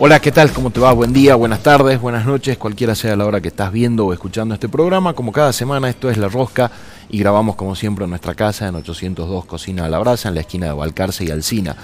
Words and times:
Hola, 0.00 0.20
¿qué 0.20 0.30
tal? 0.30 0.52
¿Cómo 0.52 0.70
te 0.70 0.78
va? 0.78 0.92
Buen 0.92 1.12
día, 1.12 1.34
buenas 1.34 1.64
tardes, 1.64 2.00
buenas 2.00 2.24
noches, 2.24 2.56
cualquiera 2.56 2.94
sea 2.94 3.16
la 3.16 3.26
hora 3.26 3.40
que 3.40 3.48
estás 3.48 3.72
viendo 3.72 4.06
o 4.06 4.12
escuchando 4.12 4.54
este 4.54 4.68
programa. 4.68 5.12
Como 5.12 5.32
cada 5.32 5.52
semana, 5.52 5.90
esto 5.90 6.08
es 6.08 6.16
La 6.18 6.28
Rosca 6.28 6.70
y 7.10 7.18
grabamos 7.18 7.56
como 7.56 7.74
siempre 7.74 8.04
en 8.04 8.10
nuestra 8.10 8.36
casa 8.36 8.68
en 8.68 8.76
802 8.76 9.44
Cocina 9.46 9.86
a 9.86 9.88
la 9.88 9.98
Brasa, 9.98 10.28
en 10.28 10.36
la 10.36 10.42
esquina 10.42 10.66
de 10.66 10.72
Balcarce 10.74 11.24
y 11.24 11.32
Alcina. 11.32 11.74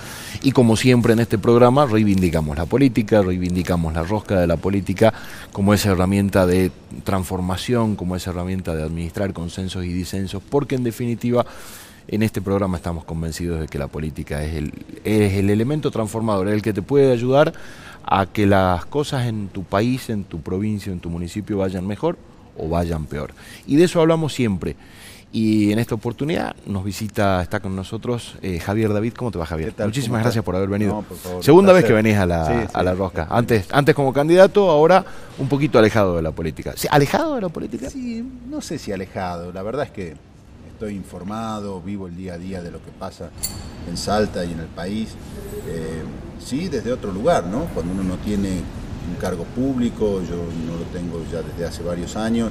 Y 0.42 0.52
como 0.52 0.76
siempre 0.76 1.14
en 1.14 1.18
este 1.18 1.38
programa, 1.38 1.86
reivindicamos 1.86 2.56
la 2.56 2.66
política, 2.66 3.20
reivindicamos 3.20 3.92
la 3.92 4.04
rosca 4.04 4.38
de 4.38 4.46
la 4.46 4.58
política 4.58 5.12
como 5.52 5.74
esa 5.74 5.90
herramienta 5.90 6.46
de 6.46 6.70
transformación, 7.02 7.96
como 7.96 8.14
esa 8.14 8.30
herramienta 8.30 8.76
de 8.76 8.84
administrar 8.84 9.32
consensos 9.32 9.84
y 9.84 9.88
disensos, 9.88 10.40
porque 10.48 10.76
en 10.76 10.84
definitiva 10.84 11.44
en 12.08 12.22
este 12.22 12.42
programa 12.42 12.76
estamos 12.76 13.04
convencidos 13.04 13.60
de 13.60 13.68
que 13.68 13.78
la 13.78 13.88
política 13.88 14.42
es 14.44 14.54
el, 14.54 14.72
es 15.04 15.34
el 15.34 15.50
elemento 15.50 15.90
transformador, 15.90 16.48
el 16.48 16.62
que 16.62 16.72
te 16.72 16.82
puede 16.82 17.12
ayudar 17.12 17.52
a 18.04 18.26
que 18.26 18.46
las 18.46 18.84
cosas 18.84 19.26
en 19.26 19.48
tu 19.48 19.64
país, 19.64 20.10
en 20.10 20.24
tu 20.24 20.40
provincia, 20.40 20.92
en 20.92 21.00
tu 21.00 21.10
municipio 21.10 21.58
vayan 21.58 21.86
mejor 21.86 22.18
o 22.56 22.68
vayan 22.68 23.06
peor. 23.06 23.32
Y 23.66 23.76
de 23.76 23.84
eso 23.84 24.00
hablamos 24.00 24.34
siempre. 24.34 24.76
Y 25.32 25.72
en 25.72 25.80
esta 25.80 25.96
oportunidad 25.96 26.54
nos 26.64 26.84
visita, 26.84 27.42
está 27.42 27.58
con 27.58 27.74
nosotros 27.74 28.36
eh, 28.40 28.60
Javier 28.60 28.92
David. 28.92 29.14
¿Cómo 29.14 29.32
te 29.32 29.38
va, 29.38 29.44
Javier? 29.46 29.74
Muchísimas 29.78 30.22
gracias 30.22 30.44
por 30.44 30.54
haber 30.54 30.68
venido. 30.68 31.04
Segunda 31.40 31.72
vez 31.72 31.84
que 31.84 31.92
venís 31.92 32.16
a 32.16 32.24
la, 32.24 32.68
a 32.72 32.82
la 32.84 32.94
rosca. 32.94 33.26
Antes, 33.28 33.66
antes 33.72 33.96
como 33.96 34.12
candidato, 34.12 34.70
ahora 34.70 35.04
un 35.38 35.48
poquito 35.48 35.80
alejado 35.80 36.14
de 36.14 36.22
la 36.22 36.30
política. 36.30 36.74
¿Alejado 36.88 37.34
de 37.34 37.40
la 37.40 37.48
política? 37.48 37.90
Sí, 37.90 38.24
no 38.48 38.60
sé 38.60 38.78
si 38.78 38.92
alejado. 38.92 39.50
La 39.50 39.64
verdad 39.64 39.86
es 39.86 39.90
que 39.90 40.14
estoy 40.74 40.96
informado, 40.96 41.80
vivo 41.80 42.08
el 42.08 42.16
día 42.16 42.34
a 42.34 42.38
día 42.38 42.60
de 42.60 42.70
lo 42.72 42.82
que 42.82 42.90
pasa 42.90 43.30
en 43.88 43.96
Salta 43.96 44.44
y 44.44 44.52
en 44.52 44.60
el 44.60 44.66
país. 44.66 45.10
Eh, 45.68 46.02
sí, 46.44 46.68
desde 46.68 46.92
otro 46.92 47.12
lugar, 47.12 47.46
¿no? 47.46 47.66
Cuando 47.72 47.92
uno 47.92 48.02
no 48.02 48.16
tiene 48.16 48.60
un 49.08 49.16
cargo 49.20 49.44
público, 49.44 50.20
yo 50.22 50.36
no 50.66 50.76
lo 50.76 50.84
tengo 50.92 51.22
ya 51.30 51.42
desde 51.42 51.64
hace 51.64 51.82
varios 51.84 52.16
años, 52.16 52.50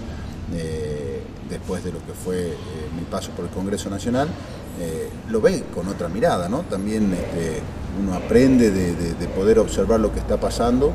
eh, 0.54 1.22
después 1.50 1.84
de 1.84 1.92
lo 1.92 2.00
que 2.00 2.14
fue 2.14 2.52
eh, 2.52 2.56
mi 2.96 3.04
paso 3.04 3.32
por 3.32 3.46
el 3.46 3.52
Congreso 3.52 3.90
Nacional, 3.90 4.30
lo 5.30 5.40
ve 5.40 5.64
con 5.74 5.88
otra 5.88 6.10
mirada, 6.10 6.50
¿no? 6.50 6.62
También 6.62 7.14
este, 7.14 7.62
uno 8.02 8.16
aprende 8.16 8.72
de, 8.72 9.28
poder 9.28 9.60
observar 9.60 10.00
lo 10.00 10.12
que 10.12 10.20
está 10.20 10.40
pasando 10.40 10.92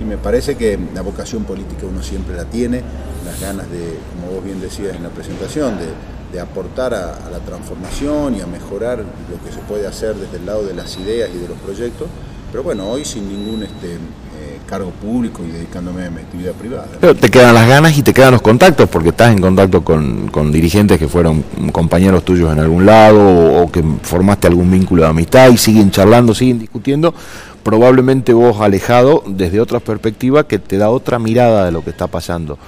y 0.00 0.04
me 0.04 0.16
parece 0.16 0.56
que 0.56 0.78
la 0.94 1.02
vocación 1.02 1.44
política 1.44 1.86
uno 1.86 2.02
siempre 2.02 2.34
la 2.34 2.46
tiene, 2.46 2.82
las 3.26 3.38
ganas 3.38 3.70
de, 3.70 3.98
como 4.14 4.32
vos 4.34 4.44
bien 4.44 4.60
decías 4.60 4.96
en 4.96 5.02
la 5.02 5.10
presentación, 5.10 5.78
de 5.78 5.88
de 6.32 6.40
aportar 6.40 6.94
a, 6.94 7.30
la 7.30 7.38
transformación 7.44 8.36
y 8.36 8.40
a 8.40 8.46
mejorar 8.46 8.98
lo 8.98 9.44
que 9.44 9.52
se 9.52 9.60
puede 9.60 9.86
hacer 9.86 10.14
desde 10.14 10.36
el 10.38 10.46
lado 10.46 10.64
de 10.64 10.74
las 10.74 10.96
ideas 10.98 11.30
y 11.34 11.38
de 11.38 11.48
los 11.48 11.58
proyectos, 11.58 12.08
pero 12.50 12.62
bueno, 12.62 12.88
hoy 12.88 13.04
sin 13.04 13.28
ningún 13.28 13.62
este, 13.62 13.94
eh, 13.94 14.58
cargo 14.66 14.90
público 14.90 15.42
y 15.46 15.50
dedicándome 15.50 16.06
a 16.06 16.10
mi 16.10 16.20
actividad 16.20 16.52
privada. 16.52 16.86
Pero 17.00 17.14
te 17.14 17.30
quedan 17.30 17.54
las 17.54 17.68
ganas 17.68 17.96
y 17.96 18.02
te 18.02 18.12
quedan 18.12 18.32
los 18.32 18.42
contactos, 18.42 18.88
porque 18.88 19.10
estás 19.10 19.32
en 19.32 19.40
contacto 19.40 19.82
con, 19.82 20.52
dirigentes 20.52 20.98
que 20.98 21.08
fueron 21.08 21.42
compañeros 21.72 22.24
tuyos 22.24 22.52
en 22.52 22.58
algún 22.58 22.86
lado 22.86 23.20
o, 23.20 23.62
o, 23.62 23.72
que 23.72 23.82
formaste 24.02 24.46
algún 24.46 24.70
vínculo 24.70 25.02
de 25.02 25.08
amistad 25.08 25.50
y 25.50 25.58
siguen 25.58 25.90
charlando, 25.90 26.34
siguen 26.34 26.58
discutiendo, 26.58 27.14
probablemente 27.62 28.32
vos 28.32 28.60
alejado 28.60 29.22
desde 29.26 29.60
otra 29.60 29.80
perspectiva 29.80 30.46
que 30.46 30.58
te 30.58 30.78
da 30.78 30.90
otra 30.90 31.18
mirada 31.18 31.66
de 31.66 31.72
lo 31.72 31.84
que 31.84 31.90
está 31.90 32.06
pasando. 32.06 32.58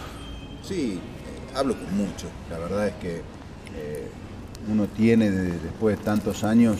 Sí, 0.63 1.01
hablo 1.55 1.75
con 1.75 1.97
muchos, 1.97 2.29
la 2.51 2.59
verdad 2.59 2.89
es 2.89 2.95
que 3.01 3.30
uno 4.71 4.87
tiene 4.87 5.31
después 5.31 5.99
de 5.99 6.05
tantos 6.05 6.45
años 6.45 6.79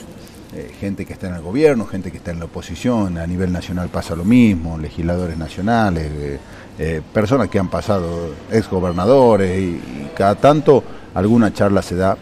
eh, 0.53 0.73
gente 0.81 1.07
que 1.07 1.13
está 1.13 1.29
en 1.29 1.35
el 1.35 1.43
gobierno, 1.43 1.87
gente 1.87 2.11
que 2.11 2.17
está 2.17 2.33
en 2.33 2.41
la 2.41 2.47
oposición, 2.47 3.19
a 3.19 3.27
nivel 3.27 3.53
nacional 3.53 3.89
pasa 3.89 4.17
lo 4.17 4.25
mismo, 4.25 4.79
legisladores 4.79 5.39
nacionales, 5.39 6.11
eh, 6.11 6.39
eh, 6.77 7.03
personas 7.15 7.49
que 7.49 7.61
han 7.61 7.69
pasado 7.69 8.35
exgobernadores 8.51 9.61
y, 9.61 9.63
y, 9.63 10.11
cada 10.17 10.35
tanto 10.35 10.83
alguna 11.15 11.53
charla 11.53 11.83
se 11.83 11.95
da. 11.95 12.17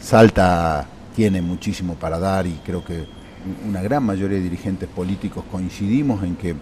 Salta 0.00 0.86
tiene 1.14 1.42
muchísimo 1.42 1.94
para 1.94 2.18
dar 2.18 2.46
y 2.46 2.60
creo 2.64 2.84
que 2.84 3.04
una 3.68 3.82
gran 3.82 4.02
mayoría 4.02 4.38
de 4.38 4.44
dirigentes 4.44 4.88
políticos 4.88 5.44
coincidimos 5.50 6.22
en 6.22 6.36
que 6.36 6.54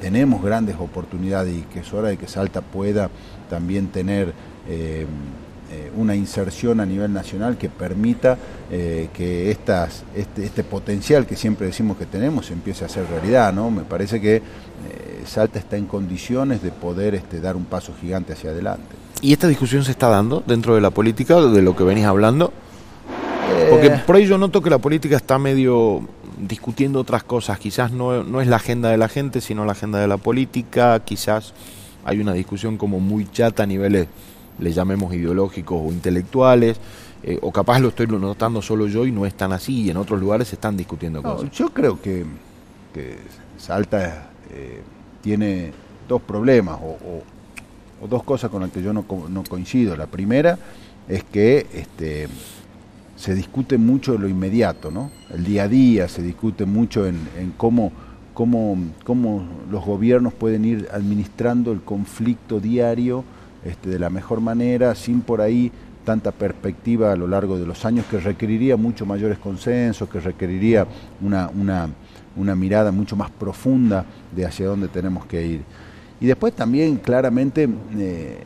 tenemos 0.00 0.42
grandes 0.42 0.76
oportunidades 0.78 1.54
y 1.54 1.62
que 1.62 1.80
es 1.80 1.92
hora 1.92 2.08
de 2.08 2.16
que 2.16 2.26
Salta 2.28 2.60
pueda 2.60 3.10
también 3.48 3.88
tener 3.88 4.32
una 5.96 6.14
inserción 6.14 6.80
a 6.80 6.86
nivel 6.86 7.12
nacional 7.12 7.56
que 7.56 7.68
permita 7.68 8.36
eh, 8.70 9.08
que 9.12 9.50
estas, 9.50 10.04
este, 10.14 10.44
este, 10.44 10.64
potencial 10.64 11.26
que 11.26 11.36
siempre 11.36 11.66
decimos 11.66 11.96
que 11.96 12.06
tenemos 12.06 12.50
empiece 12.50 12.84
a 12.84 12.88
ser 12.88 13.06
realidad. 13.08 13.52
¿no? 13.52 13.70
Me 13.70 13.82
parece 13.82 14.20
que 14.20 14.36
eh, 14.36 14.42
Salta 15.26 15.58
está 15.58 15.76
en 15.76 15.86
condiciones 15.86 16.62
de 16.62 16.70
poder 16.70 17.14
este, 17.14 17.40
dar 17.40 17.56
un 17.56 17.64
paso 17.64 17.92
gigante 18.00 18.32
hacia 18.32 18.50
adelante. 18.50 18.96
¿Y 19.22 19.32
esta 19.32 19.48
discusión 19.48 19.84
se 19.84 19.90
está 19.90 20.08
dando 20.08 20.42
dentro 20.46 20.74
de 20.74 20.80
la 20.80 20.90
política, 20.90 21.40
de 21.40 21.62
lo 21.62 21.76
que 21.76 21.84
venís 21.84 22.04
hablando? 22.04 22.52
Porque 23.68 23.90
por 23.90 24.16
ahí 24.16 24.26
yo 24.26 24.38
noto 24.38 24.62
que 24.62 24.70
la 24.70 24.78
política 24.78 25.16
está 25.16 25.38
medio 25.38 26.02
discutiendo 26.38 27.00
otras 27.00 27.24
cosas. 27.24 27.58
Quizás 27.58 27.92
no, 27.92 28.22
no 28.24 28.40
es 28.40 28.46
la 28.46 28.56
agenda 28.56 28.88
de 28.88 28.96
la 28.96 29.08
gente, 29.08 29.40
sino 29.40 29.64
la 29.64 29.72
agenda 29.72 29.98
de 29.98 30.06
la 30.06 30.16
política. 30.16 30.98
Quizás 31.00 31.52
hay 32.04 32.20
una 32.20 32.32
discusión 32.32 32.78
como 32.78 33.00
muy 33.00 33.30
chata 33.30 33.64
a 33.64 33.66
niveles 33.66 34.06
le 34.60 34.72
llamemos 34.72 35.12
ideológicos 35.14 35.80
o 35.82 35.92
intelectuales, 35.92 36.78
eh, 37.22 37.38
o 37.42 37.52
capaz 37.52 37.80
lo 37.80 37.88
estoy 37.88 38.06
notando 38.06 38.62
solo 38.62 38.86
yo 38.86 39.04
y 39.06 39.12
no 39.12 39.26
es 39.26 39.34
tan 39.34 39.52
así, 39.52 39.82
y 39.82 39.90
en 39.90 39.96
otros 39.96 40.20
lugares 40.20 40.48
se 40.48 40.54
están 40.54 40.76
discutiendo 40.76 41.22
cosas. 41.22 41.50
Yo 41.50 41.70
creo 41.70 42.00
que, 42.00 42.24
Salta 43.58 44.30
eh, 44.50 44.80
tiene 45.20 45.72
dos 46.08 46.22
problemas 46.22 46.78
o, 46.82 47.22
dos 48.08 48.22
cosas 48.22 48.50
con 48.50 48.62
las 48.62 48.70
que 48.70 48.82
yo 48.82 48.94
no, 48.94 49.04
coincido. 49.48 49.94
La 49.96 50.06
primera 50.06 50.58
es 51.06 51.22
que 51.24 51.66
este, 51.74 52.28
se 53.16 53.34
discute 53.34 53.76
mucho 53.76 54.12
de 54.12 54.18
lo 54.18 54.28
inmediato, 54.28 54.90
¿no? 54.90 55.10
El 55.28 55.44
día 55.44 55.64
a 55.64 55.68
día 55.68 56.08
se 56.08 56.22
discute 56.22 56.64
mucho 56.64 57.06
en, 57.06 57.28
en 57.38 57.52
cómo, 57.58 57.92
cómo, 58.32 58.78
cómo 59.04 59.46
los 59.70 59.84
gobiernos 59.84 60.32
pueden 60.32 60.64
ir 60.64 60.88
administrando 60.90 61.72
el 61.72 61.82
conflicto 61.82 62.58
diario 62.60 63.24
este, 63.64 63.90
de 63.90 63.98
la 63.98 64.10
mejor 64.10 64.40
manera, 64.40 64.94
sin 64.94 65.20
por 65.20 65.40
ahí 65.40 65.72
tanta 66.04 66.32
perspectiva 66.32 67.12
a 67.12 67.16
lo 67.16 67.26
largo 67.26 67.58
de 67.58 67.66
los 67.66 67.84
años 67.84 68.06
que 68.10 68.18
requeriría 68.18 68.76
mucho 68.76 69.06
mayores 69.06 69.38
consensos, 69.38 70.08
que 70.08 70.20
requeriría 70.20 70.86
una, 71.20 71.50
una, 72.36 72.54
mirada 72.56 72.90
mucho 72.90 73.16
más 73.16 73.30
profunda 73.30 74.04
de 74.34 74.46
hacia 74.46 74.66
dónde 74.66 74.88
tenemos 74.88 75.26
que 75.26 75.46
ir. 75.46 75.62
Y 76.20 76.26
después 76.26 76.54
también 76.54 76.96
claramente 76.96 77.68
eh, 77.96 78.38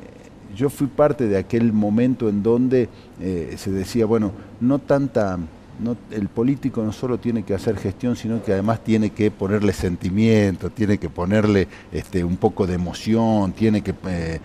yo 0.54 0.70
fui 0.70 0.86
parte 0.86 1.26
de 1.26 1.36
aquel 1.36 1.72
momento 1.72 2.28
en 2.28 2.42
donde 2.42 2.88
eh, 3.20 3.54
se 3.56 3.70
decía, 3.70 4.06
bueno, 4.06 4.32
no 4.60 4.78
tanta... 4.78 5.38
No, 5.76 5.96
el 6.12 6.28
político 6.28 6.84
no 6.84 6.92
solo 6.92 7.18
tiene 7.18 7.42
que 7.42 7.52
hacer 7.52 7.76
gestión, 7.76 8.14
sino 8.14 8.40
que 8.44 8.52
además 8.52 8.84
tiene 8.84 9.10
que 9.10 9.32
ponerle 9.32 9.72
sentimiento, 9.72 10.70
tiene 10.70 10.98
que 10.98 11.10
ponerle 11.10 11.66
este, 11.90 12.22
un 12.22 12.36
poco 12.36 12.64
de 12.68 12.74
emoción, 12.74 13.50
tiene 13.50 13.80
que 13.80 13.92
eh, 14.06 14.38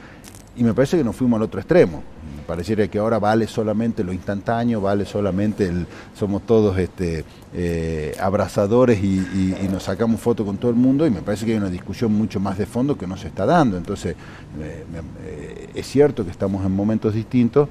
y 0.60 0.64
me 0.64 0.74
parece 0.74 0.98
que 0.98 1.06
nos 1.06 1.16
fuimos 1.16 1.38
al 1.38 1.44
otro 1.44 1.62
extremo. 1.62 2.04
Me 2.36 2.44
pareciera 2.44 2.86
que 2.90 3.00
ahora 3.00 3.18
vale 3.18 3.48
solamente 3.48 4.04
lo 4.04 4.12
instantáneo, 4.12 4.82
vale 4.82 5.06
solamente 5.06 5.66
el, 5.66 5.88
somos 6.14 6.42
todos 6.46 6.78
este, 6.78 7.24
eh, 7.54 8.14
abrazadores 8.20 9.02
y, 9.02 9.58
nos 9.72 9.84
sacamos 9.84 10.20
fotos 10.20 10.46
con 10.46 10.58
todo 10.58 10.70
el 10.70 10.76
mundo 10.76 11.08
y 11.08 11.12
me 11.12 11.22
parece 11.22 11.46
que 11.46 11.54
hay 11.54 11.58
una 11.58 11.70
discusión 11.70 12.12
mucho 12.12 12.42
más 12.42 12.58
de 12.58 12.66
fondo 12.66 12.98
que 12.98 13.08
no 13.08 13.16
se 13.16 13.28
está 13.28 13.46
dando. 13.46 13.78
Entonces, 13.78 14.18
eh, 14.60 15.70
es 15.74 15.88
cierto 15.88 16.26
que 16.26 16.32
estamos 16.32 16.66
en 16.66 16.74
momentos 16.74 17.14
distintos, 17.14 17.70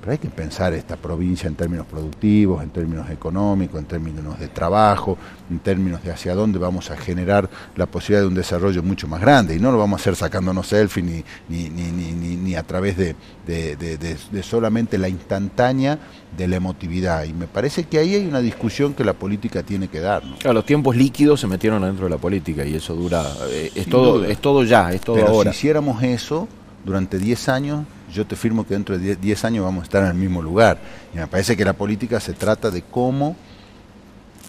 pero 0.00 0.12
hay 0.12 0.18
que 0.18 0.30
pensar 0.30 0.72
esta 0.72 0.96
provincia 0.96 1.46
en 1.46 1.54
términos 1.54 1.86
productivos, 1.86 2.62
en 2.62 2.70
términos 2.70 3.10
económicos, 3.10 3.78
en 3.78 3.84
términos 3.84 4.38
de 4.38 4.48
trabajo, 4.48 5.18
en 5.50 5.58
términos 5.58 6.02
de 6.02 6.10
hacia 6.10 6.34
dónde 6.34 6.58
vamos 6.58 6.90
a 6.90 6.96
generar 6.96 7.50
la 7.76 7.84
posibilidad 7.84 8.22
de 8.22 8.28
un 8.28 8.34
desarrollo 8.34 8.82
mucho 8.82 9.06
más 9.08 9.20
grande. 9.20 9.54
Y 9.54 9.58
no 9.58 9.70
lo 9.70 9.78
vamos 9.78 10.00
a 10.00 10.02
hacer 10.02 10.16
sacándonos 10.16 10.68
selfie 10.68 11.02
ni, 11.02 11.22
ni, 11.48 11.68
ni, 11.68 12.36
ni, 12.36 12.54
a 12.54 12.62
través 12.62 12.96
de, 12.96 13.14
de, 13.46 14.42
solamente 14.42 14.96
la 14.96 15.08
instantánea 15.08 15.98
de 16.36 16.48
la 16.48 16.56
emotividad. 16.56 17.24
Y 17.24 17.34
me 17.34 17.46
parece 17.46 17.84
que 17.84 17.98
ahí 17.98 18.14
hay 18.14 18.26
una 18.26 18.40
discusión 18.40 18.94
que 18.94 19.04
la 19.04 19.12
política 19.12 19.62
tiene 19.62 19.88
que 19.88 20.00
dar. 20.00 20.22
los 20.24 20.64
tiempos 20.64 20.96
líquidos 20.96 21.40
se 21.40 21.46
metieron 21.46 21.82
dentro 21.82 22.04
de 22.04 22.10
la 22.10 22.18
política 22.18 22.64
y 22.64 22.74
eso 22.74 22.94
dura, 22.94 23.22
eh, 23.50 23.70
es, 23.74 23.86
todo, 23.86 24.24
es 24.24 24.38
todo 24.38 24.64
ya, 24.64 24.92
es 24.92 25.02
todo 25.02 25.16
Pero 25.16 25.28
ahora. 25.28 25.52
Si 25.52 25.58
hiciéramos 25.58 26.02
eso 26.02 26.48
durante 26.84 27.18
10 27.18 27.48
años, 27.50 27.84
yo 28.12 28.26
te 28.26 28.36
firmo 28.36 28.66
que 28.66 28.74
dentro 28.74 28.98
de 28.98 29.16
10 29.16 29.44
años 29.44 29.64
vamos 29.64 29.82
a 29.82 29.84
estar 29.84 30.02
en 30.02 30.08
el 30.10 30.14
mismo 30.14 30.42
lugar. 30.42 30.78
Y 31.14 31.18
me 31.18 31.26
parece 31.26 31.56
que 31.56 31.64
la 31.64 31.72
política 31.72 32.20
se 32.20 32.32
trata 32.32 32.70
de 32.70 32.82
cómo 32.82 33.36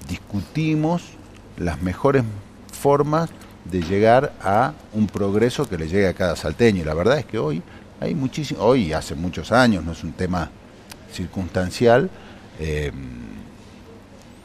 discutimos 0.08 1.04
las 1.58 1.82
mejores 1.82 2.24
formas 2.80 3.30
de 3.66 3.82
llegar 3.82 4.34
a 4.42 4.74
un 4.94 5.08
progreso 5.08 5.70
que 5.70 5.78
le 5.78 5.88
llegue 5.88 6.08
a 6.08 6.14
cada 6.14 6.36
salteño. 6.36 6.82
Y 6.82 6.86
la 6.86 6.94
verdad 6.94 7.20
es 7.20 7.26
que 7.26 7.38
hoy 7.38 7.62
hay 8.00 8.16
muchísimo, 8.16 8.62
hoy 8.62 8.94
hace 8.94 9.16
muchos 9.16 9.52
años, 9.52 9.84
no 9.86 9.92
es 9.92 10.04
un 10.04 10.14
tema 10.14 10.50
circunstancial, 11.12 12.10
eh, 12.60 12.92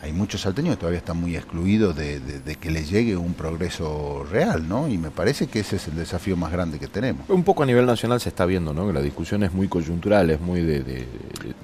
hay 0.06 0.12
muchos 0.12 0.42
salteños 0.42 0.76
que 0.76 0.80
todavía 0.80 0.98
están 0.98 1.20
muy 1.20 1.36
excluidos 1.36 1.96
de, 1.96 2.56
que 2.60 2.70
les 2.70 2.88
llegue 2.88 3.16
un 3.16 3.34
progreso 3.34 4.24
real, 4.30 4.68
¿no? 4.68 4.88
Y 4.88 4.98
me 4.98 5.10
parece 5.10 5.48
que 5.48 5.60
ese 5.60 5.76
es 5.76 5.88
el 5.88 5.96
desafío 5.96 6.36
más 6.36 6.52
grande 6.52 6.78
que 6.78 6.86
tenemos. 6.86 7.28
Un 7.28 7.42
poco 7.42 7.64
a 7.64 7.66
nivel 7.66 7.86
nacional 7.86 8.20
se 8.20 8.28
está 8.28 8.46
viendo, 8.46 8.72
¿no? 8.72 8.86
Que 8.86 8.92
la 8.92 9.02
discusión 9.02 9.42
es 9.42 9.52
muy 9.52 9.66
coyuntural, 9.66 10.30
es 10.30 10.40
muy 10.40 10.62
de, 10.62 11.06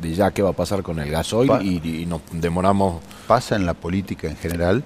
ya 0.02 0.32
qué 0.32 0.42
va 0.42 0.50
a 0.50 0.54
pasar 0.54 0.82
con 0.82 0.98
el 0.98 1.10
gasoil 1.10 1.50
y, 1.62 2.04
nos 2.06 2.20
demoramos. 2.32 3.00
Pasa 3.26 3.54
en 3.54 3.64
la 3.64 3.74
política 3.74 4.28
en 4.28 4.36
general. 4.36 4.82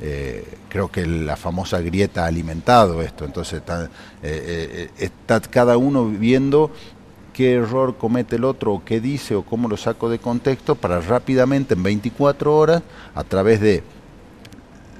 Eh, 0.00 0.46
creo 0.68 0.88
que 0.88 1.04
la 1.06 1.36
famosa 1.36 1.80
grieta 1.80 2.24
ha 2.24 2.26
alimentado 2.26 3.02
esto, 3.02 3.24
entonces 3.24 3.54
está, 3.54 3.86
eh, 3.86 3.88
eh, 4.22 4.90
está 4.98 5.40
cada 5.40 5.76
uno 5.76 6.06
viendo 6.06 6.70
qué 7.38 7.52
error 7.52 7.96
comete 7.96 8.34
el 8.34 8.42
otro 8.42 8.72
o 8.72 8.84
qué 8.84 9.00
dice 9.00 9.36
o 9.36 9.42
cómo 9.42 9.68
lo 9.68 9.76
saco 9.76 10.10
de 10.10 10.18
contexto 10.18 10.74
para 10.74 11.00
rápidamente 11.00 11.74
en 11.74 11.84
24 11.84 12.56
horas 12.56 12.82
a 13.14 13.22
través 13.22 13.60
de 13.60 13.84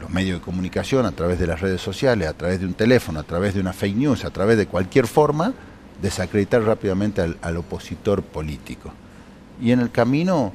los 0.00 0.08
medios 0.08 0.38
de 0.38 0.44
comunicación, 0.44 1.04
a 1.04 1.10
través 1.10 1.40
de 1.40 1.48
las 1.48 1.60
redes 1.60 1.80
sociales, 1.80 2.28
a 2.28 2.34
través 2.34 2.60
de 2.60 2.66
un 2.66 2.74
teléfono, 2.74 3.18
a 3.18 3.24
través 3.24 3.54
de 3.54 3.60
una 3.60 3.72
fake 3.72 3.96
news, 3.96 4.24
a 4.24 4.30
través 4.30 4.56
de 4.56 4.68
cualquier 4.68 5.08
forma, 5.08 5.52
desacreditar 6.00 6.62
rápidamente 6.62 7.22
al, 7.42 7.56
opositor 7.56 8.22
político. 8.22 8.92
Y 9.60 9.72
en 9.72 9.80
el 9.80 9.90
camino 9.90 10.52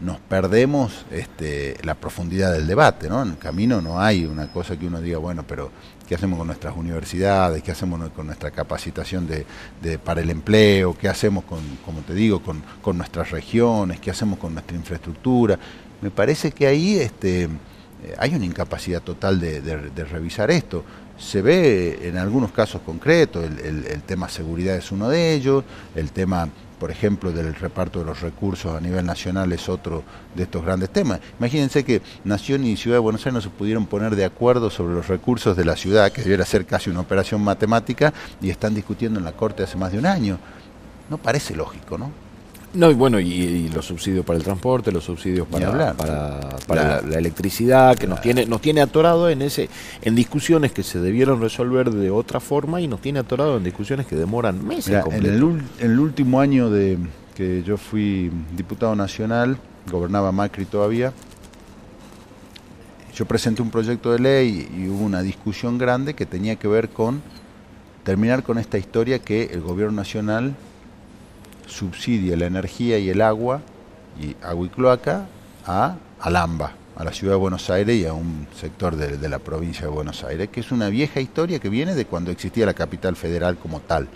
nos 0.00 0.20
perdemos 0.20 1.06
este, 1.10 1.76
la 1.82 1.94
profundidad 1.94 2.52
del 2.52 2.66
debate, 2.66 3.08
¿no? 3.08 3.22
En 3.22 3.30
el 3.30 3.38
camino 3.38 3.80
no 3.80 4.00
hay 4.00 4.26
una 4.26 4.48
cosa 4.52 4.76
que 4.76 4.86
uno 4.86 5.00
diga, 5.00 5.18
bueno, 5.18 5.44
pero 5.46 5.70
qué 6.06 6.14
hacemos 6.14 6.38
con 6.38 6.46
nuestras 6.46 6.76
universidades, 6.76 7.62
qué 7.62 7.72
hacemos 7.72 8.10
con 8.10 8.26
nuestra 8.26 8.50
capacitación 8.50 9.26
de, 9.26 9.98
para 9.98 10.20
el 10.20 10.30
empleo, 10.30 10.96
qué 10.96 11.08
hacemos 11.08 11.44
con, 11.44 11.60
como 11.84 12.00
te 12.00 12.14
digo, 12.14 12.42
con, 12.42 12.62
nuestras 12.96 13.30
regiones, 13.30 13.98
qué 13.98 14.10
hacemos 14.10 14.38
con 14.38 14.52
nuestra 14.52 14.76
infraestructura. 14.76 15.58
Me 16.02 16.10
parece 16.10 16.52
que 16.52 16.66
ahí 16.66 16.98
este, 16.98 17.44
eh, 17.44 17.48
hay 18.18 18.34
una 18.34 18.44
incapacidad 18.44 19.02
total 19.02 19.40
de 19.40 20.04
revisar 20.04 20.50
esto. 20.50 20.84
Se 21.18 21.40
ve 21.40 22.00
en 22.02 22.18
algunos 22.18 22.52
casos 22.52 22.82
concretos, 22.82 23.42
el 23.44 24.02
tema 24.02 24.28
seguridad 24.28 24.76
es 24.76 24.92
uno 24.92 25.08
de 25.08 25.32
ellos, 25.32 25.64
el 25.94 26.12
tema 26.12 26.50
por 26.86 26.92
ejemplo, 26.92 27.32
del 27.32 27.52
reparto 27.56 27.98
de 27.98 28.04
los 28.04 28.20
recursos 28.20 28.72
a 28.72 28.80
nivel 28.80 29.04
nacional 29.04 29.52
es 29.52 29.68
otro 29.68 30.04
de 30.36 30.44
estos 30.44 30.64
grandes 30.64 30.88
temas. 30.90 31.18
Imagínense 31.40 31.84
que 31.84 32.00
Nación 32.22 32.62
y 32.62 32.76
Ciudad 32.76 32.94
de 32.94 33.00
Buenos 33.00 33.22
Aires 33.22 33.34
no 33.34 33.40
se 33.40 33.50
pudieron 33.50 33.86
poner 33.86 34.14
de 34.14 34.24
acuerdo 34.24 34.70
sobre 34.70 34.94
los 34.94 35.08
recursos 35.08 35.56
de 35.56 35.64
la 35.64 35.74
ciudad, 35.74 36.12
que 36.12 36.22
debiera 36.22 36.44
ser 36.44 36.64
casi 36.64 36.88
una 36.88 37.00
operación 37.00 37.42
matemática, 37.42 38.14
y 38.40 38.50
están 38.50 38.72
discutiendo 38.72 39.18
en 39.18 39.24
la 39.24 39.32
Corte 39.32 39.64
hace 39.64 39.76
más 39.76 39.90
de 39.90 39.98
un 39.98 40.06
año. 40.06 40.38
No 41.10 41.18
parece 41.18 41.56
lógico, 41.56 41.98
¿no? 41.98 42.12
No, 42.76 42.90
y 42.90 42.94
bueno, 42.94 43.18
y, 43.18 43.70
los 43.70 43.86
subsidios 43.86 44.24
para 44.24 44.36
el 44.38 44.44
transporte, 44.44 44.92
los 44.92 45.04
subsidios 45.04 45.46
para, 45.48 45.94
para, 45.94 47.00
la, 47.00 47.18
electricidad, 47.18 47.96
que 47.96 48.06
nos 48.06 48.20
tiene 48.20 48.44
nos 48.44 48.60
tiene 48.60 48.82
atorado 48.82 49.30
en 49.30 49.40
ese 49.40 49.70
en 50.02 50.14
discusiones 50.14 50.72
que 50.72 50.82
se 50.82 51.00
debieron 51.00 51.40
resolver 51.40 51.90
de 51.90 52.10
otra 52.10 52.38
forma 52.38 52.80
y 52.80 52.86
nos 52.88 53.00
tiene 53.00 53.20
atorado 53.20 53.56
en 53.56 53.64
discusiones 53.64 54.06
que 54.06 54.14
demoran 54.14 54.64
meses. 54.66 55.02
en, 55.10 55.24
el, 55.24 55.98
último 55.98 56.40
año 56.40 56.68
de 56.68 56.98
que 57.34 57.62
yo 57.62 57.78
fui 57.78 58.30
diputado 58.54 58.94
nacional, 58.94 59.56
gobernaba 59.90 60.30
Macri 60.30 60.66
todavía, 60.66 61.12
yo 63.14 63.24
presenté 63.24 63.62
un 63.62 63.70
proyecto 63.70 64.12
de 64.12 64.18
ley 64.18 64.68
y 64.76 64.88
hubo 64.88 65.02
una 65.02 65.22
discusión 65.22 65.78
grande 65.78 66.12
que 66.12 66.26
tenía 66.26 66.56
que 66.56 66.68
ver 66.68 66.90
con 66.90 67.22
terminar 68.04 68.42
con 68.42 68.58
esta 68.58 68.76
historia 68.76 69.18
que 69.18 69.44
el 69.44 69.62
gobierno 69.62 69.96
nacional 69.96 70.54
subsidia 71.66 72.36
la 72.36 72.46
energía 72.46 72.98
y 72.98 73.10
el 73.10 73.20
agua, 73.20 73.60
y 74.20 74.36
agua 74.42 74.66
y 74.66 74.70
cloaca, 74.70 75.26
a 75.66 75.96
Alamba, 76.20 76.72
a 76.96 77.04
la 77.04 77.12
ciudad 77.12 77.34
de 77.34 77.38
Buenos 77.38 77.68
Aires 77.68 77.96
y 77.96 78.06
a 78.06 78.12
un 78.12 78.46
sector 78.58 78.96
de, 78.96 79.28
la 79.28 79.38
provincia 79.38 79.82
de 79.82 79.88
Buenos 79.88 80.24
Aires, 80.24 80.48
que 80.48 80.60
es 80.60 80.72
una 80.72 80.88
vieja 80.88 81.20
historia 81.20 81.58
que 81.58 81.68
viene 81.68 81.94
de 81.94 82.06
cuando 82.06 82.30
existía 82.30 82.64
la 82.66 82.74
capital 82.74 83.16
federal 83.16 83.56
como 83.58 83.80
tal. 83.80 84.08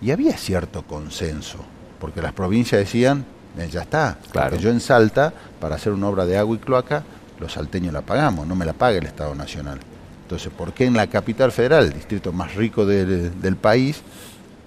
Y 0.00 0.12
había 0.12 0.36
cierto 0.36 0.82
consenso, 0.82 1.58
porque 1.98 2.22
las 2.22 2.32
provincias 2.32 2.80
decían, 2.80 3.24
eh, 3.58 3.68
ya 3.70 3.82
está, 3.82 4.18
claro. 4.30 4.56
yo 4.56 4.70
en 4.70 4.80
Salta, 4.80 5.32
para 5.60 5.74
hacer 5.74 5.92
una 5.92 6.08
obra 6.08 6.24
de 6.24 6.38
agua 6.38 6.56
y 6.56 6.58
cloaca, 6.58 7.02
los 7.40 7.52
salteños 7.52 7.92
la 7.92 8.02
pagamos, 8.02 8.46
no 8.46 8.54
me 8.54 8.64
la 8.64 8.72
paga 8.72 8.98
el 8.98 9.06
Estado 9.06 9.34
Nacional. 9.34 9.80
Entonces, 10.22 10.52
¿por 10.56 10.72
qué 10.72 10.84
en 10.84 10.94
la 10.94 11.08
capital 11.08 11.50
federal, 11.50 11.86
el 11.86 11.92
distrito 11.92 12.32
más 12.32 12.54
rico 12.54 12.86
del 12.86 13.56
país, 13.56 14.00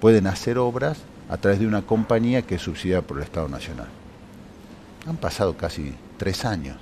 pueden 0.04 0.28
hacer 0.28 0.58
obras 0.58 0.98
a 1.30 1.38
través 1.38 1.62
de 1.62 1.66
una 1.66 1.84
compañía 1.84 2.42
que 2.42 2.56
es 2.56 2.62
subsidiada 2.62 3.04
por 3.04 3.16
el 3.16 3.24
Estado 3.24 3.48
Nacional. 3.48 3.88
Han 5.08 5.16
pasado 5.16 5.56
casi 5.56 5.96
tres 6.18 6.44
años. 6.44 6.76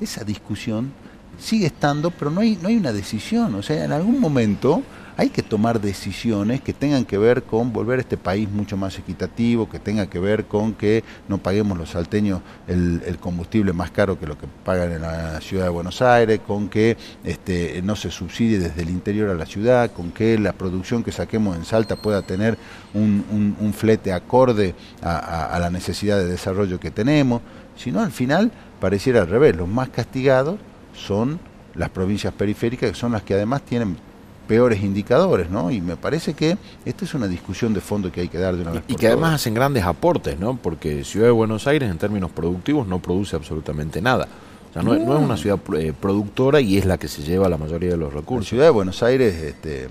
Esa 0.00 0.24
discusión 0.24 0.90
sigue 1.38 1.66
estando, 1.66 2.10
pero 2.10 2.30
no 2.30 2.40
hay, 2.40 2.58
no 2.62 2.68
hay 2.68 2.78
una 2.78 2.90
decisión. 2.90 3.54
O 3.54 3.62
sea, 3.62 3.84
en 3.84 3.92
algún 3.92 4.18
momento 4.18 4.82
hay 5.16 5.28
que 5.28 5.42
tomar 5.42 5.80
decisiones 5.80 6.60
que 6.60 6.72
tengan 6.72 7.04
que 7.04 7.18
ver 7.18 7.42
con 7.42 7.72
volver 7.72 8.00
este 8.00 8.16
país 8.16 8.48
mucho 8.48 8.76
más 8.76 8.98
equitativo, 8.98 9.68
que 9.68 9.78
tenga 9.78 10.06
que 10.06 10.18
ver 10.18 10.46
con 10.46 10.74
que 10.74 11.04
no 11.28 11.38
paguemos 11.38 11.76
los 11.76 11.90
salteños 11.90 12.40
el, 12.66 13.18
combustible 13.20 13.72
más 13.72 13.90
caro 13.90 14.18
que 14.18 14.26
lo 14.26 14.38
que 14.38 14.46
pagan 14.64 14.92
en 14.92 15.02
la 15.02 15.40
ciudad 15.40 15.64
de 15.64 15.70
Buenos 15.70 16.02
Aires, 16.02 16.40
con 16.46 16.68
que 16.68 16.96
este, 17.24 17.80
no 17.82 17.94
se 17.94 18.10
subsidie 18.10 18.58
desde 18.58 18.82
el 18.82 18.90
interior 18.90 19.30
a 19.30 19.34
la 19.34 19.46
ciudad, 19.46 19.92
con 19.92 20.10
que 20.10 20.38
la 20.38 20.52
producción 20.52 21.04
que 21.04 21.12
saquemos 21.12 21.56
en 21.56 21.64
Salta 21.64 21.96
pueda 21.96 22.22
tener 22.22 22.56
un, 22.94 23.74
flete 23.76 24.12
acorde 24.12 24.74
a, 25.02 25.46
a 25.46 25.58
la 25.58 25.70
necesidad 25.70 26.18
de 26.18 26.26
desarrollo 26.26 26.78
que 26.78 26.90
tenemos, 26.90 27.42
sino 27.76 28.00
al 28.00 28.12
final 28.12 28.52
pareciera 28.80 29.22
al 29.22 29.28
revés, 29.28 29.56
los 29.56 29.68
más 29.68 29.88
castigados 29.88 30.58
son 30.94 31.38
las 31.74 31.90
provincias 31.90 32.34
periféricas, 32.34 32.90
que 32.90 32.96
son 32.96 33.12
las 33.12 33.22
que 33.22 33.34
además 33.34 33.62
tienen 33.62 33.96
peores 34.46 34.82
indicadores, 34.82 35.50
¿no? 35.50 35.70
Y 35.70 35.80
me 35.80 35.96
parece 35.96 36.34
que 36.34 36.56
esta 36.84 37.04
es 37.04 37.14
una 37.14 37.28
discusión 37.28 37.72
de 37.74 37.80
fondo 37.80 38.10
que 38.10 38.22
hay 38.22 38.28
que 38.28 38.38
dar 38.38 38.56
de 38.56 38.62
una 38.62 38.72
vez 38.72 38.82
y, 38.88 38.92
y 38.92 38.96
que 38.96 39.06
además 39.06 39.34
hacen 39.34 39.54
grandes 39.54 39.84
aportes, 39.84 40.38
¿no? 40.38 40.56
Porque 40.56 41.04
Ciudad 41.04 41.26
de 41.26 41.32
Buenos 41.32 41.66
Aires 41.66 41.90
en 41.90 41.98
términos 41.98 42.30
productivos 42.30 42.86
no 42.86 42.98
produce 42.98 43.36
absolutamente 43.36 44.02
nada. 44.02 44.28
O 44.70 44.72
sea, 44.72 44.82
no, 44.82 44.94
es 44.94 45.02
una 45.02 45.36
ciudad 45.36 45.58
eh, 45.78 45.92
productora 45.92 46.58
y 46.62 46.78
es 46.78 46.86
la 46.86 46.96
que 46.96 47.06
se 47.06 47.22
lleva 47.22 47.46
la 47.50 47.58
mayoría 47.58 47.90
de 47.90 47.98
los 47.98 48.10
recursos. 48.10 48.46
La 48.46 48.48
Ciudad 48.48 48.64
de 48.64 48.70
Buenos 48.70 49.02
Aires 49.02 49.34
este, 49.34 49.88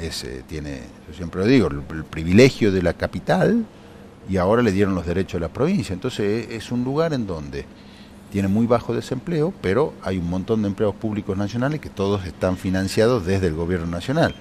es, 0.00 0.22
eh, 0.22 0.44
tiene, 0.46 0.82
yo 1.08 1.14
siempre 1.16 1.40
lo 1.40 1.48
digo, 1.48 1.66
el, 1.66 2.04
privilegio 2.04 2.70
de 2.70 2.80
la 2.80 2.92
capital 2.92 3.64
y 4.28 4.36
ahora 4.36 4.62
le 4.62 4.70
dieron 4.70 4.94
los 4.94 5.04
derechos 5.04 5.38
a 5.38 5.40
la 5.40 5.48
provincia. 5.48 5.94
Entonces 5.94 6.46
es 6.50 6.70
un 6.70 6.84
lugar 6.84 7.12
en 7.12 7.26
donde 7.26 7.64
tiene 8.32 8.48
muy 8.48 8.66
bajo 8.66 8.94
desempleo, 8.94 9.52
pero 9.60 9.92
hay 10.02 10.16
un 10.16 10.30
montón 10.30 10.62
de 10.62 10.68
empleos 10.68 10.94
públicos 10.94 11.36
nacionales 11.36 11.80
que 11.80 11.90
todos 11.90 12.24
están 12.24 12.56
financiados 12.56 13.26
desde 13.26 13.48
el 13.48 13.54
gobierno 13.54 13.86
nacional. 13.86 14.34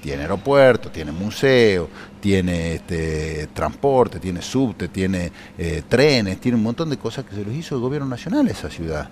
Tiene 0.00 0.22
aeropuerto, 0.22 0.90
tiene 0.90 1.12
museo, 1.12 1.90
tiene 2.20 2.76
este, 2.76 3.48
transporte, 3.52 4.18
tiene 4.18 4.40
subte, 4.40 4.88
tiene 4.88 5.30
eh, 5.58 5.82
trenes, 5.86 6.40
tiene 6.40 6.56
un 6.56 6.64
montón 6.64 6.88
de 6.88 6.96
cosas 6.96 7.26
que 7.26 7.34
se 7.34 7.44
los 7.44 7.54
hizo 7.54 7.74
el 7.74 7.82
gobierno 7.82 8.08
nacional 8.08 8.48
a 8.48 8.50
esa 8.50 8.70
ciudad. 8.70 9.10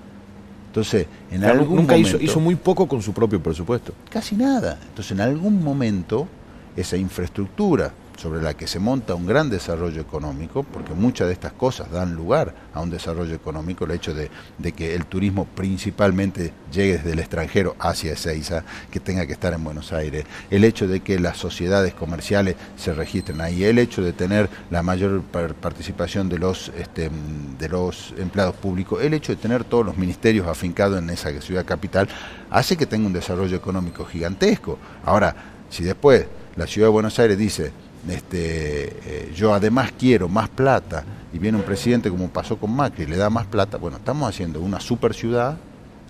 Entonces, 0.69 1.07
en 1.31 1.45
algún 1.45 1.77
nunca 1.77 1.99
hizo, 1.99 2.19
hizo 2.19 2.41
muy 2.41 2.55
poco 2.55 2.89
con 2.89 3.03
su 3.03 3.12
propio 3.12 3.43
presupuesto. 3.43 3.93
Casi 4.09 4.35
nada. 4.35 4.79
Entonces, 4.89 5.12
en 5.12 5.21
algún 5.21 5.62
momento, 5.62 6.27
esa 6.75 6.97
infraestructura 6.97 7.93
sobre 8.16 8.42
la 8.42 8.54
que 8.54 8.66
se 8.66 8.78
monta 8.78 9.14
un 9.14 9.26
gran 9.26 9.50
desarrollo 9.50 10.00
económico, 10.00 10.62
porque 10.62 10.95
muchas 10.95 11.28
de 11.28 11.33
estas 11.33 11.52
cosas 11.52 11.90
dan 11.90 12.14
lugar 12.14 12.54
a 12.75 12.81
un 12.81 12.90
desarrollo 12.90 13.35
económico, 13.35 13.85
el 13.85 13.92
hecho 13.92 14.14
de, 14.14 14.31
que 14.73 14.95
el 14.95 15.07
turismo 15.07 15.47
principalmente 15.47 16.52
llegue 16.73 16.99
desde 16.99 17.12
el 17.12 17.19
extranjero 17.19 17.76
hacia 17.78 18.12
Ezeiza, 18.12 18.64
que 18.90 19.00
tenga 19.00 19.26
que 19.26 19.33
estar 19.33 19.52
en 19.52 19.64
Buenos 19.64 19.92
Aires, 19.92 20.25
el 20.50 20.64
hecho 20.64 20.87
de 20.87 21.00
que 21.00 21.19
las 21.19 21.37
sociedades 21.37 21.95
comerciales 21.95 22.57
se 22.76 22.92
registren 22.92 23.40
ahí, 23.40 23.64
el 23.64 23.78
hecho 23.78 24.02
de 24.02 24.12
tener 24.12 24.49
la 24.71 24.83
mayor 24.83 25.23
participación 25.23 26.28
de 26.28 26.38
los, 26.38 26.71
este, 26.78 27.11
de 27.59 27.69
los 27.69 28.14
empleados 28.19 28.54
públicos, 28.57 29.02
el 29.02 29.14
hecho 29.14 29.33
de 29.33 29.37
tener 29.37 29.64
todos 29.64 29.85
los 29.85 29.97
ministerios 29.97 30.47
afincados 30.47 30.99
en 30.99 31.11
esa 31.11 31.33
ciudad 31.40 31.64
capital, 31.64 32.09
hace 32.50 32.76
que 32.76 32.87
tenga 32.87 33.07
un 33.07 33.12
desarrollo 33.12 33.57
económico 33.57 34.04
gigantesco. 34.04 34.78
Ahora, 35.04 35.35
si 35.71 35.85
después 35.85 36.26
la 36.57 36.66
ciudad 36.66 36.88
de 36.88 36.92
Buenos 36.92 37.19
Aires 37.19 37.38
dice, 37.38 37.73
este, 38.09 38.97
eh, 39.04 39.32
yo 39.35 39.54
además 39.54 39.92
quiero 39.99 40.28
más 40.28 40.49
plata 40.49 41.04
y 41.32 41.38
viene 41.38 41.59
un 41.59 41.64
presidente 41.64 42.11
como 42.11 42.28
pasó 42.28 42.56
con 42.56 42.75
Macri 42.75 43.06
le 43.06 43.16
da 43.16 43.30
más 43.30 43.47
plata, 43.47 43.78
bueno, 43.78 43.99
estamos 43.99 44.28
haciendo 44.28 44.61
una 44.61 44.80
super 44.80 45.14
ciudad 45.14 45.56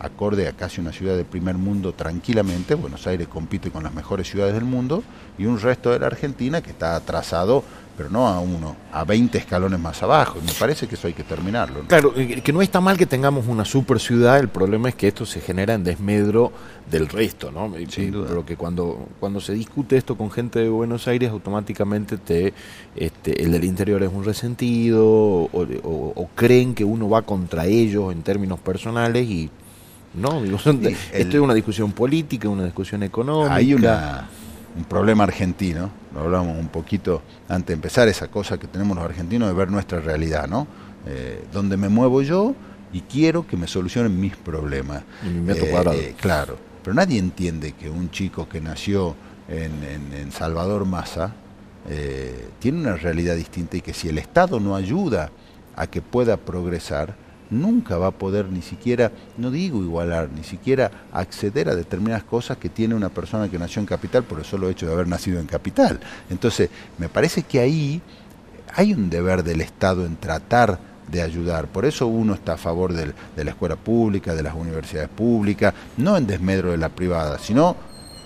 acorde 0.03 0.49
a 0.49 0.53
casi 0.53 0.81
una 0.81 0.93
ciudad 0.93 1.17
de 1.17 1.25
primer 1.25 1.57
mundo 1.57 1.93
tranquilamente. 1.93 2.75
Buenos 2.75 3.07
Aires 3.07 3.29
compite 3.29 3.71
con 3.71 3.85
las 3.85 3.95
mejores 3.95 4.29
ciudades 4.29 4.55
del 4.55 4.65
mundo 4.65 5.05
y 5.39 5.47
un 5.47 5.61
resto 5.61 5.91
de 5.91 6.01
la 6.01 6.07
Argentina 6.07 6.61
que 6.61 6.71
está 6.71 6.97
atrasado 6.97 7.63
pero 7.97 8.09
no 8.09 8.27
a 8.27 8.41
uno, 8.41 8.77
a 8.93 9.05
20 9.05 9.39
escalones 9.39 9.79
más 9.79 10.03
abajo. 10.03 10.39
Y 10.43 10.47
me 10.47 10.53
parece 10.53 10.87
que 10.87 10.95
eso 10.95 11.07
hay 11.07 11.13
que 11.13 11.25
terminarlo. 11.25 11.81
Claro, 11.87 12.15
que 12.15 12.53
no 12.53 12.63
está 12.63 12.81
mal 12.81 12.97
que 12.97 13.07
tengamos 13.07 13.47
una 13.47 13.65
super 13.65 14.01
ciudad, 14.01 14.39
el 14.39 14.49
problema 14.49 14.89
es 14.89 14.95
que 14.95 15.09
esto 15.09 15.27
se 15.27 15.41
genera 15.41 15.75
en 15.75 15.85
desmedro 15.85 16.53
del 16.91 17.09
resto, 17.09 17.51
¿no? 17.51 17.73
Sin 17.89 18.13
duda. 18.13 18.27
Pero 18.29 18.47
que 18.47 18.57
cuando, 18.57 19.09
cuando 19.21 19.41
se 19.41 19.53
discute 19.53 19.97
esto 19.97 20.17
con 20.17 20.31
gente 20.31 20.61
de 20.61 20.69
Buenos 20.69 21.07
Aires, 21.07 21.31
automáticamente 21.31 22.17
te, 22.17 22.55
este, 22.97 23.43
el 23.43 23.53
del 23.53 23.65
interior 23.65 24.03
es 24.03 24.11
un 24.13 24.25
resentido 24.25 25.05
o, 25.05 26.29
creen 26.35 26.75
que 26.75 26.85
uno 26.85 27.09
va 27.09 27.23
contra 27.23 27.67
ellos 27.67 28.13
en 28.13 28.23
términos 28.23 28.59
personales 28.59 29.29
y 29.29 29.51
no, 30.15 30.43
digo, 30.43 30.57
esto 30.57 31.37
es 31.37 31.43
una 31.43 31.55
discusión 31.55 31.93
política, 31.93 32.49
una 32.49 32.65
discusión 32.65 33.03
económica. 33.03 33.55
Hay 33.55 33.75
una 33.75 34.29
un 34.77 34.85
problema 34.85 35.25
argentino, 35.25 35.91
lo 36.15 36.21
hablamos 36.21 36.59
un 36.59 36.69
poquito 36.69 37.23
antes 37.49 37.69
de 37.69 37.75
empezar, 37.75 38.09
esa 38.09 38.29
cosa 38.29 38.59
que 38.59 38.67
tenemos 38.67 38.97
los 38.97 39.05
argentinos 39.05 39.49
de 39.49 39.55
ver 39.55 39.71
nuestra 39.71 40.01
realidad, 40.01 40.49
¿no? 40.49 40.67
Eh, 41.07 41.45
donde 41.53 41.77
me 41.77 41.89
muevo 41.89 42.23
yo 42.23 42.55
y 42.93 43.01
quiero 43.03 43.47
que 43.47 43.57
me 43.57 43.67
solucionen 43.67 44.19
mis 44.21 44.37
problemas. 44.37 45.03
Eh, 45.95 46.15
claro, 46.21 46.57
pero 46.83 46.95
nadie 46.95 47.19
entiende 47.19 47.73
que 47.73 47.91
un 47.91 48.11
chico 48.11 48.49
que 48.49 48.61
nació 48.61 49.15
en, 49.49 50.31
Salvador 50.33 50.87
Massa 50.87 51.35
eh, 51.89 52.49
tiene 52.59 52.81
una 52.81 52.97
realidad 52.97 53.37
distinta 53.37 53.77
y 53.77 53.81
que 53.83 53.93
si 53.93 54.09
el 54.09 54.19
Estado 54.19 54.61
no 54.61 54.77
ayuda 54.77 55.31
a 55.77 55.87
que 55.87 56.01
pueda 56.01 56.37
progresar, 56.37 57.15
nunca 57.53 57.97
va 57.99 58.09
a 58.09 58.11
poder 58.13 58.47
ni 58.47 58.63
siquiera, 58.63 59.13
no 59.37 59.51
digo 59.51 59.83
igualar, 59.83 60.29
ni 60.35 60.43
siquiera 60.43 60.91
acceder 61.13 61.69
a 61.69 61.75
determinadas 61.75 62.25
cosas 62.25 62.57
que 62.57 62.69
tiene 62.69 62.95
una 62.95 63.11
persona 63.11 63.49
que 63.49 63.59
nació 63.59 63.81
en 63.81 63.87
capital 63.87 64.25
por 64.25 64.39
el 64.39 64.45
solo 64.45 64.69
hecho 64.69 64.87
de 64.87 64.93
haber 64.93 65.07
nacido 65.07 65.39
en 65.39 65.47
capital. 65.47 66.01
Entonces, 66.31 66.71
me 66.99 67.09
parece 67.09 67.43
que 67.43 67.61
ahí 67.61 68.03
hay 68.75 68.95
un 68.95 69.11
deber 69.11 69.45
del 69.45 69.61
Estado 69.61 70.07
en 70.07 70.17
tratar 70.17 70.79
de 71.11 71.21
ayudar. 71.21 71.67
Por 71.67 71.85
eso 71.85 72.07
uno 72.07 72.35
está 72.35 72.55
a 72.55 72.57
favor 72.57 72.93
de 72.93 73.13
la 73.45 73.51
escuela 73.51 73.77
pública, 73.77 74.35
de 74.35 74.43
las 74.43 74.55
universidades 74.55 75.11
públicas, 75.11 75.75
no 75.99 76.17
en 76.17 76.27
desmedro 76.27 76.71
de 76.71 76.79
la 76.79 76.89
privada, 76.89 77.39
sino 77.39 77.77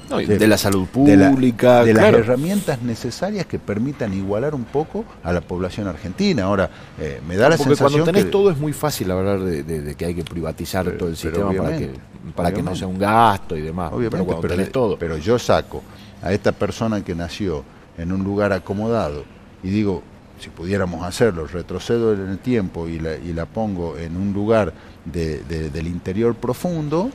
de, 0.09 0.47
la 0.47 0.59
salud 0.59 0.87
pública, 0.87 1.85
de, 1.85 1.95
las 1.95 2.15
herramientas 2.15 2.83
necesarias 2.83 3.47
que 3.47 3.59
permitan 3.59 4.15
igualar 4.15 4.55
un 4.55 4.65
poco 4.65 5.05
a 5.23 5.33
la 5.33 5.41
población 5.41 5.89
argentina. 5.89 6.45
Ahora, 6.45 6.71
eh, 7.01 7.21
me 7.27 7.37
da 7.37 7.49
la 7.49 7.57
Porque 7.57 7.71
sensación 7.75 8.01
cuando 8.03 8.13
tenés 8.13 8.31
todo 8.31 8.51
es 8.51 8.59
muy 8.59 8.73
fácil 8.73 9.11
hablar 9.11 9.41
de, 9.41 9.95
que 9.95 10.05
hay 10.05 10.15
que 10.15 10.25
privatizar 10.25 10.91
todo 10.93 11.09
el 11.09 11.17
sistema 11.17 11.53
para 11.53 11.77
que 11.77 11.91
para 12.35 12.53
que 12.53 12.63
no 12.63 12.75
sea 12.75 12.89
un 12.89 12.99
gasto 12.99 13.57
y 13.57 13.61
demás. 13.61 13.93
Obviamente, 13.93 14.35
pero, 14.41 14.55
tenés 14.55 14.73
todo. 14.73 14.99
pero 14.99 15.17
yo 15.17 15.39
saco 15.39 15.83
a 16.23 16.33
esta 16.33 16.53
persona 16.53 17.05
que 17.05 17.15
nació 17.15 17.65
en 17.99 18.13
un 18.13 18.25
lugar 18.25 18.53
acomodado 18.53 19.25
y 19.63 19.69
digo, 19.69 20.03
si 20.41 20.51
pudiéramos 20.51 21.05
hacerlo, 21.05 21.47
retrocedo 21.47 22.13
en 22.13 22.29
el 22.29 22.39
tiempo 22.39 22.89
y 22.89 22.99
la, 22.99 23.17
y 23.17 23.33
la 23.33 23.47
pongo 23.47 23.97
en 23.97 24.17
un 24.17 24.33
lugar 24.33 24.73
del 25.05 25.87
interior 25.87 26.35
profundo, 26.35 27.11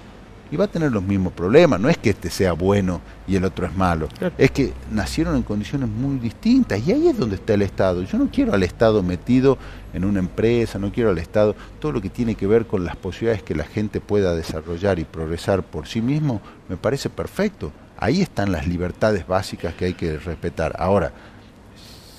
y 0.51 0.57
va 0.57 0.65
a 0.65 0.67
tener 0.67 0.91
los 0.91 1.01
mismos 1.01 1.33
problemas. 1.33 1.79
No 1.79 1.89
es 1.89 1.97
que 1.97 2.11
este 2.11 2.29
sea 2.29 2.51
bueno 2.51 3.01
y 3.27 3.37
el 3.37 3.45
otro 3.45 3.65
es 3.65 3.75
malo, 3.75 4.09
es 4.37 4.51
que 4.51 4.73
nacieron 4.91 5.35
en 5.37 5.43
condiciones 5.43 5.89
muy 5.89 6.19
distintas 6.19 6.85
y 6.85 6.91
ahí 6.91 7.07
es 7.07 7.17
donde 7.17 7.35
está 7.35 7.53
el 7.53 7.61
Estado. 7.61 8.03
Yo 8.03 8.17
no 8.17 8.29
quiero 8.29 8.53
al 8.53 8.61
Estado 8.63 9.01
metido 9.01 9.57
en 9.93 10.03
una 10.03 10.19
empresa, 10.19 10.77
no 10.77 10.91
quiero 10.91 11.09
al 11.09 11.17
Estado, 11.17 11.55
todo 11.79 11.93
lo 11.93 12.01
que 12.01 12.09
tiene 12.09 12.35
que 12.35 12.45
ver 12.45 12.67
con 12.67 12.83
las 12.83 12.97
posibilidades 12.97 13.43
que 13.43 13.55
la 13.55 13.63
gente 13.63 14.01
pueda 14.01 14.35
desarrollar 14.35 14.99
y 14.99 15.05
progresar 15.05 15.63
por 15.63 15.87
sí 15.87 16.01
mismo, 16.01 16.41
me 16.67 16.77
parece 16.77 17.09
perfecto. 17.09 17.71
Ahí 17.97 18.21
están 18.21 18.51
las 18.51 18.67
libertades 18.67 19.25
básicas 19.25 19.73
que 19.75 19.85
hay 19.85 19.93
que 19.93 20.17
respetar. 20.17 20.75
Ahora, 20.77 21.13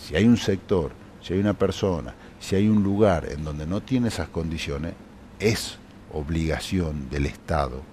si 0.06 0.16
hay 0.16 0.24
un 0.24 0.36
sector, 0.36 0.92
si 1.20 1.34
hay 1.34 1.40
una 1.40 1.54
persona, 1.54 2.14
si 2.40 2.56
hay 2.56 2.68
un 2.68 2.82
lugar 2.82 3.28
en 3.30 3.44
donde 3.44 3.66
no 3.66 3.82
tiene 3.82 4.08
esas 4.08 4.28
condiciones, 4.28 4.94
es 5.38 5.78
obligación 6.12 7.08
del 7.10 7.26
Estado 7.26 7.91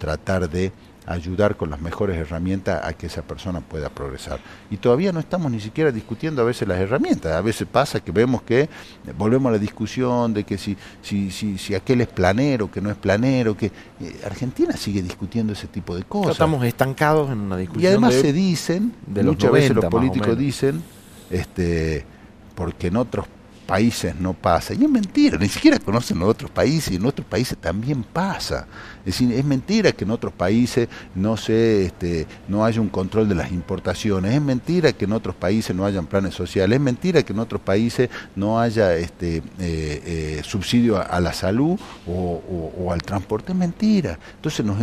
tratar 0.00 0.48
de 0.48 0.72
ayudar 1.06 1.56
con 1.56 1.70
las 1.70 1.80
mejores 1.80 2.16
herramientas 2.16 2.80
a 2.84 2.92
que 2.92 3.06
esa 3.06 3.22
persona 3.22 3.60
pueda 3.60 3.88
progresar. 3.88 4.40
Y 4.70 4.76
todavía 4.76 5.12
no 5.12 5.20
estamos 5.20 5.50
ni 5.50 5.60
siquiera 5.60 5.90
discutiendo 5.90 6.42
a 6.42 6.44
veces 6.44 6.66
las 6.68 6.78
herramientas. 6.78 7.32
A 7.32 7.40
veces 7.40 7.66
pasa 7.70 8.00
que 8.00 8.12
vemos 8.12 8.42
que 8.42 8.68
volvemos 9.18 9.50
a 9.50 9.52
la 9.52 9.58
discusión 9.58 10.32
de 10.32 10.44
que 10.44 10.56
si, 10.56 10.76
si, 11.02 11.30
si, 11.30 11.58
si 11.58 11.74
aquel 11.74 12.00
es 12.00 12.08
planero, 12.08 12.70
que 12.70 12.80
no 12.80 12.90
es 12.90 12.96
planero, 12.96 13.56
que 13.56 13.66
eh, 13.66 14.20
Argentina 14.24 14.76
sigue 14.76 15.02
discutiendo 15.02 15.52
ese 15.52 15.66
tipo 15.66 15.96
de 15.96 16.04
cosas. 16.04 16.32
estamos 16.32 16.64
estancados 16.64 17.30
en 17.30 17.40
una 17.40 17.56
discusión. 17.56 17.84
Y 17.84 17.86
además 17.86 18.14
se 18.14 18.32
dicen, 18.32 18.94
muchas 19.06 19.52
veces 19.52 19.74
los 19.74 19.86
políticos 19.86 20.38
dicen, 20.38 20.82
este, 21.30 22.04
porque 22.54 22.88
en 22.88 22.96
otros 22.96 23.26
países 23.26 23.39
no 24.18 24.34
pasa. 24.34 24.74
Y 24.74 24.84
es 24.84 24.90
mentira, 24.90 25.38
ni 25.38 25.48
siquiera 25.48 25.78
conocen 25.78 26.18
los 26.18 26.28
otros 26.28 26.50
países 26.50 26.92
y 26.92 26.96
en 26.96 27.06
otros 27.06 27.26
países 27.26 27.56
también 27.56 28.02
pasa. 28.02 28.66
Es 29.06 29.20
es 29.20 29.44
mentira 29.44 29.92
que 29.92 30.04
en 30.04 30.10
otros 30.10 30.32
países 30.32 30.88
no 31.14 31.36
se, 31.36 31.86
este, 31.86 32.26
no 32.48 32.64
haya 32.64 32.80
un 32.80 32.88
control 32.88 33.28
de 33.28 33.34
las 33.36 33.52
importaciones, 33.52 34.34
es 34.34 34.42
mentira 34.42 34.92
que 34.92 35.04
en 35.04 35.12
otros 35.12 35.36
países 35.36 35.74
no 35.74 35.84
hayan 35.84 36.06
planes 36.06 36.34
sociales, 36.34 36.76
es 36.76 36.82
mentira 36.82 37.22
que 37.22 37.32
en 37.32 37.38
otros 37.38 37.60
países 37.60 38.10
no 38.34 38.58
haya 38.58 38.96
este, 38.96 39.36
eh, 39.36 39.42
eh, 39.58 40.42
subsidio 40.44 40.98
a, 40.98 41.20
la 41.20 41.32
salud 41.32 41.78
o, 42.06 42.90
al 42.92 43.02
transporte, 43.02 43.52
es 43.52 43.58
mentira. 43.58 44.18
Entonces 44.36 44.66
nos, 44.66 44.78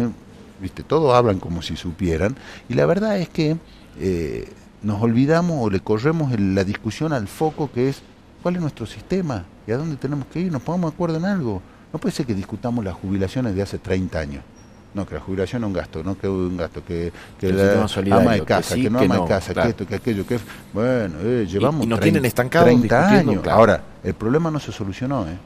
viste, 0.61 0.83
todos 0.83 1.13
hablan 1.13 1.39
como 1.39 1.61
si 1.61 1.75
supieran 1.75 2.35
y 2.69 2.73
la 2.73 2.85
verdad 2.85 3.19
es 3.19 3.29
que 3.29 3.57
eh, 3.99 4.49
nos 4.81 5.01
olvidamos 5.01 5.57
o 5.59 5.69
le 5.69 5.79
corremos 5.79 6.39
la 6.39 6.63
discusión 6.63 7.11
al 7.11 7.27
foco 7.27 7.71
que 7.71 7.89
es 7.89 8.01
cuál 8.41 8.55
es 8.55 8.61
nuestro 8.61 8.85
sistema 8.85 9.45
y 9.65 9.71
a 9.71 9.77
dónde 9.77 9.97
tenemos 9.97 10.27
que 10.27 10.39
ir, 10.39 10.51
nos 10.51 10.61
pongamos 10.61 10.91
de 10.91 10.95
acuerdo 10.95 11.17
en 11.17 11.25
algo. 11.25 11.61
No 11.91 11.99
puede 11.99 12.13
ser 12.13 12.25
que 12.25 12.33
discutamos 12.33 12.83
las 12.83 12.95
jubilaciones 12.95 13.55
de 13.55 13.61
hace 13.61 13.77
30 13.77 14.19
años. 14.19 14.43
No, 14.93 15.05
que 15.05 15.15
la 15.15 15.21
jubilación 15.21 15.63
es 15.63 15.67
un 15.67 15.73
gasto, 15.73 16.03
no 16.03 16.17
que 16.17 16.27
un 16.27 16.57
gasto, 16.57 16.83
que, 16.83 17.11
que 17.39 17.51
la 17.53 17.85
ama 18.15 18.33
de 18.33 18.43
casa, 18.43 18.75
que, 18.75 18.89
no 18.89 18.99
ama 18.99 19.19
de 19.19 19.25
casa, 19.25 19.53
que 19.53 19.69
esto, 19.69 19.85
que 19.85 19.95
aquello, 19.95 20.25
que... 20.25 20.39
Bueno, 20.73 21.15
eh, 21.21 21.45
llevamos 21.47 21.85
y, 21.85 21.87
nos 21.87 21.99
tienen 21.99 22.25
estancados 22.25 22.69
30 22.69 23.09
años. 23.09 23.47
Ahora, 23.47 23.83
el 24.03 24.13
problema 24.13 24.49
no 24.49 24.59
se 24.59 24.71
solucionó, 24.71 25.27
¿eh? 25.27 25.37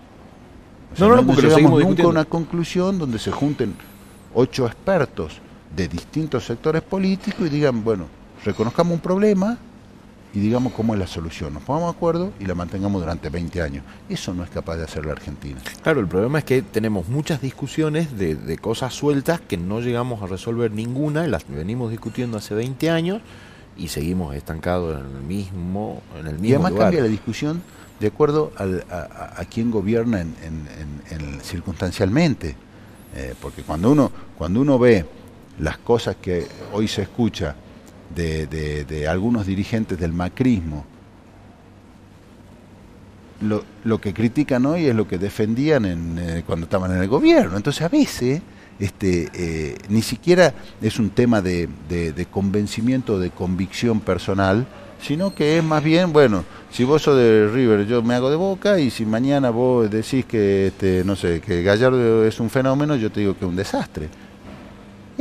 no, 0.98 1.10
no, 1.10 1.22
no, 1.22 1.34
llegamos 1.34 1.84
nunca 1.84 2.04
a 2.04 2.08
una 2.08 2.26
conclusión 2.26 2.98
donde 2.98 3.20
se 3.20 3.32
junten 3.32 3.76
ocho 4.34 4.66
expertos 4.66 5.42
de 5.76 5.88
distintos 5.88 6.46
sectores 6.46 6.82
políticos 6.82 7.48
y 7.48 7.50
digan, 7.50 7.84
bueno, 7.84 8.06
reconozcamos 8.46 8.94
un 8.94 9.00
problema, 9.00 9.58
y 10.34 10.40
digamos 10.40 10.74
cómo 10.74 10.94
es 10.94 11.00
la 11.00 11.08
solución. 11.08 11.54
Nos 11.54 11.64
pongamos 11.64 11.94
de 11.94 11.98
acuerdo 11.98 12.34
y 12.40 12.46
la 12.46 12.56
mantengamos 12.56 13.02
durante 13.02 13.30
20 13.30 13.62
años. 13.62 13.84
Eso 14.10 14.34
no 14.34 14.44
es 14.44 14.50
capaz 14.50 14.78
de 14.78 14.86
hacer 14.86 15.06
la 15.06 15.12
Argentina. 15.12 15.60
Claro, 15.84 16.00
el 16.00 16.08
problema 16.08 16.40
es 16.40 16.46
que 16.46 16.62
tenemos 16.62 17.10
muchas 17.10 17.42
discusiones 17.42 18.18
de, 18.18 18.58
cosas 18.58 18.94
sueltas 18.94 19.42
que 19.42 19.58
no 19.58 19.82
llegamos 19.82 20.22
a 20.22 20.28
resolver 20.28 20.72
ninguna, 20.72 21.28
las 21.28 21.48
venimos 21.48 21.92
discutiendo 21.92 22.38
hace 22.38 22.54
20 22.54 22.90
años 22.90 23.22
y 23.78 23.88
seguimos 23.88 24.36
estancados 24.36 25.00
en 25.00 25.18
el 25.18 25.24
mismo, 25.24 26.02
en 26.20 26.28
el 26.28 26.34
mismo 26.34 26.48
Y 26.48 26.54
además 26.54 26.74
cambia 26.74 27.02
la 27.02 27.08
discusión 27.08 27.62
de 28.00 28.08
acuerdo 28.08 28.52
a, 28.58 29.40
a, 29.40 29.46
quién 29.46 29.70
gobierna 29.70 30.22
en, 30.22 31.42
circunstancialmente. 31.44 32.56
Eh, 33.14 33.36
porque 33.42 33.62
cuando 33.62 33.92
uno, 33.92 34.12
cuando 34.38 34.62
uno 34.62 34.80
ve 34.80 35.06
las 35.60 35.78
cosas 35.78 36.16
que 36.16 36.48
hoy 36.72 36.88
se 36.88 37.02
escucha, 37.02 37.56
de, 38.16 39.08
algunos 39.10 39.46
dirigentes 39.46 40.00
del 40.00 40.14
macrismo. 40.14 40.86
Lo, 43.42 43.64
lo, 43.84 44.00
que 44.00 44.14
critican 44.14 44.66
hoy 44.68 44.86
es 44.86 44.96
lo 44.96 45.08
que 45.08 45.18
defendían 45.18 45.86
en, 45.86 46.20
eh, 46.20 46.44
cuando 46.46 46.66
estaban 46.66 46.92
en 46.92 47.02
el 47.02 47.08
gobierno. 47.08 47.58
Entonces 47.58 47.82
a 47.82 47.90
veces 47.90 48.42
este, 48.80 49.30
eh, 49.34 49.78
ni 49.90 50.02
siquiera 50.02 50.54
es 50.82 51.00
un 51.00 51.10
tema 51.10 51.42
de, 51.42 51.68
de, 51.90 52.26
convencimiento, 52.26 53.20
de 53.20 53.32
convicción 53.32 54.00
personal, 54.00 54.68
sino 55.02 55.34
que 55.34 55.58
es 55.58 55.64
más 55.64 55.84
bien, 55.84 56.14
bueno, 56.14 56.44
si 56.72 56.84
vos 56.84 57.02
sos 57.02 57.18
de 57.18 57.48
River, 57.48 57.88
yo 57.88 58.04
me 58.04 58.14
hago 58.14 58.30
de 58.30 58.36
boca, 58.36 58.80
y 58.80 58.92
si 58.92 59.06
mañana 59.06 59.50
vos 59.50 59.90
decís 59.90 60.26
que, 60.26 60.68
este, 60.68 61.04
no 61.04 61.16
sé, 61.16 61.42
que 61.42 61.64
Gallardo 61.64 62.26
es 62.26 62.40
un 62.40 62.50
fenómeno, 62.50 62.96
yo 62.96 63.12
te 63.12 63.22
digo 63.22 63.34
que 63.34 63.46
es 63.46 63.50
un 63.50 63.56
desastre 63.56 64.10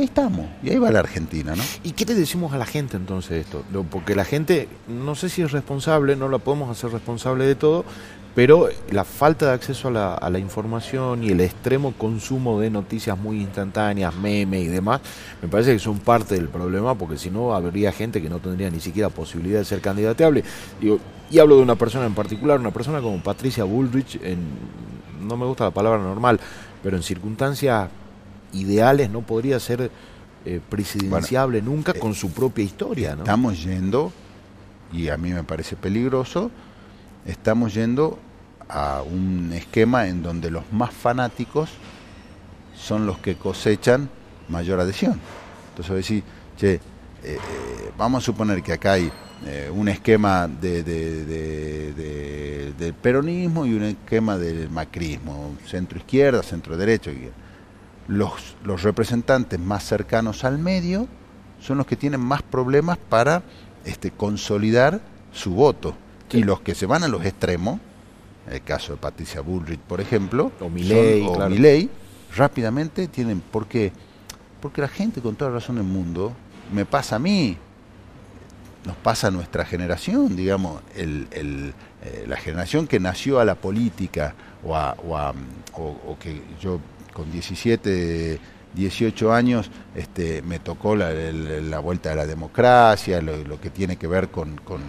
estamos, 0.03 0.45
y 0.63 0.69
ahí 0.69 0.77
va 0.77 0.91
la 0.91 0.99
Argentina, 0.99 1.55
¿no? 1.55 1.63
¿Y 1.83 1.91
qué 1.91 2.05
le 2.05 2.15
decimos 2.15 2.53
a 2.53 2.57
la 2.57 2.65
gente 2.65 2.97
entonces 2.97 3.45
esto? 3.45 3.63
Porque 3.89 4.15
la 4.15 4.25
gente, 4.25 4.67
no 4.87 5.15
sé 5.15 5.29
si 5.29 5.41
es 5.41 5.51
responsable, 5.51 6.15
no 6.15 6.29
la 6.29 6.37
podemos 6.37 6.69
hacer 6.69 6.91
responsable 6.91 7.45
de 7.45 7.55
todo, 7.55 7.85
pero 8.33 8.69
la 8.91 9.03
falta 9.03 9.47
de 9.47 9.53
acceso 9.53 9.89
a 9.89 10.29
la, 10.29 10.39
información 10.39 11.23
y 11.23 11.29
el 11.29 11.41
extremo 11.41 11.93
consumo 11.97 12.59
de 12.61 12.69
noticias 12.69 13.17
muy 13.17 13.41
instantáneas, 13.41 14.15
memes 14.15 14.63
y 14.63 14.67
demás, 14.67 15.01
me 15.41 15.49
parece 15.49 15.73
que 15.73 15.79
son 15.79 15.99
parte 15.99 16.35
del 16.35 16.47
problema, 16.47 16.95
porque 16.95 17.17
si 17.17 17.29
no 17.29 17.53
habría 17.53 17.91
gente 17.91 18.21
que 18.21 18.29
no 18.29 18.39
tendría 18.39 18.69
ni 18.69 18.79
siquiera 18.79 19.09
posibilidad 19.09 19.59
de 19.59 19.65
ser 19.65 19.81
candidateable. 19.81 20.43
Digo, 20.79 20.99
y 21.29 21.39
hablo 21.39 21.57
de 21.57 21.63
una 21.63 21.75
persona 21.75 22.05
en 22.05 22.13
particular, 22.13 22.59
una 22.59 22.71
persona 22.71 23.01
como 23.01 23.21
Patricia 23.21 23.65
Bullrich, 23.65 24.19
en, 24.23 24.39
no 25.21 25.35
me 25.35 25.45
gusta 25.45 25.65
la 25.65 25.71
palabra 25.71 26.01
normal, 26.01 26.39
pero 26.81 26.95
en 26.95 27.03
circunstancias 27.03 27.89
ideales 28.53 29.09
no 29.09 29.21
podría 29.21 29.59
ser 29.59 29.91
eh, 30.45 30.59
presidenciable 30.69 31.61
nunca 31.61 31.93
con 31.93 32.13
su 32.13 32.31
propia 32.31 32.63
historia. 32.63 33.15
¿no? 33.15 33.23
Estamos 33.23 33.63
yendo, 33.63 34.11
y 34.91 35.09
a 35.09 35.17
mí 35.17 35.31
me 35.31 35.43
parece 35.43 35.75
peligroso, 35.75 36.51
estamos 37.25 37.73
yendo 37.73 38.19
a 38.67 39.01
un 39.01 39.51
esquema 39.53 40.07
en 40.07 40.23
donde 40.23 40.49
los 40.49 40.63
más 40.71 40.93
fanáticos 40.93 41.69
son 42.75 43.05
los 43.05 43.17
que 43.19 43.35
cosechan 43.35 44.09
mayor 44.49 44.79
adhesión. 44.79 45.19
Entonces, 45.69 45.95
decir, 45.95 46.23
che, 46.57 46.73
eh, 46.73 46.79
eh, 47.23 47.37
vamos 47.97 48.23
a 48.23 48.25
suponer 48.25 48.61
que 48.63 48.73
acá 48.73 48.93
hay 48.93 49.11
eh, 49.45 49.69
un 49.73 49.87
esquema 49.87 50.47
de, 50.47 50.83
del 52.77 52.93
peronismo 52.93 53.65
y 53.65 53.73
un 53.73 53.83
esquema 53.83 54.37
del 54.37 54.69
macrismo, 54.69 55.55
centro 55.65 55.97
izquierda, 55.97 56.43
centro 56.43 56.77
derecho. 56.77 57.11
Los, 58.11 58.55
los 58.65 58.83
representantes 58.83 59.57
más 59.57 59.85
cercanos 59.85 60.43
al 60.43 60.57
medio 60.57 61.07
son 61.61 61.77
los 61.77 61.87
que 61.87 61.95
tienen 61.95 62.19
más 62.19 62.41
problemas 62.41 62.97
para 62.97 63.41
este, 63.85 64.11
consolidar 64.11 64.99
su 65.31 65.51
voto. 65.51 65.95
Y 66.31 66.43
los 66.43 66.59
que 66.61 66.75
se 66.75 66.85
van 66.85 67.03
a 67.03 67.07
los 67.07 67.25
extremos, 67.25 67.79
el 68.49 68.61
caso 68.63 68.93
de 68.93 68.97
Patricia 68.97 69.41
Bullrich, 69.41 69.79
por 69.79 70.01
ejemplo, 70.01 70.51
o 70.59 70.69
Milei, 70.69 71.21
o 71.21 71.49
Milei 71.49 71.89
rápidamente 72.35 73.07
tienen, 73.07 73.39
¿por 73.39 73.67
qué? 73.67 73.91
Porque 74.61 74.81
la 74.81 74.87
gente 74.87 75.21
con 75.21 75.35
toda 75.35 75.51
razón 75.51 75.75
del 75.75 75.85
mundo, 75.85 76.33
me 76.73 76.85
pasa 76.85 77.17
a 77.17 77.19
mí, 77.19 77.57
nos 78.85 78.95
pasa 78.97 79.27
a 79.27 79.31
nuestra 79.31 79.65
generación, 79.65 80.35
digamos, 80.35 80.81
el, 80.95 81.27
el, 81.31 81.73
eh, 82.03 82.25
la 82.27 82.37
generación 82.37 82.87
que 82.87 82.99
nació 82.99 83.39
a 83.39 83.45
la 83.45 83.55
política 83.55 84.33
o, 84.63 84.75
a, 84.75 84.95
o, 85.05 85.17
a, 85.17 85.33
o, 85.73 86.17
que 86.19 86.41
yo 86.59 86.79
con 87.13 87.31
17, 87.31 88.39
18 88.73 89.33
años 89.33 89.69
este, 89.95 90.41
me 90.41 90.59
tocó 90.59 90.95
la, 90.95 91.11
la, 91.13 91.79
vuelta 91.79 92.09
de 92.09 92.15
la 92.15 92.25
democracia, 92.25 93.21
lo, 93.21 93.37
lo 93.43 93.59
que 93.59 93.69
tiene 93.69 93.97
que 93.97 94.07
ver 94.07 94.29
con, 94.29 94.57
con, 94.57 94.81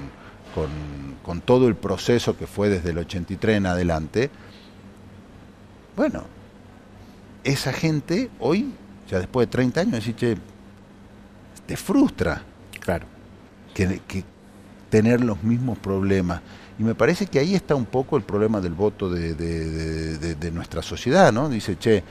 con, 0.54 0.70
con, 1.22 1.40
todo 1.40 1.68
el 1.68 1.74
proceso 1.74 2.36
que 2.36 2.46
fue 2.46 2.68
desde 2.68 2.90
el 2.90 2.98
83 2.98 3.56
en 3.56 3.66
adelante. 3.66 4.30
Bueno, 5.96 6.24
esa 7.44 7.72
gente 7.72 8.30
hoy, 8.38 8.72
ya 9.10 9.18
después 9.18 9.48
de 9.48 9.50
30 9.50 9.80
años, 9.80 9.94
dice, 9.94 10.14
che, 10.14 10.36
te 11.66 11.76
frustra. 11.76 12.42
Claro 12.80 13.12
que, 13.74 14.24
tener 14.90 15.22
los 15.22 15.42
mismos 15.42 15.78
problemas. 15.78 16.40
Y 16.78 16.84
me 16.84 16.94
parece 16.94 17.26
que 17.26 17.38
ahí 17.38 17.54
está 17.54 17.74
un 17.74 17.86
poco 17.86 18.16
el 18.16 18.22
problema 18.22 18.60
del 18.60 18.72
voto 18.72 19.10
de, 19.10 19.34
de, 19.34 20.50
nuestra 20.50 20.82
sociedad, 20.82 21.32
¿no? 21.32 21.48
Dice, 21.48 21.76
che, 21.78 22.02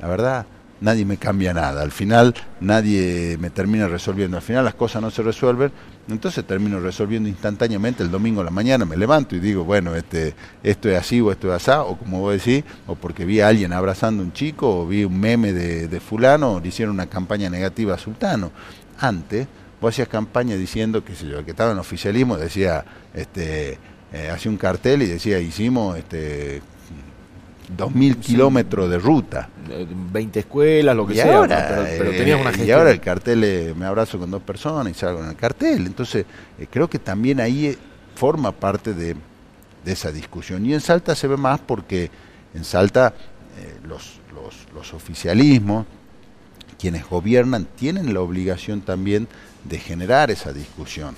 la 0.00 0.08
verdad, 0.08 0.46
nadie 0.80 1.04
me 1.04 1.16
cambia 1.16 1.52
nada, 1.52 1.82
al 1.82 1.90
final 1.90 2.34
nadie 2.60 3.36
me 3.38 3.50
termina 3.50 3.88
resolviendo, 3.88 4.36
al 4.36 4.42
final 4.42 4.64
las 4.64 4.74
cosas 4.74 5.02
no 5.02 5.10
se 5.10 5.22
resuelven, 5.22 5.72
entonces 6.08 6.44
termino 6.46 6.80
resolviendo 6.80 7.28
instantáneamente 7.28 8.02
el 8.02 8.10
domingo 8.10 8.40
a 8.40 8.44
la 8.44 8.50
mañana, 8.50 8.84
me 8.84 8.96
levanto 8.96 9.36
y 9.36 9.40
digo, 9.40 9.64
bueno, 9.64 9.94
este, 9.94 10.34
esto 10.62 10.88
es 10.88 10.98
así 10.98 11.20
o 11.20 11.30
esto 11.32 11.54
es 11.54 11.68
así, 11.68 11.78
o 11.78 11.96
como 11.96 12.20
vos 12.20 12.32
decís, 12.32 12.64
o 12.86 12.94
porque 12.94 13.24
vi 13.24 13.40
a 13.40 13.48
alguien 13.48 13.72
abrazando 13.72 14.22
a 14.22 14.26
un 14.26 14.32
chico, 14.32 14.80
o 14.80 14.86
vi 14.86 15.04
un 15.04 15.18
meme 15.18 15.52
de, 15.52 15.88
de 15.88 16.00
fulano, 16.00 16.52
o 16.54 16.60
le 16.60 16.68
hicieron 16.68 16.94
una 16.94 17.06
campaña 17.06 17.50
negativa 17.50 17.94
a 17.94 17.98
Sultano. 17.98 18.52
Antes, 18.98 19.46
vos 19.80 19.94
hacías 19.94 20.08
campaña 20.08 20.56
diciendo, 20.56 21.04
que 21.04 21.14
sé 21.14 21.28
yo, 21.28 21.44
que 21.44 21.50
estaba 21.52 21.72
en 21.72 21.78
oficialismo, 21.78 22.36
decía, 22.36 22.84
este, 23.14 23.78
eh, 24.12 24.30
hacía 24.30 24.50
un 24.50 24.56
cartel 24.56 25.02
y 25.02 25.06
decía, 25.06 25.38
hicimos 25.38 25.98
este, 25.98 26.62
2.000 27.76 28.16
kilómetros 28.20 28.88
de 28.88 28.98
ruta. 28.98 29.50
20 30.12 30.40
escuelas, 30.40 30.96
lo 30.96 31.06
que 31.06 31.14
sea, 31.14 31.86
pero, 31.98 32.10
tenías 32.10 32.40
una 32.40 32.50
gestión. 32.50 32.68
Y 32.68 32.70
ahora 32.70 32.90
el 32.90 33.00
cartel, 33.00 33.44
eh, 33.44 33.74
me 33.76 33.84
abrazo 33.84 34.18
con 34.18 34.30
dos 34.30 34.42
personas 34.42 34.90
y 34.90 34.98
salgo 34.98 35.22
en 35.22 35.30
el 35.30 35.36
cartel. 35.36 35.86
Entonces, 35.86 36.24
eh, 36.58 36.66
creo 36.70 36.88
que 36.88 36.98
también 36.98 37.40
ahí 37.40 37.76
forma 38.14 38.52
parte 38.52 38.94
de, 38.94 39.14
de, 39.84 39.92
esa 39.92 40.10
discusión. 40.10 40.64
Y 40.64 40.72
en 40.72 40.80
Salta 40.80 41.14
se 41.14 41.28
ve 41.28 41.36
más 41.36 41.60
porque 41.60 42.10
en 42.54 42.64
Salta 42.64 43.14
los, 43.86 44.20
los, 44.32 44.54
los 44.74 44.94
oficialismos, 44.94 45.84
quienes 46.78 47.06
gobiernan, 47.06 47.66
tienen 47.76 48.14
la 48.14 48.20
obligación 48.20 48.80
también 48.80 49.28
de 49.64 49.78
generar 49.78 50.30
esa 50.30 50.52
discusión. 50.52 51.16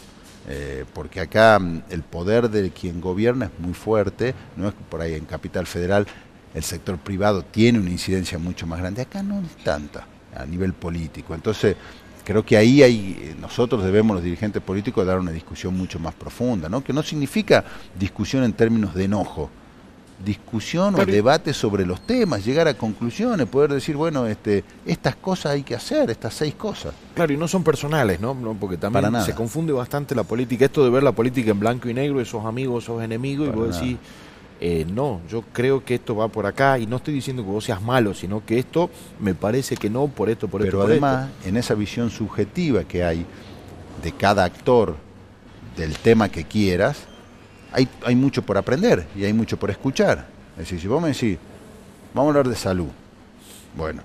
Eh, 0.48 0.84
porque 0.94 1.20
acá 1.20 1.58
mm, 1.58 1.82
el 1.90 2.02
poder 2.02 2.50
de 2.50 2.70
quien 2.70 3.00
gobierna 3.00 3.46
es 3.46 3.52
muy 3.58 3.74
fuerte, 3.74 4.34
no 4.56 4.68
es 4.68 4.74
por 4.88 5.00
ahí 5.00 5.14
en 5.14 5.24
Capital 5.24 5.66
Federal 5.66 6.06
el 6.54 6.62
sector 6.64 6.98
privado 6.98 7.42
tiene 7.44 7.78
una 7.78 7.90
incidencia 7.90 8.38
mucho 8.38 8.66
más 8.66 8.80
grande, 8.80 9.02
acá 9.02 9.22
no 9.22 9.40
es 9.40 9.64
tanta 9.64 10.06
a 10.34 10.44
nivel 10.46 10.72
político. 10.72 11.34
Entonces, 11.34 11.76
creo 12.24 12.44
que 12.44 12.56
ahí 12.56 12.82
hay, 12.82 13.18
eh, 13.20 13.36
nosotros 13.40 13.84
debemos 13.84 14.14
los 14.14 14.24
dirigentes 14.24 14.62
políticos 14.62 15.06
dar 15.06 15.18
una 15.18 15.30
discusión 15.30 15.76
mucho 15.76 15.98
más 15.98 16.14
profunda, 16.14 16.68
¿no? 16.68 16.82
que 16.82 16.92
no 16.92 17.02
significa 17.02 17.64
discusión 17.98 18.44
en 18.44 18.52
términos 18.52 18.94
de 18.94 19.04
enojo, 19.04 19.50
discusión 20.24 20.94
o 20.94 21.06
debate 21.06 21.52
sobre 21.52 21.86
los 21.86 22.00
temas, 22.02 22.44
llegar 22.44 22.68
a 22.68 22.74
conclusiones, 22.74 23.46
poder 23.46 23.72
decir, 23.72 23.96
bueno, 23.96 24.26
este, 24.26 24.64
estas 24.84 25.16
cosas 25.16 25.52
hay 25.52 25.62
que 25.62 25.74
hacer, 25.74 26.10
estas 26.10 26.34
seis 26.34 26.54
cosas. 26.54 26.92
Claro, 27.14 27.32
y 27.32 27.36
no 27.36 27.48
son 27.48 27.64
personales, 27.64 28.20
¿no? 28.20 28.36
Porque 28.58 28.76
también 28.76 29.20
se 29.22 29.34
confunde 29.34 29.72
bastante 29.72 30.14
la 30.14 30.24
política, 30.24 30.66
esto 30.66 30.84
de 30.84 30.90
ver 30.90 31.02
la 31.02 31.12
política 31.12 31.50
en 31.50 31.60
blanco 31.60 31.88
y 31.88 31.94
negro, 31.94 32.20
esos 32.20 32.44
amigos, 32.44 32.84
esos 32.84 33.02
enemigos, 33.02 33.48
y 33.48 33.50
vos 33.50 33.80
decís, 33.80 33.96
eh, 34.60 34.86
no, 34.92 35.22
yo 35.30 35.42
creo 35.52 35.84
que 35.84 35.94
esto 35.94 36.14
va 36.14 36.28
por 36.28 36.46
acá, 36.46 36.78
y 36.78 36.86
no 36.86 36.96
estoy 36.96 37.14
diciendo 37.14 37.42
que 37.42 37.50
vos 37.50 37.64
seas 37.64 37.80
malo, 37.80 38.12
sino 38.12 38.44
que 38.44 38.58
esto 38.58 38.90
me 39.18 39.34
parece 39.34 39.76
que 39.76 39.88
no, 39.88 40.06
por 40.08 40.28
esto, 40.28 40.48
por 40.48 40.60
esto. 40.60 40.78
Pero 40.78 40.86
además, 40.86 41.28
en 41.44 41.56
esa 41.56 41.74
visión 41.74 42.10
subjetiva 42.10 42.84
que 42.84 43.02
hay 43.02 43.24
de 44.02 44.12
cada 44.12 44.44
actor 44.44 44.96
del 45.76 45.96
tema 45.96 46.28
que 46.28 46.44
quieras, 46.44 47.06
hay, 47.72 47.88
hay 48.04 48.16
mucho 48.16 48.42
por 48.42 48.58
aprender 48.58 49.06
y 49.16 49.24
hay 49.24 49.32
mucho 49.32 49.58
por 49.58 49.70
escuchar. 49.70 50.26
Es 50.52 50.64
decir, 50.64 50.80
si 50.80 50.88
vos 50.88 51.00
me 51.00 51.08
decís, 51.08 51.38
vamos 52.14 52.28
a 52.28 52.38
hablar 52.38 52.48
de 52.48 52.56
salud, 52.56 52.88
bueno, 53.76 54.02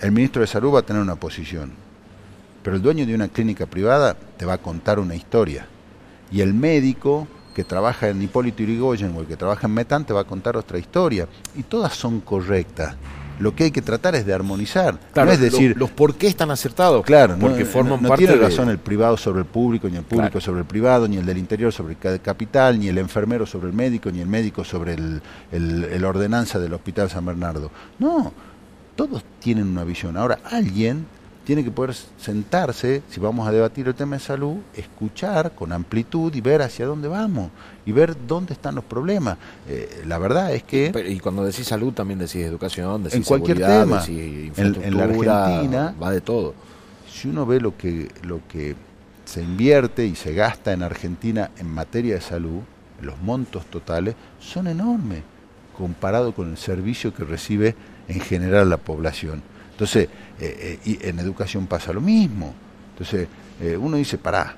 el 0.00 0.12
ministro 0.12 0.42
de 0.42 0.46
salud 0.46 0.74
va 0.74 0.80
a 0.80 0.86
tener 0.86 1.02
una 1.02 1.16
posición, 1.16 1.72
pero 2.62 2.76
el 2.76 2.82
dueño 2.82 3.06
de 3.06 3.14
una 3.14 3.28
clínica 3.28 3.66
privada 3.66 4.16
te 4.36 4.44
va 4.44 4.54
a 4.54 4.58
contar 4.58 4.98
una 4.98 5.14
historia. 5.14 5.66
Y 6.30 6.40
el 6.40 6.54
médico 6.54 7.28
que 7.54 7.64
trabaja 7.64 8.08
en 8.08 8.22
Hipólito 8.22 8.62
Yrigoyen 8.62 9.14
o 9.16 9.20
el 9.20 9.26
que 9.26 9.36
trabaja 9.36 9.66
en 9.66 9.74
Metán 9.74 10.04
te 10.04 10.12
va 10.12 10.22
a 10.22 10.24
contar 10.24 10.56
otra 10.56 10.78
historia. 10.78 11.28
Y 11.54 11.62
todas 11.62 11.94
son 11.94 12.20
correctas 12.20 12.96
lo 13.42 13.54
que 13.54 13.64
hay 13.64 13.70
que 13.70 13.82
tratar 13.82 14.14
es 14.14 14.24
de 14.24 14.32
armonizar. 14.32 14.98
no 15.14 15.30
es 15.30 15.40
decir, 15.40 15.76
los, 15.76 15.90
por 15.90 16.14
qué 16.14 16.28
están 16.28 16.50
acertados. 16.50 17.04
Claro, 17.04 17.36
porque 17.40 17.64
forman 17.64 18.00
no, 18.00 18.14
tiene 18.14 18.36
razón 18.36 18.68
el 18.68 18.78
privado 18.78 19.16
sobre 19.16 19.40
el 19.40 19.46
público, 19.46 19.88
ni 19.88 19.96
el 19.96 20.04
público 20.04 20.40
sobre 20.40 20.60
el 20.60 20.66
privado, 20.66 21.08
ni 21.08 21.16
el 21.16 21.26
del 21.26 21.38
interior 21.38 21.72
sobre 21.72 21.96
el 22.00 22.20
capital, 22.20 22.78
ni 22.78 22.88
el 22.88 22.98
enfermero 22.98 23.44
sobre 23.44 23.68
el 23.68 23.74
médico, 23.74 24.10
ni 24.10 24.20
el 24.20 24.28
médico 24.28 24.64
sobre 24.64 24.94
el, 24.94 25.20
el 25.50 26.04
ordenanza 26.04 26.58
del 26.58 26.72
Hospital 26.72 27.10
San 27.10 27.26
Bernardo. 27.26 27.70
No, 27.98 28.32
todos 28.94 29.24
tienen 29.40 29.66
una 29.66 29.84
visión. 29.84 30.16
Ahora, 30.16 30.38
alguien 30.44 31.06
tiene 31.44 31.64
que 31.64 31.70
poder 31.70 31.94
sentarse, 32.18 33.02
si 33.08 33.18
vamos 33.18 33.48
a 33.48 33.52
debatir 33.52 33.88
el 33.88 33.94
tema 33.94 34.16
de 34.16 34.20
salud, 34.20 34.56
escuchar 34.74 35.52
con 35.52 35.72
amplitud 35.72 36.32
y 36.34 36.40
ver 36.40 36.62
hacia 36.62 36.86
dónde 36.86 37.08
vamos 37.08 37.50
y 37.84 37.92
ver 37.92 38.16
dónde 38.26 38.52
están 38.52 38.74
los 38.74 38.84
problemas. 38.84 39.38
Eh, 39.68 40.02
la 40.06 40.18
verdad 40.18 40.54
es 40.54 40.62
que... 40.62 40.92
Y, 41.08 41.18
cuando 41.18 41.44
decís 41.44 41.66
salud 41.66 41.92
también 41.92 42.18
decís 42.18 42.44
educación, 42.44 43.04
decís 43.04 43.16
en 43.16 43.22
cualquier 43.24 43.58
tema, 43.58 44.04
en, 44.06 44.96
la 44.96 45.04
Argentina 45.04 45.94
va 46.00 46.10
de 46.10 46.20
todo. 46.20 46.54
Si 47.10 47.28
uno 47.28 47.44
ve 47.44 47.60
lo 47.60 47.76
que, 47.76 48.08
lo 48.22 48.40
que 48.48 48.76
se 49.24 49.42
invierte 49.42 50.06
y 50.06 50.14
se 50.14 50.34
gasta 50.34 50.72
en 50.72 50.82
Argentina 50.82 51.50
en 51.58 51.68
materia 51.68 52.14
de 52.14 52.20
salud, 52.20 52.60
los 53.00 53.20
montos 53.20 53.66
totales 53.66 54.14
son 54.38 54.68
enormes 54.68 55.22
comparado 55.76 56.32
con 56.34 56.50
el 56.50 56.56
servicio 56.56 57.12
que 57.14 57.24
recibe 57.24 57.74
en 58.08 58.20
general 58.20 58.70
la 58.70 58.76
población. 58.76 59.42
Entonces, 59.72 60.08
eh, 60.38 60.78
eh, 60.84 60.98
y 61.02 61.08
en 61.08 61.18
educación 61.18 61.66
pasa 61.66 61.92
lo 61.92 62.00
mismo. 62.00 62.54
Entonces, 62.92 63.28
eh, 63.60 63.76
uno 63.76 63.96
dice, 63.96 64.18
pará, 64.18 64.56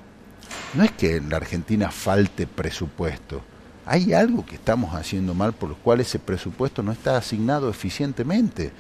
no 0.75 0.85
es 0.85 0.93
que 0.93 1.17
en 1.17 1.31
la 1.31 1.37
Argentina 1.37 1.91
falte 1.91 2.47
presupuesto, 2.47 3.43
hay 3.87 4.13
algo 4.13 4.47
que 4.47 4.55
estamos 4.55 4.95
haciendo 4.95 5.35
mal 5.35 5.53
por 5.53 5.69
lo 5.69 5.77
cual 5.77 6.01
ese 6.01 6.19
presupuesto 6.19 6.83
no 6.83 6.91
está 6.91 7.19
asignado 7.19 7.69
eficientemente. 7.69 8.73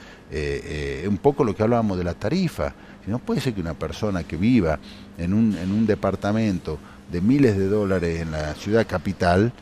un 1.06 1.18
poco 1.18 1.44
lo 1.44 1.54
que 1.54 1.62
hablábamos 1.62 1.98
de 1.98 2.04
la 2.04 2.14
tarifa. 2.14 2.72
No 3.06 3.18
puede 3.18 3.42
ser 3.42 3.52
que 3.52 3.60
una 3.60 3.74
persona 3.74 4.24
que 4.24 4.38
viva 4.38 4.78
en 5.18 5.34
un, 5.34 5.58
en 5.58 5.72
un 5.72 5.86
departamento 5.86 6.78
de 7.12 7.20
miles 7.20 7.58
de 7.58 7.68
dólares 7.68 8.22
en 8.22 8.30
la 8.30 8.54
ciudad 8.54 8.86
capital 8.86 9.52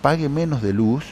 pague 0.00 0.30
menos 0.30 0.62
de 0.62 0.72
luz 0.72 1.04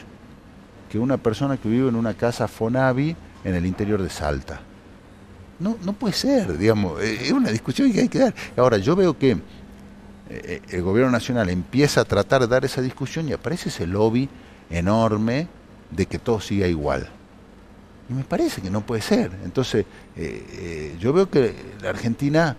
que 0.91 0.97
una 0.97 1.17
persona 1.17 1.57
que 1.57 1.69
vive 1.69 1.87
en 1.87 1.95
una 1.95 2.15
casa 2.15 2.47
Fonavi 2.47 3.15
en 3.43 3.55
el 3.55 3.67
interior 3.67 4.01
de 4.01 4.09
Salta. 4.09 4.61
No, 5.61 5.77
no 5.83 5.93
puede 5.93 6.13
ser, 6.13 6.57
digamos, 6.57 7.01
eh, 7.01 7.19
es 7.21 7.31
una 7.31 7.51
discusión 7.51 7.93
que 7.93 8.01
hay 8.01 8.09
que 8.09 8.19
dar. 8.19 8.33
Ahora, 8.57 8.77
yo 8.77 8.95
veo 8.95 9.17
que 9.17 9.37
eh, 10.29 10.61
el 10.69 10.81
gobierno 10.81 11.11
nacional 11.11 11.49
empieza 11.49 12.01
a 12.01 12.05
tratar 12.05 12.41
de 12.41 12.47
dar 12.47 12.65
esa 12.65 12.81
discusión 12.81 13.27
y 13.27 13.33
aparece 13.33 13.69
ese 13.69 13.85
lobby 13.85 14.29
enorme 14.69 15.47
de 15.91 16.05
que 16.05 16.19
todo 16.19 16.39
siga 16.39 16.67
igual. 16.67 17.09
Y 18.09 18.13
me 18.13 18.23
parece 18.23 18.61
que 18.61 18.69
no 18.69 18.81
puede 18.81 19.01
ser. 19.01 19.31
Entonces, 19.43 19.85
eh, 20.15 20.45
eh, 20.53 20.97
yo 20.99 21.13
veo 21.13 21.29
que 21.29 21.53
la 21.81 21.89
Argentina 21.89 22.55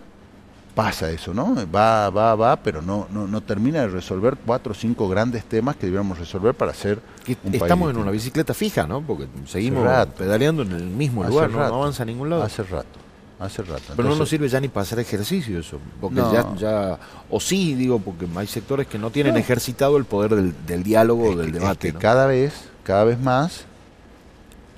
pasa 0.75 1.11
eso, 1.11 1.35
¿no? 1.35 1.55
Va, 1.75 2.11
va, 2.11 2.35
va, 2.35 2.57
pero 2.57 2.83
no, 2.83 3.07
no, 3.11 3.27
no 3.27 3.41
termina 3.43 3.81
de 3.81 3.89
resolver 3.89 4.37
cuatro 4.45 4.73
o 4.73 4.75
cinco 4.75 5.09
grandes 5.09 5.45
temas 5.45 5.77
que 5.77 5.87
debiéramos 5.87 6.19
resolver 6.19 6.55
para 6.55 6.71
hacer 6.71 7.01
un 7.45 7.55
Estamos 7.55 7.91
en 7.91 7.99
una 7.99 8.11
bicicleta 8.11 8.55
fija, 8.55 8.87
¿no? 8.87 9.03
Porque 9.03 9.27
seguimos 9.47 9.87
pedaleando 10.19 10.63
en 10.63 10.73
el 10.73 10.85
mismo 10.85 11.25
lugar, 11.25 11.51
¿no? 11.51 11.63
avanza 11.63 12.03
a 12.03 12.07
ningún 12.07 12.31
lado. 12.31 12.43
Hace 12.43 12.63
rato. 12.63 13.01
Hace 13.39 13.63
rato. 13.63 13.95
Pero 13.97 14.09
no 14.09 14.15
nos 14.15 14.29
sirve 14.29 14.49
ya 14.49 14.61
ni 14.61 14.69
para 14.69 14.83
hacer 14.83 15.01
ejercicio 15.01 15.59
eso, 15.59 15.79
porque 16.01 16.17
ya, 16.17 16.55
ya, 16.57 16.99
o 17.29 17.41
sí, 17.41 17.75
digo, 17.75 17.99
porque 17.99 18.27
hay 18.37 18.47
sectores 18.47 18.87
que 18.87 18.99
no 18.99 19.11
tienen 19.11 19.37
ejercitado 19.37 19.97
el 19.97 20.05
poder 20.05 20.37
del, 20.37 20.83
diálogo, 20.85 21.31
o 21.31 21.37
del 21.37 21.51
debate. 21.51 21.93
que 21.93 21.99
cada 21.99 22.27
vez, 22.27 22.53
cada 22.85 23.03
vez 23.03 23.19
más, 23.19 23.65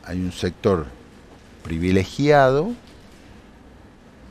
hay 0.04 0.18
un 0.18 0.32
sector 0.32 0.86
privilegiado 1.62 2.72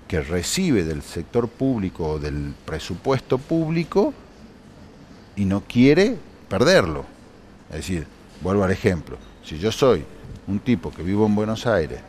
que 0.08 0.22
recibe 0.22 0.84
del 0.84 1.02
sector 1.02 1.48
público 1.48 2.08
o 2.08 2.20
del 2.20 2.54
presupuesto 2.66 3.38
público 3.38 4.14
y 5.36 5.46
no 5.46 5.64
quiere 5.68 6.18
perderlo. 6.50 7.06
Es 7.70 7.78
decir, 7.78 8.06
vuelvo 8.42 8.64
al 8.64 8.72
ejemplo, 8.72 9.18
si 9.44 9.58
yo 9.58 9.72
soy 9.72 10.04
un 10.48 10.60
tipo 10.60 10.92
que 10.92 11.04
vivo 11.04 11.26
en 11.26 11.36
Buenos 11.36 11.66
Aires 11.66 12.00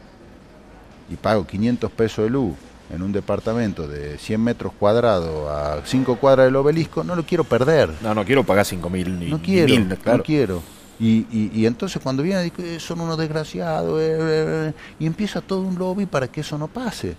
y 1.08 1.16
pago 1.16 1.46
500 1.46 1.90
pesos 1.92 2.24
de 2.24 2.30
luz 2.30 2.54
en 2.94 3.02
un 3.02 3.12
departamento 3.12 3.88
de 3.88 4.18
100 4.18 4.40
metros 4.40 4.72
cuadrados 4.78 5.48
a 5.50 5.80
5 5.84 6.16
cuadras 6.16 6.46
del 6.46 6.56
obelisco, 6.56 7.02
no 7.04 7.16
lo 7.16 7.24
quiero 7.24 7.44
perder. 7.44 7.90
No, 8.02 8.14
no 8.14 8.24
quiero 8.24 8.44
pagar 8.44 8.66
5 8.66 8.90
mil 8.90 9.18
ni, 9.18 9.30
no 9.30 9.40
quiero, 9.40 9.74
No 10.04 10.22
quiero. 10.22 10.62
Y, 11.00 11.26
y, 11.52 11.66
entonces 11.66 12.00
cuando 12.00 12.22
viene 12.22 12.52
son 12.78 13.00
unos 13.00 13.18
desgraciados 13.18 14.00
eh, 14.00 14.12
eh, 14.12 14.16
eh", 14.20 14.72
y 15.00 15.06
empieza 15.06 15.40
todo 15.40 15.62
un 15.62 15.76
lobby 15.76 16.06
para 16.06 16.28
que 16.28 16.42
eso 16.42 16.56
no 16.56 16.68
pase 16.68 17.16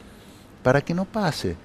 para 0.65 0.81
que 0.81 0.95
no 0.95 1.05
pase. 1.05 1.55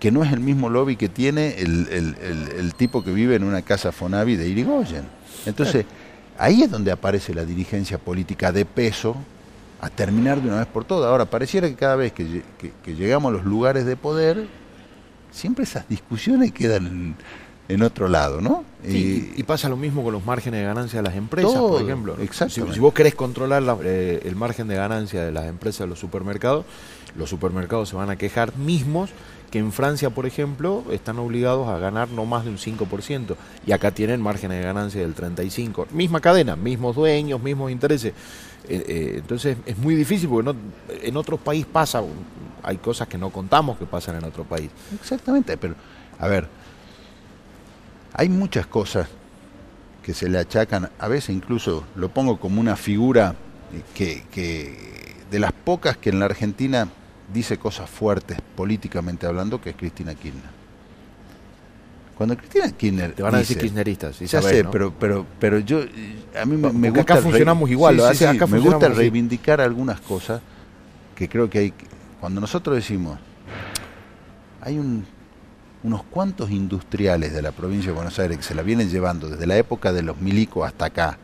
Que 0.00 0.10
no 0.10 0.24
es 0.24 0.32
el 0.32 0.40
mismo 0.40 0.70
lobby 0.70 0.96
que 0.96 1.10
tiene 1.10 1.56
el, 1.58 2.72
tipo 2.78 3.04
que 3.04 3.12
vive 3.12 3.36
en 3.36 3.44
una 3.44 3.60
casa 3.60 3.92
Fonavi 3.92 4.36
de 4.36 4.48
Irigoyen. 4.48 5.04
Entonces, 5.44 5.84
ahí 6.38 6.62
es 6.62 6.70
donde 6.70 6.90
aparece 6.90 7.34
la 7.34 7.44
dirigencia 7.44 7.98
política 7.98 8.52
de 8.52 8.64
peso 8.64 9.16
a 9.82 9.90
terminar 9.90 10.40
de 10.40 10.48
una 10.48 10.60
vez 10.60 10.66
por 10.66 10.86
todas. 10.86 11.10
Ahora, 11.10 11.26
pareciera 11.26 11.68
que 11.68 11.74
cada 11.74 11.96
vez 11.96 12.14
que, 12.14 12.42
llegamos 12.86 13.28
a 13.28 13.32
los 13.34 13.44
lugares 13.44 13.84
de 13.84 13.96
poder, 13.96 14.46
siempre 15.30 15.64
esas 15.64 15.86
discusiones 15.90 16.52
quedan 16.52 16.86
en, 16.86 17.14
otro 17.82 18.08
lado, 18.08 18.40
¿no? 18.40 18.64
y, 18.84 19.42
pasa 19.42 19.68
lo 19.68 19.76
mismo 19.76 20.02
con 20.02 20.12
los 20.12 20.24
márgenes 20.24 20.60
de 20.60 20.66
ganancia 20.66 21.00
de 21.00 21.08
las 21.08 21.16
empresas, 21.16 21.54
por 21.54 21.82
ejemplo. 21.82 22.16
Si, 22.48 22.60
vos 22.80 22.94
querés 22.94 23.14
controlar 23.14 23.62
eh, 23.82 24.20
el 24.24 24.36
margen 24.36 24.68
de 24.68 24.76
ganancia 24.76 25.24
de 25.24 25.32
las 25.32 25.46
empresas 25.46 25.80
de 25.80 25.86
los 25.88 25.98
supermercados, 25.98 26.64
los 27.16 27.30
supermercados 27.30 27.88
se 27.88 27.96
van 27.96 28.10
a 28.10 28.16
quejar 28.16 28.56
mismos 28.56 29.10
que 29.50 29.58
en 29.58 29.72
Francia, 29.72 30.10
por 30.10 30.26
ejemplo, 30.26 30.84
están 30.90 31.18
obligados 31.18 31.68
a 31.68 31.78
ganar 31.78 32.10
no 32.10 32.24
más 32.26 32.44
de 32.44 32.50
un 32.50 32.58
5% 32.58 33.36
y 33.66 33.72
acá 33.72 33.90
tienen 33.92 34.20
márgenes 34.20 34.58
de 34.58 34.64
ganancia 34.64 35.00
del 35.00 35.14
35%. 35.14 35.90
Misma 35.90 36.20
cadena, 36.20 36.56
mismos 36.56 36.96
dueños, 36.96 37.40
mismos 37.42 37.70
intereses. 37.70 38.12
Eh, 38.68 38.84
eh, 38.88 39.12
entonces 39.18 39.56
es 39.64 39.78
muy 39.78 39.94
difícil 39.94 40.28
porque 40.28 40.52
no, 40.52 40.56
en 41.02 41.16
otros 41.16 41.38
países 41.40 41.68
pasa, 41.72 42.02
hay 42.62 42.78
cosas 42.78 43.06
que 43.06 43.16
no 43.16 43.30
contamos 43.30 43.78
que 43.78 43.86
pasan 43.86 44.16
en 44.16 44.24
otro 44.24 44.44
país. 44.44 44.70
Exactamente, 45.00 45.56
pero 45.56 45.74
a 46.18 46.26
ver, 46.26 46.48
hay 48.16 48.28
muchas 48.30 48.66
cosas 48.66 49.08
que 50.02 50.14
se 50.14 50.28
le 50.28 50.38
achacan, 50.38 50.90
a 50.98 51.08
veces 51.08 51.30
incluso 51.30 51.84
lo 51.96 52.08
pongo 52.08 52.38
como 52.40 52.60
una 52.60 52.76
figura 52.76 53.34
que, 53.94 54.24
que 54.30 55.16
de 55.30 55.38
las 55.38 55.52
pocas 55.52 55.96
que 55.98 56.10
en 56.10 56.20
la 56.20 56.24
Argentina 56.24 56.88
dice 57.32 57.58
cosas 57.58 57.90
fuertes 57.90 58.38
políticamente 58.56 59.26
hablando, 59.26 59.60
que 59.60 59.70
es 59.70 59.76
Cristina 59.76 60.14
Kirchner. 60.14 60.56
Cuando 62.16 62.36
Cristina 62.38 62.70
Kirchner. 62.70 63.12
Te 63.12 63.22
van 63.22 63.34
a 63.34 63.38
decir 63.38 63.58
kirchneristas. 63.58 64.18
ya 64.20 64.40
sé, 64.40 64.64
pero, 64.64 64.94
pero, 64.98 65.26
pero 65.38 65.58
yo. 65.58 65.82
A 66.40 66.46
mí 66.46 66.56
me, 66.56 66.88
gusta. 66.88 67.14
Acá 67.14 67.16
funcionamos 67.22 67.68
igual, 67.68 67.96
me 68.48 68.58
gusta 68.58 68.88
reivindicar 68.88 69.60
algunas 69.60 70.00
cosas 70.00 70.40
que 71.14 71.28
creo 71.28 71.50
que 71.50 71.58
hay. 71.58 71.74
Cuando 72.18 72.40
nosotros 72.40 72.76
decimos. 72.76 73.18
Hay 74.62 74.78
unos 75.86 76.02
cuantos 76.02 76.50
industriales 76.50 77.32
de 77.32 77.40
la 77.42 77.52
provincia 77.52 77.92
de 77.92 77.94
Buenos 77.94 78.18
Aires 78.18 78.38
que 78.38 78.42
se 78.42 78.56
la 78.56 78.62
vienen 78.62 78.90
llevando 78.90 79.28
desde 79.28 79.46
la 79.46 79.56
época 79.56 79.92
de 79.92 80.02
los 80.02 80.20
milicos 80.20 80.66
hasta 80.66 80.86
acá 80.86 81.16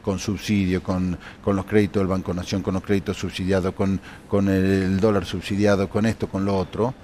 con 0.00 0.18
subsidio, 0.18 0.82
con, 0.82 1.18
los 1.44 1.66
créditos 1.66 2.00
del 2.00 2.06
Banco 2.06 2.32
Nación, 2.32 2.62
con 2.62 2.72
los 2.72 2.82
créditos 2.82 3.18
subsidiados, 3.18 3.74
con, 3.74 4.00
con 4.26 4.48
el 4.48 4.98
dólar 5.00 5.26
subsidiado, 5.26 5.90
con 5.90 6.06
esto, 6.06 6.28
con 6.28 6.46
lo 6.46 6.56
otro, 6.56 6.94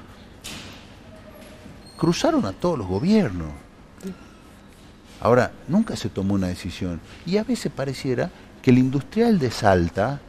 cruzaron 1.98 2.46
a 2.46 2.52
todos 2.52 2.78
los 2.78 2.86
gobiernos. 2.86 3.50
Ahora, 5.20 5.52
nunca 5.68 5.96
se 5.96 6.08
tomó 6.08 6.34
una 6.34 6.48
decisión. 6.48 6.98
Y 7.26 7.36
a 7.36 7.44
veces 7.44 7.70
pareciera 7.70 8.30
que 8.62 8.70
el 8.70 8.78
industrial 8.78 9.38
de 9.38 9.50
Salta, 9.50 10.20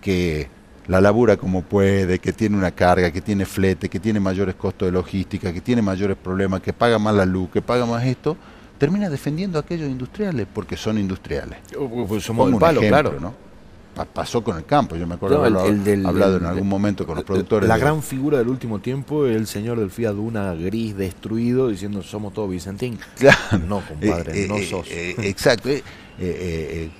que 0.00 0.48
la 0.88 1.00
labura 1.00 1.36
como 1.36 1.62
puede, 1.62 2.18
que 2.18 2.32
tiene 2.32 2.56
una 2.56 2.70
carga, 2.70 3.10
que 3.10 3.20
tiene 3.20 3.44
flete, 3.44 3.88
que 3.88 4.00
tiene 4.00 4.20
mayores 4.20 4.54
costos 4.54 4.86
de 4.86 4.92
logística, 4.92 5.52
que 5.52 5.60
tiene 5.60 5.82
mayores 5.82 6.16
problemas, 6.16 6.60
que 6.60 6.72
paga 6.72 6.98
más 6.98 7.14
la 7.14 7.26
luz, 7.26 7.50
que 7.50 7.62
paga 7.62 7.86
más 7.86 8.04
esto, 8.04 8.36
termina 8.78 9.08
defendiendo 9.08 9.58
a 9.58 9.62
aquellos 9.62 9.88
industriales 9.88 10.46
porque 10.52 10.76
son 10.76 10.98
industriales. 10.98 11.58
Pues 12.08 12.22
somos 12.22 12.52
palo, 12.60 12.80
claro. 12.80 13.16
¿no? 13.20 13.45
Pasó 14.04 14.44
con 14.44 14.58
el 14.58 14.66
campo, 14.66 14.94
yo 14.96 15.06
me 15.06 15.14
acuerdo 15.14 15.38
haberlo 15.38 15.60
hablado 15.60 16.36
en 16.36 16.44
algún 16.44 16.68
momento 16.68 17.06
con 17.06 17.16
los 17.16 17.24
productores. 17.24 17.66
La 17.68 17.78
gran 17.78 18.02
figura 18.02 18.38
del 18.38 18.48
último 18.48 18.78
tiempo 18.78 19.26
es 19.26 19.34
el 19.36 19.46
señor 19.46 19.78
del 19.78 19.90
Fiat 19.90 20.12
Duna 20.12 20.54
gris 20.54 20.94
destruido 20.96 21.68
diciendo 21.68 22.02
somos 22.02 22.34
todos 22.34 22.50
Vicentín. 22.50 22.98
Claro. 23.16 23.58
No, 23.66 23.80
compadre, 23.80 24.44
eh, 24.44 24.48
no 24.48 24.56
eh, 24.56 24.66
sos. 24.66 24.86
Eh, 24.90 25.16
exacto. 25.20 25.70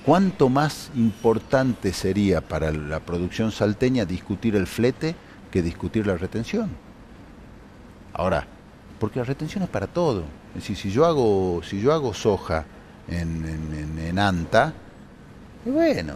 ¿Cuánto 0.04 0.48
más 0.48 0.90
importante 0.94 1.92
sería 1.92 2.40
para 2.40 2.72
la 2.72 3.00
producción 3.00 3.52
salteña 3.52 4.04
discutir 4.04 4.56
el 4.56 4.66
flete 4.66 5.14
que 5.50 5.62
discutir 5.62 6.06
la 6.06 6.16
retención? 6.16 6.70
Ahora, 8.14 8.46
porque 8.98 9.18
la 9.18 9.24
retención 9.24 9.62
es 9.64 9.68
para 9.68 9.86
todo. 9.86 10.24
Es 10.54 10.62
decir, 10.62 10.76
si 10.76 10.90
yo 10.90 11.04
hago, 11.04 11.60
si 11.62 11.80
yo 11.80 11.92
hago 11.92 12.14
soja 12.14 12.64
en, 13.08 13.98
en, 13.98 14.18
Anta, 14.18 14.72
y 15.64 15.70
bueno, 15.70 16.14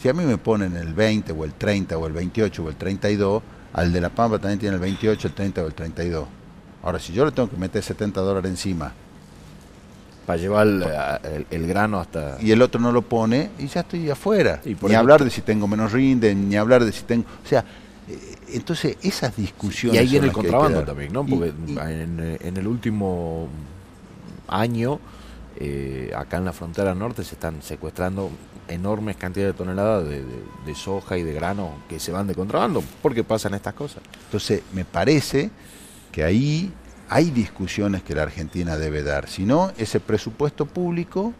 si 0.00 0.08
a 0.08 0.14
mí 0.14 0.24
me 0.24 0.38
ponen 0.38 0.76
el 0.76 0.94
20 0.94 1.32
o 1.32 1.44
el 1.44 1.52
30 1.54 1.98
o 1.98 2.06
el 2.06 2.12
28 2.12 2.64
o 2.64 2.68
el 2.68 2.76
32, 2.76 3.42
al 3.72 3.92
de 3.92 4.00
La 4.00 4.08
Pampa 4.08 4.38
también 4.38 4.58
tiene 4.58 4.76
el 4.76 4.80
28, 4.80 5.28
el 5.28 5.34
30 5.34 5.62
o 5.62 5.66
el 5.66 5.74
32. 5.74 6.26
Ahora, 6.82 6.98
si 6.98 7.12
yo 7.12 7.24
le 7.24 7.32
tengo 7.32 7.50
que 7.50 7.56
meter 7.56 7.82
70 7.82 8.20
dólares 8.20 8.50
encima. 8.50 8.92
Para 10.26 10.38
llevar 10.38 10.66
el, 11.50 11.66
grano 11.66 11.98
hasta... 11.98 12.38
Y 12.40 12.52
el 12.52 12.62
otro 12.62 12.80
no 12.80 12.92
lo 12.92 13.02
pone 13.02 13.50
y 13.58 13.66
ya 13.66 13.80
estoy 13.80 14.08
afuera. 14.10 14.60
ni 14.64 14.94
hablar 14.94 15.24
de 15.24 15.30
si 15.30 15.42
tengo 15.42 15.66
menos 15.66 15.92
rinde, 15.92 16.34
ni 16.34 16.56
hablar 16.56 16.84
de 16.84 16.92
si 16.92 17.02
tengo... 17.02 17.24
O 17.44 17.48
sea, 17.48 17.64
eh, 18.08 18.36
entonces 18.52 18.96
esas 19.02 19.36
discusiones... 19.36 19.96
Y 19.96 19.98
ahí 19.98 20.08
viene 20.08 20.26
el 20.28 20.32
contrabando 20.32 20.82
también, 20.84 21.12
¿no? 21.12 21.26
Porque 21.26 21.48
en, 21.48 22.56
el 22.56 22.66
último 22.66 23.48
año, 24.46 25.00
eh, 25.60 26.10
acá 26.16 26.38
en 26.38 26.46
la 26.46 26.54
frontera 26.54 26.94
norte 26.94 27.22
se 27.22 27.34
están 27.34 27.62
secuestrando 27.62 28.30
enormes 28.66 29.16
cantidades 29.16 29.52
de 29.52 29.58
toneladas 29.58 30.08
de, 30.08 30.74
soja 30.74 31.18
y 31.18 31.22
de 31.22 31.34
grano 31.34 31.74
que 31.88 32.00
se 32.00 32.12
van 32.12 32.26
de 32.26 32.34
contrabando, 32.34 32.82
porque 33.02 33.24
pasan 33.24 33.52
estas 33.52 33.74
cosas. 33.74 34.02
Entonces, 34.24 34.62
me 34.72 34.86
parece 34.86 35.50
que 36.12 36.24
ahí 36.24 36.72
hay 37.10 37.30
discusiones 37.30 38.02
que 38.02 38.14
la 38.14 38.22
Argentina 38.22 38.78
debe 38.78 39.02
dar. 39.02 39.28
Si 39.28 39.44
no, 39.44 39.72
ese 39.76 40.00
presupuesto 40.00 40.64
público 40.64 41.34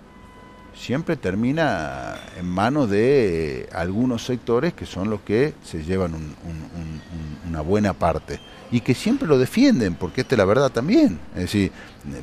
siempre 0.74 1.16
termina 1.16 2.16
en 2.38 2.46
manos 2.46 2.88
de 2.90 3.68
algunos 3.72 4.24
sectores 4.24 4.72
que 4.72 4.86
son 4.86 5.10
los 5.10 5.20
que 5.20 5.54
se 5.64 5.82
llevan 5.84 6.14
una 7.48 7.60
buena 7.60 7.92
parte 7.92 8.40
y 8.70 8.80
que 8.80 8.94
siempre 8.94 9.26
lo 9.26 9.38
defienden, 9.38 9.94
porque 9.94 10.20
esta 10.22 10.34
es 10.34 10.38
la 10.38 10.44
verdad 10.44 10.70
también. 10.70 11.18
Es 11.34 11.42
decir, 11.42 11.72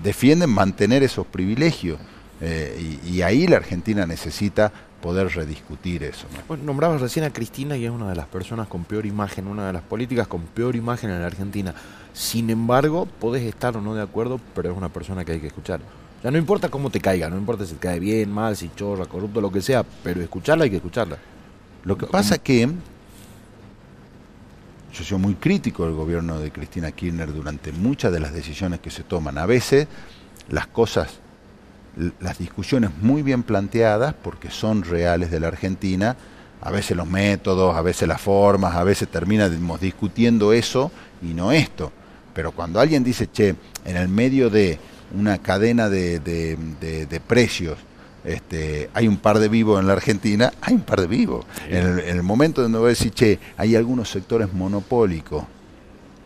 defienden 0.03 0.49
mantener 0.49 1.03
esos 1.03 1.27
privilegios. 1.27 1.99
Eh, 2.39 2.99
y, 3.03 3.21
ahí 3.23 3.47
la 3.47 3.57
Argentina 3.57 4.05
necesita 4.05 4.71
poder 5.01 5.27
rediscutir 5.35 6.03
eso. 6.03 6.27
¿no? 6.47 6.57
nombrabas 6.57 7.01
recién 7.01 7.25
a 7.25 7.33
Cristina 7.33 7.75
y 7.77 7.85
es 7.85 7.91
una 7.91 8.09
de 8.09 8.15
las 8.15 8.27
personas 8.27 8.67
con 8.67 8.83
peor 8.83 9.05
imagen, 9.05 9.47
una 9.47 9.67
de 9.67 9.73
las 9.73 9.81
políticas 9.81 10.27
con 10.27 10.41
peor 10.41 10.75
imagen 10.75 11.09
en 11.09 11.19
la 11.19 11.27
Argentina. 11.27 11.73
Sin 12.13 12.49
embargo, 12.49 13.07
podés 13.19 13.43
estar 13.43 13.75
o 13.75 13.81
no 13.81 13.95
de 13.95 14.01
acuerdo, 14.01 14.39
pero 14.55 14.71
es 14.71 14.77
una 14.77 14.89
persona 14.89 15.25
que 15.25 15.33
hay 15.33 15.39
que 15.39 15.47
escuchar. 15.47 15.81
Ya 16.23 16.31
no 16.31 16.37
importa 16.37 16.69
cómo 16.69 16.89
te 16.89 16.99
caiga, 16.99 17.29
no 17.29 17.37
importa 17.37 17.65
si 17.65 17.73
te 17.73 17.79
cae 17.79 17.99
bien, 17.99 18.31
mal, 18.31 18.57
si 18.57 18.69
chorra, 18.75 19.05
corrupto, 19.05 19.39
lo 19.39 19.51
que 19.51 19.61
sea, 19.61 19.83
pero 20.03 20.21
escucharla 20.21 20.63
hay 20.63 20.69
que 20.69 20.77
escucharla. 20.77 21.17
Lo 21.83 21.97
que 21.97 22.07
pasa 22.07 22.35
es 22.35 22.41
que 22.41 22.67
yo 24.93 25.03
soy 25.03 25.19
muy 25.19 25.35
crítico 25.35 25.85
del 25.85 25.93
gobierno 25.93 26.39
de 26.39 26.51
Cristina 26.51 26.91
Kirchner 26.91 27.31
durante 27.31 27.71
muchas 27.71 28.11
de 28.11 28.19
las 28.19 28.33
decisiones 28.33 28.79
que 28.79 28.89
se 28.89 29.03
toman. 29.03 29.37
A 29.37 29.45
veces 29.45 29.87
las 30.49 30.65
cosas, 30.65 31.19
las 32.19 32.39
discusiones 32.39 32.89
muy 33.01 33.21
bien 33.21 33.43
planteadas, 33.43 34.15
porque 34.15 34.49
son 34.49 34.83
reales 34.83 35.29
de 35.29 35.39
la 35.39 35.49
Argentina, 35.49 36.17
a 36.61 36.71
veces 36.71 36.97
los 36.97 37.07
métodos, 37.07 37.75
a 37.75 37.81
veces 37.81 38.07
las 38.07 38.19
formas, 38.19 38.75
a 38.75 38.83
veces 38.83 39.07
terminamos 39.07 39.79
discutiendo 39.79 40.51
eso 40.51 40.91
y 41.21 41.27
no 41.35 41.51
esto. 41.51 41.91
Pero 42.33 42.51
cuando 42.51 42.79
alguien 42.79 43.03
dice, 43.03 43.29
che, 43.31 43.55
en 43.85 43.97
el 43.97 44.07
medio 44.07 44.49
de 44.49 44.79
una 45.15 45.37
cadena 45.39 45.89
de, 45.89 46.19
de, 46.19 47.21
precios, 47.25 47.77
este, 48.23 48.89
hay 48.93 49.07
un 49.07 49.17
par 49.17 49.39
de 49.39 49.47
vivos 49.47 49.79
en 49.79 49.87
la 49.87 49.93
Argentina, 49.93 50.51
hay 50.61 50.75
un 50.75 50.81
par 50.81 51.01
de 51.01 51.07
vivos. 51.07 51.45
En, 51.69 51.99
el, 51.99 52.23
momento 52.23 52.61
donde 52.61 52.77
voy 52.77 52.87
a 52.87 52.89
decir, 52.89 53.11
che, 53.11 53.39
hay 53.55 53.75
algunos 53.75 54.09
sectores 54.09 54.53
monopólicos 54.53 55.45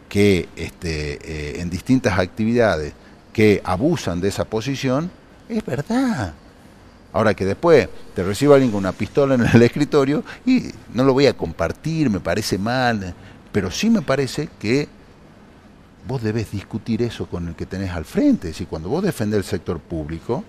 que 0.10 0.50
este, 0.56 1.20
eh, 1.24 1.62
en 1.62 1.70
distintas 1.70 2.18
actividades 2.18 2.94
que 3.32 3.62
abusan 3.64 4.20
de 4.20 4.30
esa 4.30 4.46
posición, 4.46 5.12
es 5.48 5.64
verdad. 5.66 6.34
Ahora 7.14 7.34
que 7.34 7.46
después 7.46 7.90
te 8.16 8.24
reciba 8.24 8.56
alguien 8.56 8.72
con 8.72 8.80
una 8.80 8.94
pistola 8.94 9.36
en 9.36 9.42
el 9.42 9.62
escritorio 9.62 10.24
y 10.46 10.72
no 10.94 11.04
lo 11.04 11.14
voy 11.14 11.28
a 11.28 11.34
compartir, 11.34 12.10
me 12.10 12.20
parece 12.20 12.58
mal, 12.58 13.14
pero 13.52 13.70
sí 13.70 13.90
me 13.90 14.02
parece 14.02 14.50
que 14.60 14.88
vos 16.08 16.22
debes 16.22 16.52
discutir 16.52 17.02
eso 17.02 17.28
con 17.28 17.48
el 17.48 17.56
que 17.56 17.66
tenés 17.66 17.92
al 17.92 18.06
frente. 18.06 18.54
Si 18.54 18.66
cuando 18.66 18.90
vos 18.90 19.04
defendés 19.04 19.40
el 19.40 19.44
sector 19.44 19.80
público, 19.80 20.44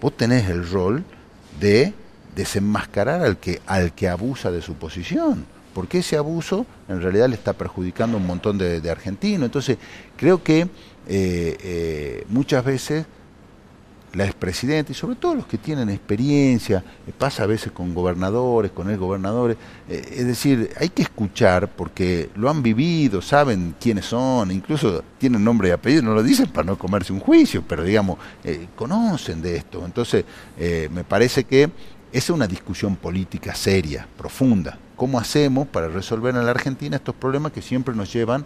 vos 0.00 0.16
tenés 0.16 0.48
el 0.48 0.68
rol 0.68 1.04
de 1.60 1.92
desenmascarar 2.34 3.22
al 3.22 3.38
que, 3.38 3.60
al 3.66 3.92
que 3.92 4.08
abusa 4.08 4.50
de 4.50 4.62
su 4.62 4.74
posición. 4.74 5.44
Porque 5.74 5.98
ese 5.98 6.16
abuso 6.16 6.66
en 6.88 7.00
realidad 7.00 7.28
le 7.28 7.34
está 7.34 7.52
perjudicando 7.52 8.16
a 8.16 8.20
un 8.20 8.26
montón 8.26 8.58
de, 8.58 8.90
argentinos. 8.90 9.46
Entonces, 9.46 9.78
creo 10.16 10.42
que 10.42 10.62
eh, 10.62 10.68
eh, 11.06 12.24
muchas 12.28 12.64
veces 12.64 13.06
la 14.18 14.24
expresidenta 14.24 14.90
y 14.90 14.96
sobre 14.96 15.14
todo 15.14 15.36
los 15.36 15.46
que 15.46 15.58
tienen 15.58 15.88
experiencia, 15.88 16.82
eh, 17.06 17.12
pasa 17.16 17.44
a 17.44 17.46
veces 17.46 17.70
con 17.70 17.94
gobernadores, 17.94 18.72
con 18.72 18.90
exgobernadores, 18.90 19.56
eh, 19.88 20.16
es 20.16 20.26
decir, 20.26 20.70
hay 20.78 20.88
que 20.88 21.02
escuchar 21.02 21.68
porque 21.68 22.28
lo 22.34 22.50
han 22.50 22.60
vivido, 22.60 23.22
saben 23.22 23.76
quiénes 23.80 24.06
son, 24.06 24.50
incluso 24.50 25.04
tienen 25.18 25.44
nombre 25.44 25.68
y 25.68 25.70
apellido, 25.70 26.02
no 26.02 26.14
lo 26.14 26.24
dicen 26.24 26.48
para 26.48 26.66
no 26.66 26.76
comerse 26.76 27.12
un 27.12 27.20
juicio, 27.20 27.62
pero 27.66 27.84
digamos, 27.84 28.18
eh, 28.42 28.66
conocen 28.74 29.40
de 29.40 29.56
esto. 29.56 29.84
Entonces, 29.84 30.24
me 30.90 31.04
parece 31.04 31.44
que 31.44 31.70
es 32.12 32.30
una 32.30 32.48
discusión 32.48 32.96
política 32.96 33.54
seria, 33.54 34.08
profunda. 34.16 34.78
¿Cómo 34.96 35.20
hacemos 35.20 35.68
para 35.68 35.86
resolver 35.88 36.34
en 36.34 36.44
la 36.44 36.50
Argentina 36.50 36.96
estos 36.96 37.14
problemas 37.14 37.52
que 37.52 37.62
siempre 37.62 37.94
nos 37.94 38.12
llevan 38.12 38.44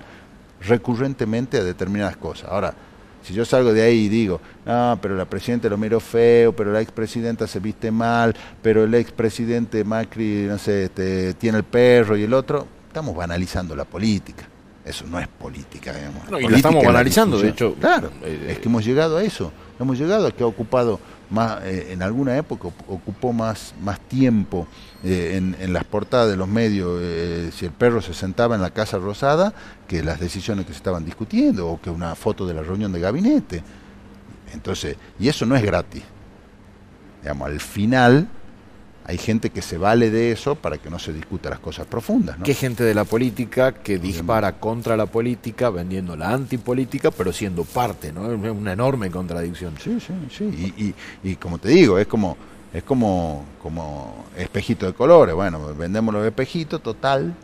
recurrentemente 0.60 1.56
a 1.56 1.64
determinadas 1.64 2.18
cosas? 2.18 2.50
Ahora, 2.50 2.74
si 3.22 3.34
yo 3.34 3.44
salgo 3.44 3.72
de 3.72 3.82
ahí 3.82 4.04
y 4.04 4.08
digo, 4.08 4.40
no, 4.66 4.98
pero 5.00 5.16
la 5.16 5.24
presidenta 5.24 5.68
lo 5.68 5.78
miro 5.78 6.00
feo, 6.00 6.54
pero 6.54 6.72
la 6.72 6.80
expresidenta 6.80 7.46
se 7.46 7.60
viste 7.60 7.90
mal, 7.90 8.34
pero 8.60 8.84
el 8.84 8.94
expresidente 8.94 9.84
Macri, 9.84 10.46
no 10.48 10.58
sé, 10.58 10.84
este, 10.84 11.34
tiene 11.34 11.58
el 11.58 11.64
perro 11.64 12.16
y 12.16 12.24
el 12.24 12.34
otro, 12.34 12.66
estamos 12.88 13.14
banalizando 13.14 13.74
la 13.76 13.84
política. 13.84 14.48
Eso 14.84 15.04
no 15.06 15.20
es 15.20 15.28
política, 15.28 15.92
digamos. 15.92 16.28
No, 16.28 16.40
y 16.40 16.48
la 16.48 16.56
estamos 16.56 16.84
banalizando, 16.84 17.38
de 17.38 17.50
hecho. 17.50 17.74
Claro, 17.76 18.10
eh, 18.24 18.48
es 18.50 18.58
que 18.58 18.68
hemos 18.68 18.84
llegado 18.84 19.16
a 19.16 19.22
eso. 19.22 19.52
Hemos 19.78 19.96
llegado 19.96 20.26
a 20.26 20.32
que 20.32 20.42
ha 20.42 20.46
ocupado 20.46 20.98
más, 21.32 21.62
eh, 21.64 21.88
en 21.92 22.02
alguna 22.02 22.36
época 22.36 22.68
ocupó 22.86 23.32
más, 23.32 23.74
más 23.82 23.98
tiempo 24.00 24.66
eh, 25.02 25.40
en, 25.58 25.72
las 25.72 25.84
portadas 25.84 26.28
de 26.28 26.36
los 26.36 26.46
medios 26.46 27.00
eh, 27.02 27.50
si 27.52 27.64
el 27.64 27.72
perro 27.72 28.02
se 28.02 28.14
sentaba 28.14 28.54
en 28.54 28.60
la 28.60 28.70
Casa 28.70 28.98
Rosada 28.98 29.52
que 29.88 30.02
las 30.04 30.20
decisiones 30.20 30.66
que 30.66 30.72
se 30.72 30.76
estaban 30.76 31.04
discutiendo 31.04 31.68
o 31.68 31.80
que 31.80 31.90
una 31.90 32.14
foto 32.14 32.46
de 32.46 32.54
la 32.54 32.62
reunión 32.62 32.92
de 32.92 33.00
gabinete. 33.00 33.64
Entonces, 34.52 34.96
y 35.18 35.28
eso 35.28 35.46
no 35.46 35.56
es 35.56 35.62
gratis. 35.62 36.02
Al 37.24 37.60
final 37.60 38.28
hay 39.04 39.18
gente 39.18 39.50
que 39.50 39.62
se 39.62 39.78
vale 39.78 40.10
de 40.10 40.32
eso 40.32 40.54
para 40.54 40.78
que 40.78 40.88
no 40.88 40.98
se 40.98 41.12
discuta 41.12 41.50
las 41.50 41.58
cosas 41.58 41.86
profundas. 41.86 42.38
¿no? 42.38 42.44
Que 42.44 42.54
gente 42.54 42.84
de 42.84 42.94
la 42.94 43.04
política 43.04 43.72
que 43.72 43.98
dispara 43.98 44.52
contra 44.52 44.96
la 44.96 45.06
política, 45.06 45.70
vendiendo 45.70 46.16
la 46.16 46.30
antipolítica, 46.30 47.10
pero 47.10 47.32
siendo 47.32 47.64
parte, 47.64 48.12
¿no? 48.12 48.32
Es 48.32 48.50
una 48.52 48.72
enorme 48.72 49.10
contradicción. 49.10 49.74
Sí, 49.82 49.98
sí, 50.00 50.12
sí. 50.30 50.74
Y, 50.76 50.94
y, 51.28 51.36
como 51.36 51.58
te 51.58 51.68
digo, 51.68 51.98
es 51.98 52.06
como 52.06 52.36
es 52.72 52.84
como, 52.84 53.44
como 53.60 54.24
espejito 54.36 54.86
de 54.86 54.94
colores. 54.94 55.34
Bueno, 55.34 55.74
vendemos 55.74 56.14
los 56.14 56.24
espejitos, 56.24 56.82
total. 56.82 57.34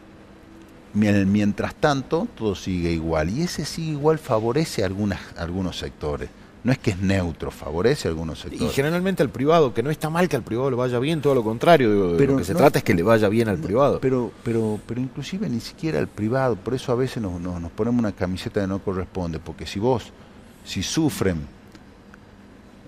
Mientras 0.95 1.75
tanto, 1.75 2.27
todo 2.35 2.55
sigue 2.55 2.93
igual. 2.93 3.29
Y 3.29 3.43
ese 3.43 3.65
sigue 3.65 3.93
igual 3.93 4.19
favorece 4.19 4.83
a 4.83 4.87
algunas, 4.87 5.21
algunos 5.37 5.79
sectores 5.79 6.31
no 6.65 6.73
es 6.73 6.79
que 6.79 6.91
es 6.91 7.01
neutro, 7.01 7.51
favorece 7.51 8.09
a 8.09 8.11
algunos 8.11 8.41
sectores. 8.41 8.71
Y 8.71 8.75
generalmente 8.75 9.23
al 9.23 9.31
privado, 9.31 9.73
que 9.73 9.83
no 9.83 9.91
está 9.91 10.11
mal 10.11 10.29
que 10.29 10.37
al 10.37 10.43
privado 10.43 10.71
le 10.71 10.77
vaya 10.77 10.99
bien, 10.99 11.21
todo 11.21 11.35
lo 11.35 11.45
contrario, 11.45 12.15
pero 12.19 12.33
lo 12.33 12.39
que 12.39 12.45
se 12.45 12.55
trata 12.55 12.79
es 12.79 12.85
que 12.85 12.95
le 12.95 13.03
vaya 13.03 13.29
bien 13.29 13.49
al 13.49 13.59
privado. 13.59 14.01
Pero, 14.01 14.33
pero, 14.43 14.81
pero 14.87 15.01
inclusive 15.01 15.49
ni 15.49 15.61
siquiera 15.61 15.99
al 15.99 16.09
privado, 16.09 16.57
por 16.57 16.75
eso 16.75 16.91
a 16.93 16.97
veces 16.97 17.23
nos, 17.23 17.41
nos, 17.41 17.71
ponemos 17.73 18.01
una 18.01 18.13
camiseta 18.13 18.61
que 18.61 18.67
no 18.67 18.81
corresponde, 18.81 19.39
porque 19.39 19.67
si 19.67 19.79
vos, 19.79 20.13
si 20.65 20.83
sufren 20.83 21.47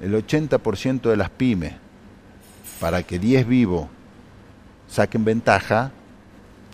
el 0.00 0.14
80% 0.14 1.02
de 1.02 1.16
las 1.16 1.30
pymes 1.30 1.74
para 2.80 3.02
que 3.02 3.18
10 3.18 3.46
vivos 3.46 3.86
saquen 4.88 5.24
ventaja, 5.24 5.92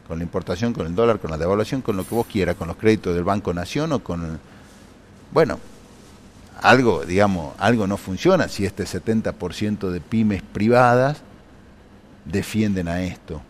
con 0.08 0.18
la 0.18 0.24
importación, 0.24 0.72
con 0.72 0.86
el 0.86 0.94
dólar, 0.94 1.18
con 1.18 1.30
la 1.30 1.36
devaluación, 1.36 1.82
con 1.82 1.96
lo 1.96 2.06
que 2.06 2.14
vos 2.14 2.26
quieras, 2.26 2.56
con 2.56 2.68
los 2.68 2.76
créditos 2.76 3.14
del 3.14 3.24
Banco 3.24 3.52
Nación 3.52 3.92
o 3.92 3.98
con... 3.98 4.38
Bueno, 5.32 5.58
algo, 6.60 7.04
digamos, 7.04 7.54
algo 7.58 7.86
no 7.86 7.96
funciona 7.96 8.48
si 8.48 8.64
este 8.64 8.84
70% 8.84 9.90
de 9.90 10.00
pymes 10.00 10.42
privadas 10.42 11.22
defienden 12.24 12.88
a 12.88 13.02
esto. 13.02 13.42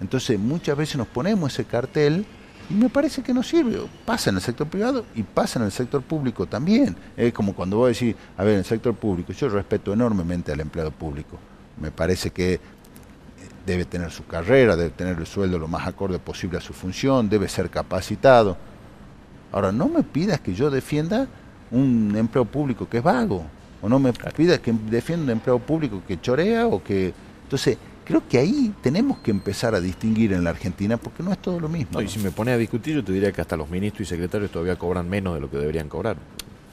Entonces 0.00 0.38
muchas 0.38 0.76
veces 0.76 0.96
nos 0.96 1.08
ponemos 1.08 1.52
ese 1.52 1.64
cartel 1.64 2.24
y 2.70 2.74
me 2.74 2.88
parece 2.88 3.22
que 3.22 3.34
no 3.34 3.42
sirve. 3.42 3.80
Pasa 4.04 4.30
en 4.30 4.36
el 4.36 4.42
sector 4.42 4.66
privado 4.66 5.04
y 5.14 5.22
pasa 5.22 5.58
en 5.58 5.64
el 5.64 5.72
sector 5.72 6.02
público 6.02 6.46
también. 6.46 6.96
Es 7.16 7.32
como 7.32 7.54
cuando 7.54 7.78
voy 7.78 7.86
a 7.86 7.88
decir, 7.88 8.16
a 8.36 8.44
ver, 8.44 8.54
en 8.54 8.58
el 8.60 8.64
sector 8.64 8.94
público, 8.94 9.32
yo 9.32 9.48
respeto 9.48 9.92
enormemente 9.92 10.52
al 10.52 10.60
empleado 10.60 10.90
público. 10.90 11.38
Me 11.80 11.90
parece 11.90 12.30
que 12.30 12.60
debe 13.64 13.84
tener 13.84 14.10
su 14.10 14.26
carrera, 14.26 14.76
debe 14.76 14.90
tener 14.90 15.18
el 15.18 15.26
sueldo 15.26 15.58
lo 15.58 15.68
más 15.68 15.86
acorde 15.86 16.18
posible 16.18 16.58
a 16.58 16.60
su 16.60 16.72
función, 16.72 17.28
debe 17.28 17.48
ser 17.48 17.70
capacitado. 17.70 18.56
Ahora, 19.52 19.72
no 19.72 19.88
me 19.88 20.02
pidas 20.02 20.40
que 20.40 20.54
yo 20.54 20.70
defienda 20.70 21.28
un 21.70 22.14
empleo 22.16 22.44
público 22.44 22.88
que 22.88 22.98
es 22.98 23.02
vago, 23.02 23.44
o 23.80 23.88
no 23.88 23.98
me 23.98 24.12
pidas 24.12 24.58
que 24.58 24.72
defienda 24.72 25.24
un 25.24 25.30
empleo 25.30 25.58
público 25.58 26.02
que 26.06 26.20
chorea 26.20 26.66
o 26.66 26.82
que... 26.82 27.12
Entonces, 27.44 27.78
creo 28.04 28.22
que 28.28 28.38
ahí 28.38 28.74
tenemos 28.82 29.18
que 29.18 29.30
empezar 29.30 29.74
a 29.74 29.80
distinguir 29.80 30.32
en 30.32 30.42
la 30.44 30.50
Argentina 30.50 30.96
porque 30.96 31.22
no 31.22 31.30
es 31.30 31.38
todo 31.38 31.60
lo 31.60 31.68
mismo. 31.68 32.00
Y 32.00 32.08
si 32.08 32.18
me 32.18 32.30
pone 32.30 32.52
a 32.52 32.56
discutir, 32.56 32.94
yo 32.94 33.04
te 33.04 33.12
diría 33.12 33.32
que 33.32 33.40
hasta 33.40 33.56
los 33.56 33.70
ministros 33.70 34.08
y 34.08 34.10
secretarios 34.10 34.50
todavía 34.50 34.76
cobran 34.76 35.08
menos 35.08 35.34
de 35.34 35.40
lo 35.40 35.50
que 35.50 35.58
deberían 35.58 35.88
cobrar. 35.88 36.16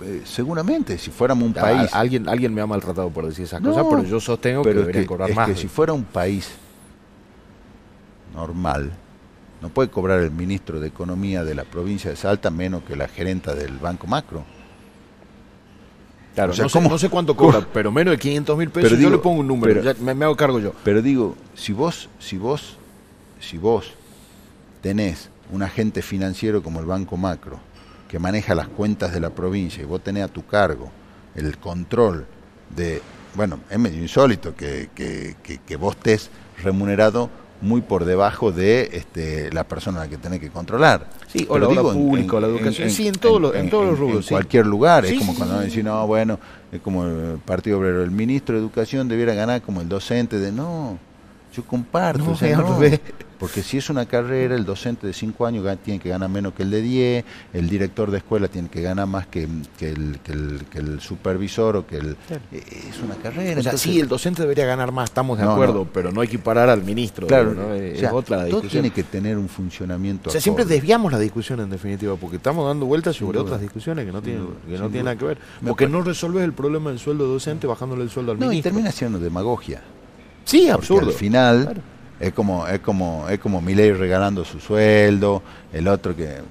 Eh, 0.01 0.21
seguramente, 0.25 0.97
si 0.97 1.12
fuéramos 1.12 1.45
un 1.45 1.53
país... 1.53 1.89
alguien, 1.93 2.27
alguien 2.27 2.53
me 2.53 2.62
ha 2.62 2.65
maltratado 2.65 3.10
por 3.10 3.25
decir 3.25 3.45
esas 3.45 3.62
cosas, 3.62 3.86
pero 3.89 4.03
yo 4.03 4.19
sostengo 4.19 4.63
que 4.63 4.73
deberían 4.73 5.05
cobrar 5.05 5.29
es 5.29 5.36
más. 5.36 5.49
Que 5.49 5.55
si 5.55 5.67
fuera 5.67 5.93
un 5.93 6.03
país 6.03 6.51
normal, 8.34 8.91
no 9.62 9.69
puede 9.69 9.89
cobrar 9.89 10.19
el 10.19 10.31
ministro 10.31 10.79
de 10.79 10.88
Economía 10.88 11.43
de 11.43 11.55
la 11.55 11.63
provincia 11.63 12.10
de 12.10 12.15
Salta 12.15 12.49
menos 12.49 12.84
que 12.84 12.95
la 12.95 13.08
gerenta 13.08 13.55
del 13.55 13.77
Banco 13.77 14.08
Macro. 14.08 14.43
Claro, 16.36 16.54
no, 16.54 16.98
sé, 16.98 17.10
cuánto 17.10 17.34
cobra, 17.34 17.65
pero 17.74 17.93
menos 17.93 18.12
de 18.12 18.17
500 18.17 18.58
mil 18.58 18.69
pesos, 18.69 19.00
yo 19.00 19.10
le 19.10 19.19
pongo 19.19 19.39
un 19.39 19.48
número, 19.48 19.82
me, 20.02 20.26
hago 20.26 20.36
cargo 20.36 20.60
yo. 20.60 20.74
Pero 20.84 21.02
digo, 21.02 21.36
si 21.56 21.71
vos, 21.71 22.10
si 22.19 22.38
vos, 22.38 22.76
si 23.39 23.58
vos 23.58 23.93
tenés 24.82 25.30
un 25.50 25.63
agente 25.63 26.02
financiero 26.02 26.62
como 26.62 26.82
el 26.82 26.86
Banco 26.86 27.15
Macro, 27.15 27.58
que 28.10 28.19
maneja 28.19 28.54
las 28.54 28.67
cuentas 28.67 29.13
de 29.13 29.21
la 29.21 29.30
provincia 29.30 29.82
y 29.82 29.86
vos 29.86 30.04
tenés 30.04 30.26
a 30.26 30.28
tu 30.28 30.45
cargo 30.45 30.91
el 31.36 31.58
control 31.58 32.26
de, 32.76 33.02
bueno, 33.36 33.62
es 33.69 33.80
medio 33.80 34.02
insólito 34.02 34.54
que, 34.56 34.89
que, 34.93 35.38
que, 35.41 35.60
que 35.60 35.76
vos 35.78 35.95
estés 35.95 36.30
remunerado 36.62 37.30
muy 37.62 37.82
por 37.82 38.06
debajo 38.06 38.52
de 38.52 38.89
este, 38.94 39.52
la 39.52 39.63
persona 39.63 40.02
a 40.02 40.04
la 40.06 40.10
que 40.10 40.18
tenés 40.18 40.39
que 40.39 40.50
controlar. 40.50 41.08
Sí, 41.28 41.46
o 41.50 41.58
la 41.58 41.68
digo, 41.68 41.94
público, 41.94 42.39
la 42.39 42.48
educación, 42.48 42.89
sí, 42.89 43.08
en, 43.08 43.15
todos 43.15 43.41
los, 43.41 43.56
en, 43.56 43.70
todos 43.70 43.86
los 43.86 44.00
rubros. 44.00 44.26
En 44.26 44.36
cualquier 44.36 44.65
lugar, 44.65 45.06
es 45.06 45.18
como 45.18 45.36
cuando 45.36 45.60
decís, 45.60 45.84
no, 45.84 46.06
bueno, 46.08 46.39
es 46.72 46.82
como 46.82 47.06
el 47.06 47.39
Partido 47.46 47.80
Obrero, 47.80 48.04
el 48.04 48.12
ministro 48.12 48.56
de 48.56 48.62
Educación 48.62 49.08
debiera 49.08 49.34
ganar 49.34 49.62
como 49.62 49.82
el 49.82 49.89
docente 49.89 50.39
de, 50.39 50.52
no, 50.52 50.98
yo 51.56 51.63
comparto, 51.65 52.24
no, 52.24 52.36
porque 53.39 53.62
si 53.62 53.78
es 53.78 53.89
una 53.89 54.06
carrera, 54.06 54.56
el 54.56 54.65
docente 54.65 55.08
de 55.08 55.13
5 55.13 55.45
años 55.45 55.65
tiene 55.84 56.00
que 56.00 56.10
ganar 56.10 56.30
menos 56.30 56.54
que 56.54 56.63
el 56.63 56.71
de 56.71 56.82
10, 56.82 57.26
el 57.54 57.69
director 57.69 58.12
de 58.12 58.17
escuela 58.17 58.48
tiene 58.48 58.69
que 58.69 58.82
ganar 58.82 59.08
más 59.08 59.28
que, 59.28 59.48
que, 59.78 59.89
el, 59.89 60.19
que, 60.24 60.80
el, 60.80 61.00
supervisor 61.02 61.76
o 61.78 61.88
que 61.88 61.98
el... 61.98 62.17
Eh, 62.52 62.63
es 62.89 63.00
una 63.04 63.15
carrera. 63.15 63.60
O 63.60 63.63
sea, 63.63 63.78
sí, 63.78 64.00
el 64.00 64.08
docente 64.08 64.41
debería 64.41 64.65
ganar 64.65 64.91
más, 64.91 65.10
estamos 65.10 65.38
de 65.38 65.43
acuerdo, 65.43 65.88
pero 65.91 66.12
no 66.12 66.21
hay 66.21 66.28
que 66.28 66.39
parar 66.39 66.69
al 66.69 66.84
ministro. 66.84 67.28
Claro, 67.28 67.54
¿no? 67.54 67.74
es 67.74 68.04
otra 68.12 68.38
la 68.38 68.45
discusión. 68.45 68.71
tiene 68.71 68.89
que 68.91 69.04
tener 69.04 69.38
un 69.38 69.50
funcionamiento. 69.50 70.30
O 70.30 70.32
sea, 70.32 70.41
siempre 70.41 70.65
desviamos 70.65 71.12
la 71.12 71.19
discusión 71.19 71.60
en 71.60 71.69
definitiva, 71.69 72.15
porque 72.15 72.38
estamos 72.38 72.65
dando 72.65 72.86
vueltas 72.86 73.15
sobre 73.15 73.39
otras 73.39 73.60
discusiones 73.60 74.06
que 74.06 74.12
no 74.12 74.21
tienen, 74.21 74.48
que 74.67 74.78
no 74.78 74.88
tienen 74.88 75.06
nada 75.06 75.17
que 75.17 75.26
ver. 75.26 75.38
Porque 75.65 75.88
no 75.88 76.02
resuelves 76.02 76.43
el 76.43 76.54
problema 76.54 76.89
del 76.89 77.00
sueldo 77.00 77.28
docente 77.28 77.67
bajándole 77.67 78.04
el 78.04 78.10
sueldo 78.10 78.32
al 78.32 78.38
ministro. 78.38 78.54
No, 78.54 78.60
y 78.60 78.62
termina 78.62 78.91
siendo 78.91 79.19
demagogia. 79.19 79.82
Sí, 80.45 80.69
absurdo. 80.69 81.08
al 81.08 81.13
final 81.13 81.82
Es 82.19 82.34
como, 82.34 82.67
es 82.67 82.80
como, 82.80 83.28
es 83.30 83.39
como 83.39 83.62
Milei 83.62 83.91
regalando 83.91 84.45
su 84.45 84.60
sueldo, 84.60 85.41
el 85.73 85.88
otro 85.88 86.15
que. 86.15 86.41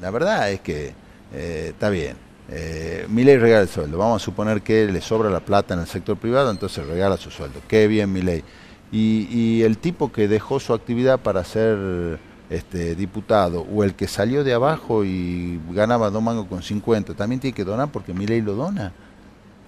La 0.00 0.10
verdad 0.10 0.50
es 0.50 0.60
que 0.60 0.94
eh, 1.32 1.66
está 1.70 1.90
bien. 1.90 2.16
Eh, 2.50 3.06
Milei 3.08 3.36
regala 3.36 3.62
el 3.62 3.68
sueldo. 3.68 3.98
Vamos 3.98 4.22
a 4.22 4.24
suponer 4.24 4.62
que 4.62 4.86
le 4.86 5.00
sobra 5.00 5.28
la 5.28 5.40
plata 5.40 5.74
en 5.74 5.80
el 5.80 5.86
sector 5.86 6.16
privado, 6.16 6.50
entonces 6.50 6.86
regala 6.86 7.16
su 7.16 7.30
sueldo. 7.30 7.60
Qué 7.68 7.86
bien 7.86 8.12
Milei. 8.12 8.42
Y, 8.90 9.28
y 9.30 9.62
el 9.64 9.76
tipo 9.78 10.10
que 10.10 10.28
dejó 10.28 10.58
su 10.60 10.72
actividad 10.72 11.20
para 11.20 11.44
ser 11.44 12.18
este, 12.50 12.94
diputado 12.94 13.66
o 13.70 13.84
el 13.84 13.94
que 13.94 14.08
salió 14.08 14.42
de 14.44 14.54
abajo 14.54 15.04
y 15.04 15.60
ganaba 15.72 16.10
dos 16.10 16.22
mangos 16.22 16.46
con 16.46 16.62
50, 16.62 17.14
también 17.14 17.40
tiene 17.40 17.54
que 17.54 17.64
donar 17.64 17.90
porque 17.92 18.14
Milei 18.14 18.40
lo 18.40 18.54
dona. 18.54 18.92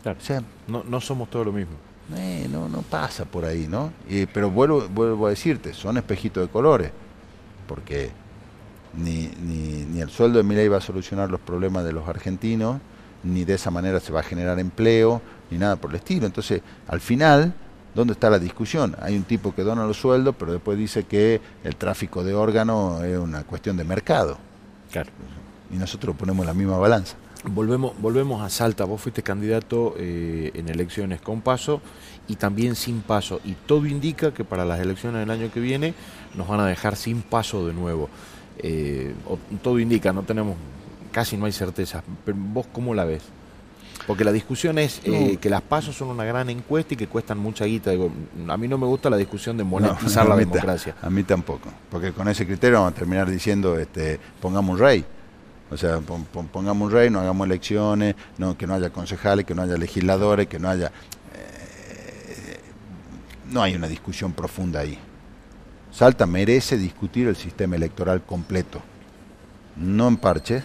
Claro. 0.02 0.18
O 0.18 0.24
sea, 0.24 0.42
no, 0.66 0.82
no 0.84 1.00
somos 1.00 1.28
todo 1.28 1.44
lo 1.44 1.52
mismo. 1.52 1.74
Eh, 2.16 2.48
no, 2.50 2.68
no 2.68 2.82
pasa 2.82 3.24
por 3.24 3.44
ahí, 3.44 3.66
¿no? 3.68 3.92
pero 4.32 4.50
vuelvo, 4.50 4.88
vuelvo 4.88 5.26
a 5.26 5.30
decirte, 5.30 5.72
son 5.72 5.96
espejitos 5.96 6.44
de 6.44 6.48
colores, 6.50 6.90
porque 7.68 8.10
ni, 8.94 9.30
ni, 9.42 9.84
ni 9.84 10.00
el 10.00 10.10
sueldo 10.10 10.38
de 10.38 10.44
Milei 10.44 10.68
va 10.68 10.78
a 10.78 10.80
solucionar 10.80 11.30
los 11.30 11.40
problemas 11.40 11.84
de 11.84 11.92
los 11.92 12.08
argentinos, 12.08 12.80
ni 13.22 13.44
de 13.44 13.54
esa 13.54 13.70
manera 13.70 14.00
se 14.00 14.12
va 14.12 14.20
a 14.20 14.22
generar 14.22 14.58
empleo, 14.58 15.20
ni 15.50 15.58
nada 15.58 15.76
por 15.76 15.90
el 15.90 15.96
estilo. 15.96 16.26
Entonces, 16.26 16.62
al 16.88 17.00
final, 17.00 17.52
¿dónde 17.94 18.14
está 18.14 18.30
la 18.30 18.38
discusión? 18.38 18.96
Hay 19.00 19.16
un 19.16 19.24
tipo 19.24 19.54
que 19.54 19.62
dona 19.62 19.84
los 19.84 19.98
sueldos, 19.98 20.34
pero 20.38 20.52
después 20.52 20.78
dice 20.78 21.04
que 21.04 21.40
el 21.64 21.76
tráfico 21.76 22.24
de 22.24 22.34
órganos 22.34 23.02
es 23.04 23.18
una 23.18 23.44
cuestión 23.44 23.76
de 23.76 23.84
mercado. 23.84 24.38
Claro. 24.90 25.10
Y 25.72 25.76
nosotros 25.76 26.16
ponemos 26.16 26.44
la 26.46 26.54
misma 26.54 26.78
balanza. 26.78 27.16
Volvemos, 27.44 27.92
volvemos 27.98 28.42
a 28.42 28.50
Salta, 28.50 28.84
vos 28.84 29.00
fuiste 29.00 29.22
candidato 29.22 29.94
eh, 29.96 30.50
en 30.54 30.68
elecciones 30.68 31.22
con 31.22 31.40
paso 31.40 31.80
y 32.28 32.36
también 32.36 32.76
sin 32.76 33.00
paso, 33.00 33.40
y 33.44 33.54
todo 33.54 33.86
indica 33.86 34.32
que 34.32 34.44
para 34.44 34.64
las 34.64 34.78
elecciones 34.78 35.20
del 35.20 35.30
año 35.30 35.50
que 35.50 35.58
viene 35.58 35.94
nos 36.34 36.46
van 36.48 36.60
a 36.60 36.66
dejar 36.66 36.96
sin 36.96 37.22
paso 37.22 37.66
de 37.66 37.72
nuevo. 37.72 38.10
Eh, 38.58 39.14
todo 39.62 39.78
indica, 39.80 40.12
no 40.12 40.22
tenemos, 40.22 40.56
casi 41.12 41.36
no 41.38 41.46
hay 41.46 41.52
certeza, 41.52 42.04
pero 42.24 42.36
vos 42.38 42.66
cómo 42.72 42.94
la 42.94 43.04
ves? 43.04 43.22
Porque 44.06 44.24
la 44.24 44.32
discusión 44.32 44.78
es 44.78 45.00
eh, 45.04 45.38
que 45.40 45.48
las 45.48 45.62
pasos 45.62 45.96
son 45.96 46.08
una 46.08 46.24
gran 46.24 46.50
encuesta 46.50 46.94
y 46.94 46.96
que 46.96 47.06
cuestan 47.06 47.38
mucha 47.38 47.64
guita. 47.64 47.90
Digo, 47.90 48.10
a 48.48 48.56
mí 48.56 48.66
no 48.66 48.78
me 48.78 48.86
gusta 48.86 49.10
la 49.10 49.16
discusión 49.16 49.56
de 49.56 49.64
monetizar 49.64 50.26
la 50.28 50.36
democracia. 50.36 50.96
A 51.02 51.10
mí 51.10 51.22
tampoco, 51.22 51.68
porque 51.90 52.12
con 52.12 52.28
ese 52.28 52.46
criterio 52.46 52.78
vamos 52.78 52.92
a 52.92 52.96
terminar 52.96 53.30
diciendo, 53.30 53.78
este, 53.78 54.18
pongamos 54.40 54.74
un 54.74 54.78
rey. 54.78 55.04
O 55.70 55.76
sea, 55.76 56.00
pongamos 56.00 56.88
un 56.88 56.92
rey, 56.92 57.10
no 57.10 57.20
hagamos 57.20 57.46
elecciones, 57.46 58.16
que 58.58 58.66
no 58.66 58.74
haya 58.74 58.90
concejales, 58.90 59.44
que 59.46 59.54
no 59.54 59.62
haya 59.62 59.76
legisladores, 59.76 60.48
que 60.48 60.58
no 60.58 60.68
haya... 60.68 60.90
Eh, 61.34 62.60
no 63.50 63.62
hay 63.62 63.76
una 63.76 63.86
discusión 63.86 64.32
profunda 64.32 64.80
ahí. 64.80 64.98
Salta 65.92 66.26
merece 66.26 66.76
discutir 66.76 67.28
el 67.28 67.36
sistema 67.36 67.76
electoral 67.76 68.22
completo, 68.22 68.80
no 69.76 70.08
en 70.08 70.16
parche. 70.16 70.62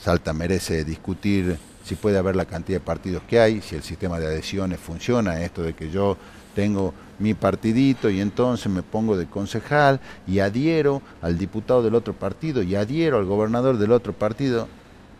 Salta 0.00 0.32
merece 0.32 0.84
discutir 0.84 1.58
si 1.86 1.94
puede 1.94 2.18
haber 2.18 2.34
la 2.34 2.46
cantidad 2.46 2.80
de 2.80 2.84
partidos 2.84 3.22
que 3.28 3.38
hay, 3.38 3.60
si 3.60 3.76
el 3.76 3.82
sistema 3.84 4.18
de 4.18 4.26
adhesiones 4.26 4.80
funciona, 4.80 5.40
esto 5.42 5.62
de 5.62 5.72
que 5.72 5.88
yo 5.88 6.16
tengo 6.52 6.92
mi 7.20 7.32
partidito 7.32 8.10
y 8.10 8.20
entonces 8.20 8.72
me 8.72 8.82
pongo 8.82 9.16
de 9.16 9.26
concejal 9.26 10.00
y 10.26 10.40
adhiero 10.40 11.00
al 11.22 11.38
diputado 11.38 11.84
del 11.84 11.94
otro 11.94 12.12
partido 12.12 12.60
y 12.60 12.74
adhiero 12.74 13.18
al 13.18 13.24
gobernador 13.24 13.78
del 13.78 13.92
otro 13.92 14.12
partido, 14.12 14.66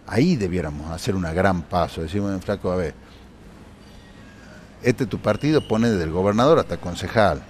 ahí 0.09 0.35
debiéramos 0.35 0.91
hacer 0.91 1.15
una 1.15 1.33
gran 1.33 1.63
paso, 1.63 2.03
decimos 2.03 2.33
en 2.33 2.41
flaco, 2.41 2.73
a 2.73 2.77
ver, 2.77 2.95
este 4.83 5.07
tu 5.07 5.19
partido 5.19 5.61
pone 5.69 5.89
desde 5.89 6.03
el 6.03 6.11
gobernador 6.11 6.59
hasta 6.59 6.79
concejal. 6.79 7.43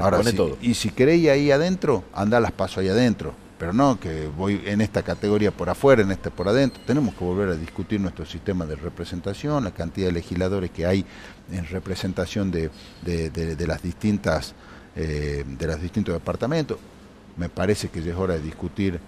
Ahora, 0.00 0.18
pone 0.18 0.32
todo. 0.34 0.56
Y 0.62 0.74
si 0.74 0.90
queréis 0.90 1.28
ahí 1.28 1.50
adentro, 1.50 2.04
anda 2.14 2.38
las 2.38 2.52
paso 2.52 2.78
ahí 2.78 2.88
adentro 2.88 3.34
pero 3.62 3.72
no 3.72 4.00
que 4.00 4.26
voy 4.26 4.60
en 4.64 4.80
esta 4.80 5.04
categoría 5.04 5.52
por 5.52 5.70
afuera, 5.70 6.02
en 6.02 6.10
esta 6.10 6.30
por 6.30 6.48
adentro. 6.48 6.82
Tenemos 6.84 7.14
que 7.14 7.24
volver 7.24 7.48
a 7.48 7.54
discutir 7.54 8.00
nuestro 8.00 8.26
sistema 8.26 8.66
de 8.66 8.74
representación, 8.74 9.62
la 9.62 9.70
cantidad 9.70 10.08
de 10.08 10.14
legisladores 10.14 10.72
que 10.72 10.84
hay 10.84 11.06
en 11.48 11.64
representación 11.66 12.50
de, 12.50 12.72
las 13.64 13.80
distintas 13.80 14.56
eh, 14.96 15.44
de 15.46 15.66
los 15.68 15.80
distintos 15.80 16.12
departamentos. 16.12 16.78
Me 17.36 17.48
parece 17.48 17.88
que 17.88 18.02
ya 18.02 18.10
es 18.10 18.18
hora 18.18 18.34
de 18.34 18.42
discutir 18.42 18.98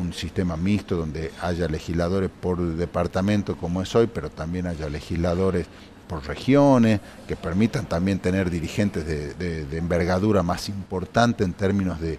un 0.00 0.14
sistema 0.14 0.56
mixto 0.56 0.96
donde 0.96 1.30
haya 1.42 1.68
legisladores 1.68 2.30
por 2.30 2.62
departamento 2.62 3.58
como 3.58 3.82
es 3.82 3.94
hoy, 3.94 4.06
pero 4.06 4.30
también 4.30 4.68
haya 4.68 4.88
legisladores 4.88 5.66
por 6.12 6.26
regiones, 6.26 7.00
que 7.26 7.36
permitan 7.36 7.86
también 7.86 8.18
tener 8.18 8.50
dirigentes 8.50 9.06
de, 9.06 9.78
envergadura 9.78 10.42
más 10.42 10.68
importante 10.68 11.42
en 11.42 11.54
términos 11.54 11.98
de, 12.00 12.18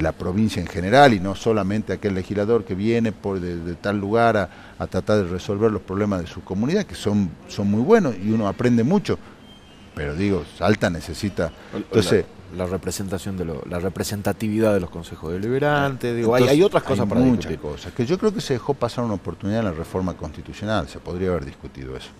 la 0.00 0.12
provincia 0.12 0.62
en 0.62 0.68
general 0.68 1.12
y 1.12 1.18
no 1.18 1.34
solamente 1.34 1.92
aquel 1.92 2.14
legislador 2.14 2.64
que 2.64 2.76
viene 2.76 3.10
por 3.10 3.40
de, 3.40 3.74
tal 3.74 3.98
lugar 3.98 4.36
a, 4.78 4.86
tratar 4.86 5.24
de 5.24 5.28
resolver 5.28 5.72
los 5.72 5.82
problemas 5.82 6.20
de 6.20 6.28
su 6.28 6.44
comunidad, 6.44 6.84
que 6.84 6.94
son, 6.94 7.30
son 7.48 7.68
muy 7.68 7.82
buenos 7.82 8.14
y 8.16 8.30
uno 8.30 8.46
aprende 8.46 8.84
mucho. 8.84 9.18
Pero 9.96 10.14
digo, 10.14 10.44
Salta 10.56 10.88
necesita... 10.88 11.50
Entonces, 11.74 12.24
la, 12.56 12.66
representación 12.66 13.36
de 13.36 13.44
la 13.68 13.80
representatividad 13.80 14.72
de 14.72 14.78
los 14.78 14.90
consejos 14.90 15.32
deliberantes, 15.32 16.14
digo, 16.14 16.32
hay, 16.36 16.62
otras 16.62 16.84
cosas 16.84 17.08
para 17.08 17.20
muchas 17.20 17.56
cosas, 17.56 17.92
que 17.92 18.06
yo 18.06 18.16
creo 18.18 18.32
que 18.32 18.40
se 18.40 18.52
dejó 18.52 18.74
pasar 18.74 19.04
una 19.04 19.14
oportunidad 19.14 19.58
en 19.60 19.66
la 19.66 19.72
reforma 19.72 20.14
constitucional, 20.14 20.88
se 20.88 21.00
podría 21.00 21.30
haber 21.30 21.44
discutido 21.44 21.96
eso. 21.96 22.10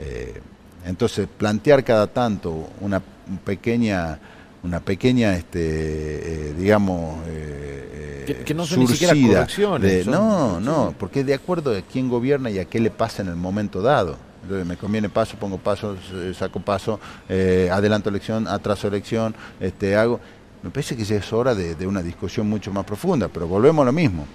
Eh, 0.00 0.40
entonces, 0.86 1.28
plantear 1.28 1.84
cada 1.84 2.06
tanto 2.06 2.70
una 2.80 3.02
pequeña, 3.44 4.18
una 4.62 4.80
pequeña, 4.80 5.36
este, 5.36 5.60
eh, 5.60 6.54
digamos, 6.54 7.18
eh, 7.28 8.42
que, 8.46 8.54
no 8.54 8.64
son 8.64 8.80
ni 8.80 8.86
siquiera 8.86 9.12
correcciones. 9.12 10.06
no, 10.06 10.58
no, 10.60 10.94
porque 10.98 11.22
de 11.22 11.34
acuerdo 11.34 11.76
a 11.76 11.82
quién 11.82 12.08
gobierna 12.08 12.50
y 12.50 12.58
a 12.58 12.64
qué 12.64 12.80
le 12.80 12.90
pasa 12.90 13.22
en 13.22 13.28
el 13.28 13.36
momento 13.36 13.82
dado. 13.82 14.16
Entonces, 14.42 14.66
me 14.66 14.78
conviene 14.78 15.10
paso, 15.10 15.36
pongo 15.36 15.58
paso, 15.58 15.96
saco 16.34 16.60
paso, 16.60 16.98
adelanto 17.28 18.08
elección, 18.08 18.48
atraso 18.48 18.88
elección, 18.88 19.34
este, 19.60 19.96
hago. 19.96 20.18
Me 20.62 20.70
parece 20.70 20.96
que 20.96 21.04
ya 21.04 21.16
es 21.16 21.32
hora 21.32 21.54
de, 21.54 21.74
de 21.74 21.86
una 21.86 22.02
discusión 22.02 22.48
mucho 22.48 22.72
más 22.72 22.84
profunda, 22.84 23.28
pero 23.28 23.46
volvemos 23.46 23.82
a 23.82 23.86
lo 23.86 23.92
mismo. 23.92 24.26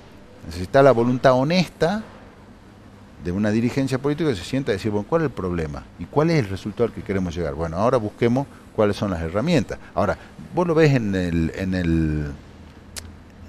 Necesita 0.46 0.84
la 0.84 0.92
voluntad 0.92 1.34
honesta 1.34 2.04
de 3.26 3.32
una 3.32 3.50
dirigencia 3.50 3.98
política 3.98 4.30
que 4.30 4.36
se 4.36 4.44
sienta 4.44 4.72
a 4.72 4.74
decir, 4.74 4.92
bueno, 4.92 5.08
¿cuál 5.10 5.24
es 5.24 5.26
el 5.26 5.32
problema? 5.34 5.84
¿Y 5.98 6.06
cuál 6.06 6.30
es 6.30 6.38
el 6.38 6.48
resultado 6.48 6.86
al 6.86 6.94
que 6.94 7.02
queremos 7.02 7.36
llegar? 7.36 7.56
Bueno, 7.56 7.76
ahora 7.78 7.98
busquemos 7.98 8.46
cuáles 8.76 8.96
son 8.96 9.10
las 9.10 9.20
herramientas. 9.20 9.80
Ahora, 9.96 10.16
vos 10.54 10.68
lo 10.68 10.76
ves 10.76 10.94
en, 10.94 11.16
el, 11.16 11.52
en, 11.56 11.74
el, 11.74 12.32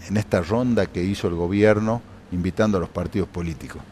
en 0.09 0.17
esta 0.17 0.41
ronda 0.41 0.87
que 0.87 1.05
hizo 1.05 1.29
el 1.29 1.35
gobierno 1.35 2.01
invitando 2.33 2.79
a 2.79 2.81
los 2.81 2.89
partidos 2.89 3.29
políticos. 3.29 3.83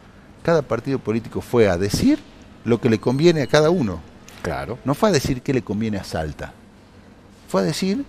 Cada 0.41 0.63
partido 0.63 0.97
político 0.97 1.39
fue 1.39 1.69
a 1.69 1.77
decir 1.77 2.17
lo 2.63 2.81
que 2.81 2.89
le 2.89 2.99
conviene 2.99 3.43
a 3.43 3.47
cada 3.47 3.69
uno. 3.69 4.01
Claro. 4.41 4.79
No 4.85 4.95
fue 4.95 5.09
a 5.09 5.11
decir 5.11 5.43
qué 5.43 5.53
le 5.53 5.61
conviene 5.61 5.97
a 5.97 6.03
Salta. 6.03 6.51
Fue 7.47 7.61
a 7.61 7.63
decir 7.63 8.03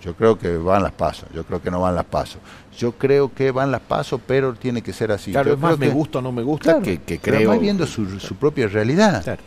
yo 0.00 0.14
creo 0.14 0.38
que 0.38 0.56
van 0.56 0.82
las 0.82 0.92
pasos, 0.92 1.28
yo 1.34 1.44
creo 1.44 1.60
que 1.60 1.70
no 1.70 1.80
van 1.80 1.94
las 1.94 2.06
pasos. 2.06 2.40
Yo 2.76 2.92
creo 2.92 3.32
que 3.34 3.50
van 3.50 3.70
las 3.70 3.82
pasos, 3.82 4.20
pero 4.26 4.54
tiene 4.54 4.82
que 4.82 4.92
ser 4.92 5.12
así. 5.12 5.32
Claro, 5.32 5.52
es 5.52 5.58
más 5.58 5.78
me 5.78 5.90
gusta 5.90 6.18
o 6.20 6.22
no 6.22 6.32
me 6.32 6.42
gusta 6.42 6.80
que, 6.80 6.98
que 7.02 7.18
creo. 7.18 7.50
Pero 7.50 7.60
viendo 7.60 7.86
su, 7.86 8.06
propia 8.36 8.66
realidad. 8.68 9.38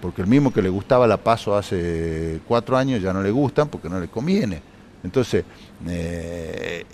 Porque 0.00 0.20
el 0.20 0.28
mismo 0.28 0.52
que 0.52 0.60
le 0.60 0.68
gustaba 0.68 1.06
la 1.06 1.16
paso 1.16 1.56
hace 1.56 2.40
cuatro 2.46 2.76
años 2.76 3.00
ya 3.00 3.14
no 3.14 3.22
le 3.22 3.30
gustan 3.30 3.68
porque 3.68 3.88
no 3.88 3.98
le 3.98 4.08
conviene. 4.08 4.60
Entonces, 5.02 5.44
eh, 5.88 6.84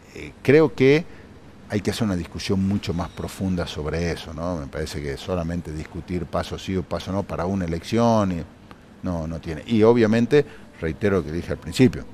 creo 0.41 0.73
que 0.73 1.05
hay 1.69 1.81
que 1.81 1.91
hacer 1.91 2.05
una 2.05 2.17
discusión 2.17 2.67
mucho 2.69 2.95
más 2.95 3.09
profunda 3.09 3.67
sobre 3.67 4.13
eso, 4.13 4.33
¿no? 4.33 4.57
Me 4.59 4.67
parece 4.67 5.03
que 5.03 5.17
solamente 5.17 5.73
discutir 5.73 6.27
paso 6.27 6.59
sí 6.59 6.77
o 6.77 6.83
paso 6.83 7.11
no 7.11 7.25
para 7.25 7.47
una 7.47 7.65
elección, 7.65 8.33
y, 8.33 8.43
no, 9.03 9.27
no 9.27 9.41
tiene. 9.41 9.65
Y 9.67 9.83
obviamente, 9.83 10.45
reitero 10.81 11.17
lo 11.17 11.25
que 11.25 11.33
dije 11.33 11.53
al 11.53 11.59
principio, 11.59 12.05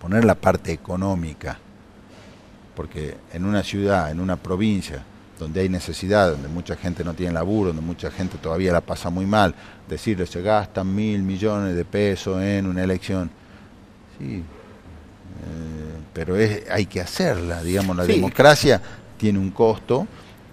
poner 0.00 0.24
la 0.24 0.34
parte 0.34 0.72
económica, 0.72 1.58
porque 2.74 3.16
en 3.32 3.44
una 3.44 3.62
ciudad, 3.62 4.10
en 4.10 4.20
una 4.20 4.36
provincia, 4.36 5.02
donde 5.38 5.60
hay 5.60 5.68
necesidad, 5.68 6.30
donde 6.30 6.48
mucha 6.48 6.76
gente 6.76 7.04
no 7.04 7.14
tiene 7.14 7.32
laburo, 7.32 7.68
donde 7.68 7.82
mucha 7.82 8.10
gente 8.10 8.38
todavía 8.38 8.72
la 8.72 8.80
pasa 8.80 9.10
muy 9.10 9.26
mal, 9.26 9.54
decirle 9.88 10.26
se 10.26 10.42
gastan 10.42 10.94
mil 10.94 11.22
millones 11.22 11.74
de 11.74 11.84
pesos 11.84 12.42
en 12.42 12.66
una 12.66 12.82
elección, 12.82 13.30
sí, 14.18 14.36
eh, 14.36 14.42
pero 16.12 16.36
es, 16.36 16.70
hay 16.70 16.86
que 16.86 17.00
hacerla, 17.00 17.62
digamos, 17.62 17.96
la 17.96 18.06
democracia 18.06 18.80
tiene 19.18 19.38
un 19.38 19.50
costo 19.50 20.06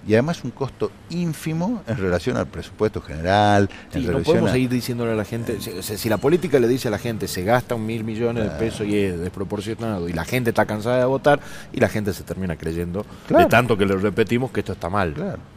y 0.08 0.14
además 0.14 0.44
un 0.44 0.52
costo 0.52 0.92
ínfimo 1.10 1.82
en 1.88 1.98
relación 1.98 2.38
al 2.38 2.48
presupuesto 2.48 3.02
general. 3.02 3.70
no 3.94 4.20
podemos 4.20 4.52
seguir 4.52 4.70
diciéndole 4.70 5.12
a 5.12 5.16
la 5.16 5.26
gente, 5.26 5.60
si, 5.82 6.10
la 6.10 6.18
política 6.18 6.60
le 6.60 6.68
dice 6.68 6.90
a 6.90 6.92
la 6.92 7.00
gente 7.00 7.28
se 7.28 7.44
gasta 7.44 7.76
un 7.76 7.86
mil 7.86 8.04
millones 8.04 8.44
de 8.44 8.50
pesos 8.52 8.88
y 8.88 8.98
es 8.98 9.20
desproporcionado 9.20 10.10
y 10.10 10.14
la 10.14 10.26
gente 10.26 10.50
está 10.50 10.66
cansada 10.66 11.00
de 11.00 11.06
votar 11.06 11.40
y 11.72 11.80
la 11.80 11.90
gente 11.90 12.14
se 12.14 12.24
termina 12.24 12.56
creyendo 12.56 13.06
de 13.30 13.46
tanto 13.46 13.78
que 13.78 13.86
le 13.86 13.96
repetimos 13.96 14.52
que 14.52 14.60
esto 14.60 14.74
está 14.74 14.90
mal. 14.90 15.14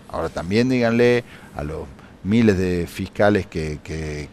Ahora 0.08 0.28
también 0.28 0.68
díganle 0.68 1.24
a 1.56 1.64
los 1.64 1.80
miles 2.26 2.58
de 2.58 2.86
fiscales 2.86 3.46
que, 3.46 3.78
que, 3.82 4.28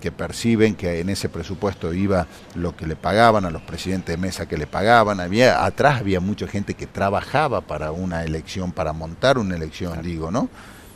que, 0.00 0.12
perciben 0.12 0.74
que 0.74 1.00
en 1.00 1.08
ese 1.08 1.28
presupuesto 1.28 1.92
iba 1.92 2.26
lo 2.54 2.74
que 2.74 2.86
le 2.86 2.96
pagaban, 2.96 3.44
a 3.44 3.50
los 3.50 3.62
presidentes 3.62 4.16
de 4.16 4.20
mesa 4.20 4.46
que 4.46 4.56
le 4.56 4.66
pagaban, 4.66 5.20
había 5.20 5.64
atrás 5.64 6.00
había 6.00 6.20
mucha 6.20 6.48
gente 6.48 6.74
que 6.74 6.86
trabajaba 6.86 7.60
para 7.60 7.92
una 7.92 8.24
elección, 8.24 8.72
para 8.72 8.92
montar 8.92 9.38
una 9.38 9.54
elección, 9.54 10.00
digo, 10.02 10.30
¿no? 10.30 10.48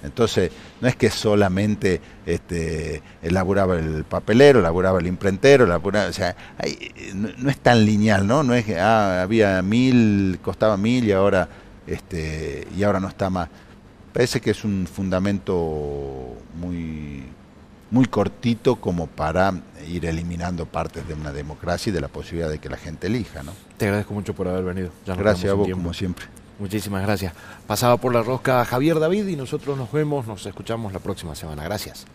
Entonces, 0.03 0.53
no 0.81 0.89
es 0.89 0.97
que 0.97 1.11
solamente 1.11 2.01
este, 2.27 3.03
elaboraba 3.23 3.77
el 3.77 4.05
papelero, 4.05 4.61
elaboraba 4.61 5.01
el 5.01 5.07
imprentero, 5.07 5.65
elaboraba, 5.65 6.09
o 6.09 6.13
sea, 6.13 6.37
no, 7.15 7.51
es 7.51 7.59
tan 7.59 7.85
lineal, 7.85 8.27
¿no? 8.27 8.43
No 8.43 8.55
es 8.55 8.65
que 8.65 8.79
ah, 8.79 9.23
había 9.23 9.61
mil, 9.63 10.39
costaba 10.43 10.77
mil 10.77 11.05
y 11.05 11.13
ahora, 11.13 11.49
este, 11.87 12.67
y 12.77 12.83
ahora 12.83 13.01
no 13.01 13.09
está 13.09 13.31
más. 13.31 13.49
Parece 14.17 14.41
que 14.41 14.51
es 14.51 14.65
un 14.65 14.87
fundamento 14.87 16.33
muy, 16.59 17.23
muy 17.91 18.07
cortito 18.07 18.77
como 18.77 19.09
para 19.09 19.53
ir 19.87 20.07
eliminando 20.07 20.65
partes 20.65 21.07
de 21.07 21.13
una 21.13 21.35
democracia 21.35 21.91
y 21.91 21.93
de 21.93 22.01
la 22.01 22.09
posibilidad 22.09 22.49
de 22.49 22.59
que 22.59 22.71
la 22.71 22.79
gente 22.79 23.09
elija, 23.09 23.43
¿no? 23.43 23.53
Te 23.77 23.85
agradezco 23.85 24.15
mucho 24.15 24.33
por 24.35 24.49
haber 24.49 24.65
venido. 24.65 24.89
Gracias 25.05 25.53
a 25.53 25.55
vos, 25.55 25.69
como 25.71 25.93
siempre. 25.93 26.25
Muchísimas 26.59 27.03
gracias. 27.03 27.35
Pasaba 27.67 27.99
por 27.99 28.15
la 28.15 28.23
rosca 28.23 28.65
Javier 28.65 28.99
David 28.99 29.27
y 29.27 29.37
nosotros 29.37 29.77
nos 29.77 29.93
vemos, 29.93 30.27
nos 30.27 30.47
escuchamos 30.47 30.95
la 30.95 30.99
próxima 31.01 31.35
semana. 31.35 31.63
Gracias. 31.65 32.07